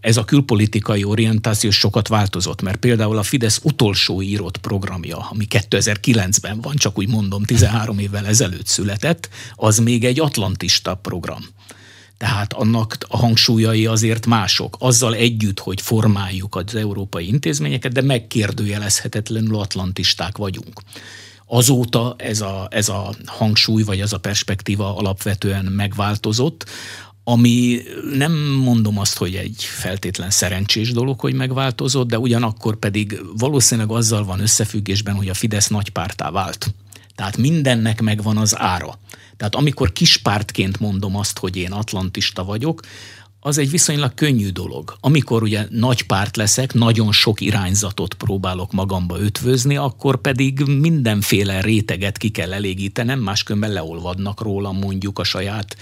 ez 0.00 0.16
a 0.16 0.24
külpolitikai 0.24 1.04
orientáció 1.04 1.70
sokat 1.70 2.08
változott, 2.08 2.62
mert 2.62 2.76
például 2.76 3.18
a 3.18 3.22
Fidesz 3.22 3.60
utolsó 3.62 4.22
írott 4.22 4.58
programja, 4.58 5.28
ami 5.30 5.46
2009-ben 5.50 6.60
van, 6.60 6.76
csak 6.76 6.98
úgy 6.98 7.08
mondom, 7.08 7.42
13 7.42 7.98
évvel 7.98 8.26
ezelőtt 8.26 8.66
született, 8.66 9.28
az 9.54 9.78
még 9.78 10.04
egy 10.04 10.20
atlantista 10.20 10.94
program. 10.94 11.42
Tehát 12.20 12.52
annak 12.52 12.96
a 13.08 13.16
hangsúlyai 13.16 13.86
azért 13.86 14.26
mások. 14.26 14.76
Azzal 14.78 15.14
együtt, 15.14 15.58
hogy 15.58 15.80
formáljuk 15.80 16.54
az 16.54 16.74
európai 16.74 17.26
intézményeket, 17.26 17.92
de 17.92 18.02
megkérdőjelezhetetlenül 18.02 19.58
atlantisták 19.58 20.36
vagyunk. 20.36 20.80
Azóta 21.46 22.14
ez 22.18 22.40
a, 22.40 22.68
ez 22.70 22.88
a 22.88 23.14
hangsúly, 23.26 23.82
vagy 23.82 24.00
ez 24.00 24.12
a 24.12 24.18
perspektíva 24.18 24.96
alapvetően 24.96 25.64
megváltozott, 25.64 26.64
ami 27.24 27.82
nem 28.14 28.32
mondom 28.64 28.98
azt, 28.98 29.16
hogy 29.16 29.34
egy 29.34 29.64
feltétlen 29.64 30.30
szerencsés 30.30 30.92
dolog, 30.92 31.20
hogy 31.20 31.34
megváltozott, 31.34 32.08
de 32.08 32.18
ugyanakkor 32.18 32.76
pedig 32.76 33.20
valószínűleg 33.36 33.90
azzal 33.90 34.24
van 34.24 34.40
összefüggésben, 34.40 35.14
hogy 35.14 35.28
a 35.28 35.34
Fidesz 35.34 35.68
nagypártá 35.68 36.30
vált. 36.30 36.74
Tehát 37.14 37.36
mindennek 37.36 38.00
megvan 38.00 38.36
az 38.36 38.58
ára. 38.58 38.98
Tehát 39.40 39.54
amikor 39.54 39.92
kispártként 39.92 40.80
mondom 40.80 41.16
azt, 41.16 41.38
hogy 41.38 41.56
én 41.56 41.72
atlantista 41.72 42.44
vagyok, 42.44 42.80
az 43.40 43.58
egy 43.58 43.70
viszonylag 43.70 44.14
könnyű 44.14 44.48
dolog. 44.48 44.96
Amikor 45.00 45.42
ugye 45.42 45.66
nagy 45.70 46.02
párt 46.02 46.36
leszek, 46.36 46.74
nagyon 46.74 47.12
sok 47.12 47.40
irányzatot 47.40 48.14
próbálok 48.14 48.72
magamba 48.72 49.18
ötvözni, 49.18 49.76
akkor 49.76 50.20
pedig 50.20 50.60
mindenféle 50.60 51.60
réteget 51.60 52.16
ki 52.16 52.28
kell 52.28 52.52
elégítenem, 52.52 53.20
máskülönben 53.20 53.72
leolvadnak 53.72 54.40
rólam 54.40 54.78
mondjuk 54.78 55.18
a 55.18 55.24
saját 55.24 55.76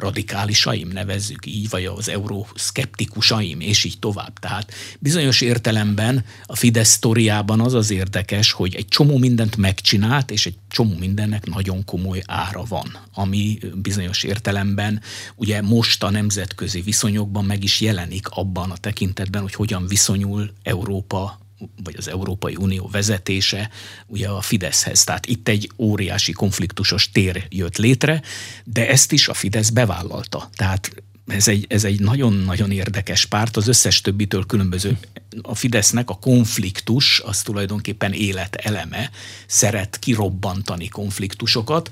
radikálisaim, 0.00 0.88
nevezzük 0.88 1.46
így, 1.46 1.68
vagy 1.68 1.84
az 1.84 2.08
euroszkeptikusaim, 2.08 3.60
és 3.60 3.84
így 3.84 3.98
tovább. 3.98 4.38
Tehát 4.38 4.72
bizonyos 4.98 5.40
értelemben 5.40 6.24
a 6.44 6.56
Fidesz 6.56 6.90
sztoriában 6.90 7.60
az 7.60 7.74
az 7.74 7.90
érdekes, 7.90 8.52
hogy 8.52 8.74
egy 8.74 8.88
csomó 8.88 9.18
mindent 9.18 9.56
megcsinált, 9.56 10.30
és 10.30 10.46
egy 10.46 10.56
csomó 10.68 10.96
mindennek 10.98 11.46
nagyon 11.46 11.84
komoly 11.84 12.22
ára 12.26 12.62
van, 12.68 12.98
ami 13.14 13.58
bizonyos 13.74 14.22
értelemben 14.22 15.00
ugye 15.36 15.62
most 15.62 16.02
a 16.02 16.10
nemzetközi 16.10 16.80
viszonyokban 16.80 17.44
meg 17.44 17.64
is 17.64 17.80
jelenik 17.80 18.28
abban 18.28 18.70
a 18.70 18.76
tekintetben, 18.76 19.42
hogy 19.42 19.54
hogyan 19.54 19.86
viszonyul 19.86 20.52
Európa 20.62 21.38
vagy 21.84 21.94
az 21.96 22.08
Európai 22.08 22.56
Unió 22.56 22.88
vezetése 22.92 23.70
ugye 24.06 24.28
a 24.28 24.40
Fideszhez. 24.40 25.04
Tehát 25.04 25.26
itt 25.26 25.48
egy 25.48 25.70
óriási 25.76 26.32
konfliktusos 26.32 27.10
tér 27.10 27.46
jött 27.48 27.76
létre, 27.76 28.22
de 28.64 28.88
ezt 28.88 29.12
is 29.12 29.28
a 29.28 29.34
Fidesz 29.34 29.70
bevállalta. 29.70 30.48
Tehát 30.52 30.90
ez 31.26 31.48
egy, 31.48 31.66
ez 31.68 31.84
egy 31.84 32.00
nagyon-nagyon 32.00 32.70
érdekes 32.70 33.24
párt, 33.26 33.56
az 33.56 33.68
összes 33.68 34.00
többitől 34.00 34.46
különböző. 34.46 34.98
A 35.42 35.54
Fidesznek 35.54 36.10
a 36.10 36.18
konfliktus 36.18 37.20
az 37.20 37.42
tulajdonképpen 37.42 38.12
élet 38.12 38.54
eleme, 38.54 39.10
szeret 39.46 39.98
kirobbantani 39.98 40.88
konfliktusokat, 40.88 41.90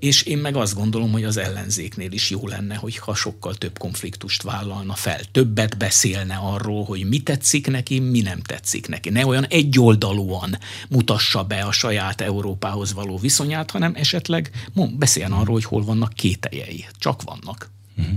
és 0.00 0.22
én 0.22 0.38
meg 0.38 0.56
azt 0.56 0.74
gondolom, 0.74 1.12
hogy 1.12 1.24
az 1.24 1.36
ellenzéknél 1.36 2.12
is 2.12 2.30
jó 2.30 2.46
lenne, 2.46 2.74
hogyha 2.74 3.14
sokkal 3.14 3.54
több 3.54 3.78
konfliktust 3.78 4.42
vállalna 4.42 4.94
fel. 4.94 5.20
Többet 5.32 5.78
beszélne 5.78 6.34
arról, 6.34 6.84
hogy 6.84 7.08
mi 7.08 7.18
tetszik 7.18 7.66
neki, 7.66 7.98
mi 7.98 8.20
nem 8.20 8.40
tetszik 8.40 8.88
neki. 8.88 9.10
Ne 9.10 9.26
olyan 9.26 9.46
egyoldalúan 9.46 10.58
mutassa 10.88 11.44
be 11.44 11.62
a 11.62 11.72
saját 11.72 12.20
Európához 12.20 12.92
való 12.92 13.18
viszonyát, 13.18 13.70
hanem 13.70 13.92
esetleg 13.96 14.50
beszéljen 14.98 15.32
arról, 15.32 15.54
hogy 15.54 15.64
hol 15.64 15.84
vannak 15.84 16.12
kételjei. 16.12 16.86
Csak 16.98 17.22
vannak. 17.22 17.70
Mhm. 17.94 18.08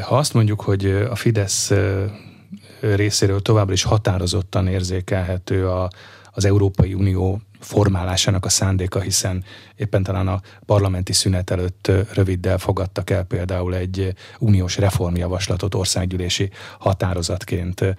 Ha 0.00 0.16
azt 0.16 0.34
mondjuk, 0.34 0.60
hogy 0.60 0.86
a 0.86 1.14
Fidesz 1.14 1.72
részéről 2.80 3.42
továbbra 3.42 3.72
is 3.72 3.82
határozottan 3.82 4.66
érzékelhető 4.66 5.68
a, 5.68 5.90
az 6.32 6.44
Európai 6.44 6.94
Unió 6.94 7.40
formálásának 7.64 8.44
a 8.44 8.48
szándéka, 8.48 9.00
hiszen 9.00 9.44
éppen 9.76 10.02
talán 10.02 10.28
a 10.28 10.40
parlamenti 10.66 11.12
szünet 11.12 11.50
előtt 11.50 11.90
röviddel 12.12 12.58
fogadtak 12.58 13.10
el 13.10 13.24
például 13.24 13.74
egy 13.74 14.14
uniós 14.38 14.76
reformjavaslatot 14.76 15.74
országgyűlési 15.74 16.50
határozatként 16.78 17.96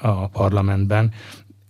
a 0.00 0.26
parlamentben, 0.26 1.12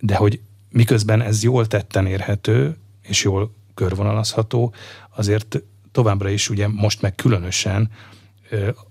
de 0.00 0.16
hogy 0.16 0.40
miközben 0.70 1.20
ez 1.20 1.42
jól 1.42 1.66
tetten 1.66 2.06
érhető, 2.06 2.76
és 3.02 3.22
jól 3.22 3.54
körvonalazható, 3.74 4.74
azért 5.16 5.62
továbbra 5.92 6.28
is 6.28 6.48
ugye 6.50 6.68
most 6.68 7.02
meg 7.02 7.14
különösen 7.14 7.90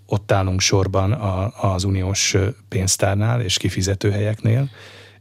ott 0.06 0.32
állunk 0.32 0.60
sorban 0.62 1.12
az 1.62 1.84
uniós 1.84 2.36
pénztárnál 2.70 3.42
és 3.42 3.58
kifizetőhelyeknél, 3.58 4.70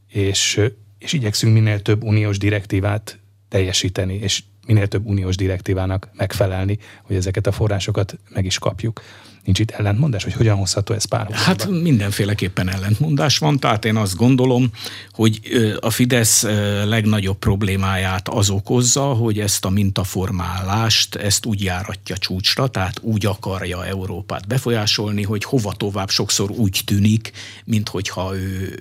és 0.09 0.61
és 1.03 1.13
igyekszünk 1.13 1.53
minél 1.53 1.83
több 1.83 2.03
uniós 2.03 2.39
direktívát 2.39 3.19
teljesíteni, 3.49 4.15
és 4.15 4.43
minél 4.67 4.89
több 4.89 5.07
uniós 5.07 5.37
direktívának 5.37 6.11
megfelelni, 6.13 6.79
hogy 7.03 7.17
ezeket 7.17 7.47
a 7.47 7.53
forrásokat 7.53 8.19
meg 8.29 8.45
is 8.45 8.59
kapjuk. 8.59 9.03
Nincs 9.45 9.59
itt 9.59 9.71
ellentmondás, 9.71 10.25
hogy 10.25 10.33
hogyan 10.33 10.57
hozható 10.57 10.95
ez 10.95 11.05
párhuzamba? 11.05 11.45
Hát 11.45 11.69
mindenféleképpen 11.69 12.69
ellentmondás 12.69 13.39
van, 13.39 13.59
tehát 13.59 13.85
én 13.85 13.97
azt 13.97 14.17
gondolom, 14.17 14.71
hogy 15.11 15.41
a 15.81 15.91
Fidesz 15.91 16.43
legnagyobb 16.85 17.39
problémáját 17.39 18.29
az 18.29 18.51
okozza, 18.51 19.03
hogy 19.03 19.41
ezt 19.41 19.65
a 19.65 19.71
mintaformálást, 19.71 21.15
ezt 21.15 21.47
úgy 21.47 21.63
járatja 21.63 22.17
csúcsra, 22.17 22.67
tehát 22.67 22.99
úgy 23.01 23.27
akarja 23.27 23.87
Európát 23.87 24.47
befolyásolni, 24.47 25.23
hogy 25.23 25.45
hova 25.45 25.73
tovább 25.73 26.11
sokszor 26.11 26.51
úgy 26.51 26.83
tűnik, 26.85 27.33
minthogyha 27.65 28.37
ő 28.37 28.75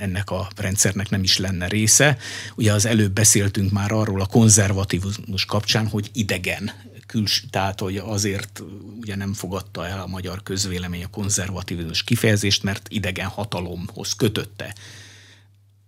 ennek 0.00 0.30
a 0.30 0.48
rendszernek 0.56 1.10
nem 1.10 1.22
is 1.22 1.38
lenne 1.38 1.66
része. 1.66 2.16
Ugye 2.54 2.72
az 2.72 2.86
előbb 2.86 3.12
beszéltünk 3.12 3.70
már 3.70 3.92
arról 3.92 4.20
a 4.20 4.26
konzervatívus 4.26 5.44
kapcsán, 5.46 5.86
hogy 5.86 6.10
idegen 6.12 6.72
küls, 7.06 7.44
tehát 7.50 7.80
hogy 7.80 7.96
azért 7.96 8.62
ugye 9.00 9.16
nem 9.16 9.32
fogadta 9.32 9.86
el 9.86 10.00
a 10.00 10.06
magyar 10.06 10.42
közvélemény 10.42 11.04
a 11.04 11.10
konzervatívus 11.10 12.02
kifejezést, 12.02 12.62
mert 12.62 12.86
idegen 12.88 13.26
hatalomhoz 13.26 14.12
kötötte 14.12 14.74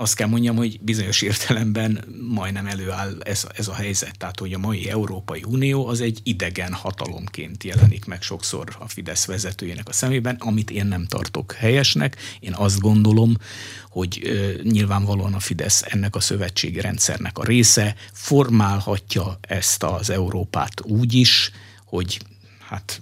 azt 0.00 0.14
kell 0.14 0.28
mondjam, 0.28 0.56
hogy 0.56 0.80
bizonyos 0.80 1.22
értelemben 1.22 2.04
majdnem 2.28 2.66
előáll 2.66 3.20
ez, 3.20 3.46
ez 3.54 3.68
a 3.68 3.74
helyzet. 3.74 4.18
Tehát, 4.18 4.38
hogy 4.38 4.52
a 4.52 4.58
mai 4.58 4.88
Európai 4.88 5.44
Unió 5.46 5.86
az 5.86 6.00
egy 6.00 6.20
idegen 6.22 6.72
hatalomként 6.72 7.64
jelenik 7.64 8.04
meg 8.04 8.22
sokszor 8.22 8.76
a 8.78 8.88
Fidesz 8.88 9.24
vezetőjének 9.24 9.88
a 9.88 9.92
szemében, 9.92 10.36
amit 10.38 10.70
én 10.70 10.86
nem 10.86 11.06
tartok 11.06 11.52
helyesnek. 11.52 12.16
Én 12.40 12.54
azt 12.54 12.80
gondolom, 12.80 13.36
hogy 13.88 14.20
ö, 14.24 14.52
nyilvánvalóan 14.62 15.34
a 15.34 15.40
Fidesz 15.40 15.84
ennek 15.88 16.16
a 16.16 16.20
szövetségi 16.20 16.80
rendszernek 16.80 17.38
a 17.38 17.44
része, 17.44 17.94
formálhatja 18.12 19.38
ezt 19.40 19.82
az 19.82 20.10
Európát 20.10 20.80
úgy 20.82 21.14
is, 21.14 21.50
hogy 21.84 22.20
hát 22.68 23.00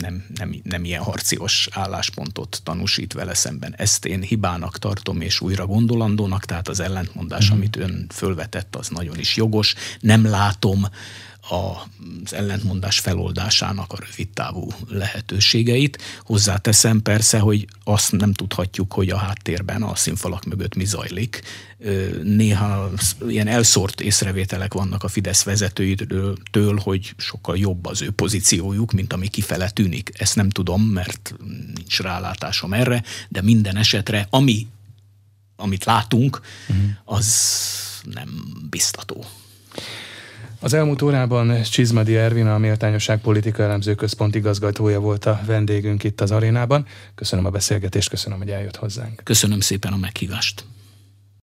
nem, 0.00 0.24
nem, 0.34 0.60
nem 0.62 0.84
ilyen 0.84 1.02
harcios 1.02 1.68
álláspontot 1.72 2.60
tanúsít 2.62 3.12
vele 3.12 3.34
szemben. 3.34 3.74
Ezt 3.76 4.04
én 4.04 4.20
hibának 4.20 4.78
tartom, 4.78 5.20
és 5.20 5.40
újra 5.40 5.66
gondolandónak, 5.66 6.44
tehát 6.44 6.68
az 6.68 6.80
ellentmondás, 6.80 7.50
mm. 7.50 7.52
amit 7.54 7.76
ön 7.76 8.06
fölvetett, 8.14 8.76
az 8.76 8.88
nagyon 8.88 9.18
is 9.18 9.36
jogos. 9.36 9.74
Nem 10.00 10.26
látom 10.26 10.86
az 11.48 12.32
ellentmondás 12.32 12.98
feloldásának 12.98 13.92
a 13.92 13.98
rövidtávú 14.08 14.68
lehetőségeit. 14.88 16.02
Hozzáteszem 16.22 17.02
persze, 17.02 17.38
hogy 17.38 17.66
azt 17.84 18.12
nem 18.12 18.32
tudhatjuk, 18.32 18.92
hogy 18.92 19.10
a 19.10 19.16
háttérben, 19.16 19.82
a 19.82 19.94
színfalak 19.94 20.44
mögött 20.44 20.74
mi 20.74 20.84
zajlik. 20.84 21.42
Néha 22.22 22.90
ilyen 23.28 23.46
elszórt 23.46 24.00
észrevételek 24.00 24.74
vannak 24.74 25.04
a 25.04 25.08
Fidesz 25.08 25.42
vezetőitől, 25.42 26.80
hogy 26.82 27.14
sokkal 27.16 27.58
jobb 27.58 27.86
az 27.86 28.02
ő 28.02 28.10
pozíciójuk, 28.10 28.92
mint 28.92 29.12
ami 29.12 29.28
kifele 29.28 29.70
tűnik. 29.70 30.10
Ezt 30.14 30.36
nem 30.36 30.50
tudom, 30.50 30.82
mert 30.82 31.34
nincs 31.74 32.00
rálátásom 32.00 32.72
erre, 32.72 33.02
de 33.28 33.42
minden 33.42 33.76
esetre, 33.76 34.26
ami, 34.30 34.66
amit 35.56 35.84
látunk, 35.84 36.40
uh-huh. 36.68 36.90
az 37.04 37.34
nem 38.02 38.28
biztató. 38.70 39.24
Az 40.60 40.72
elmúlt 40.72 41.02
órában 41.02 41.62
Csizmadi 41.62 42.16
Ervin, 42.16 42.46
a 42.46 42.58
Méltányosság 42.58 43.20
Politika 43.20 43.62
Elemző 43.62 43.94
Központ 43.94 44.34
igazgatója 44.34 45.00
volt 45.00 45.24
a 45.24 45.40
vendégünk 45.46 46.04
itt 46.04 46.20
az 46.20 46.30
arénában. 46.30 46.86
Köszönöm 47.14 47.44
a 47.44 47.50
beszélgetést, 47.50 48.08
köszönöm, 48.08 48.38
hogy 48.38 48.50
eljött 48.50 48.76
hozzánk. 48.76 49.20
Köszönöm 49.24 49.60
szépen 49.60 49.92
a 49.92 49.96
meghívást. 49.96 50.64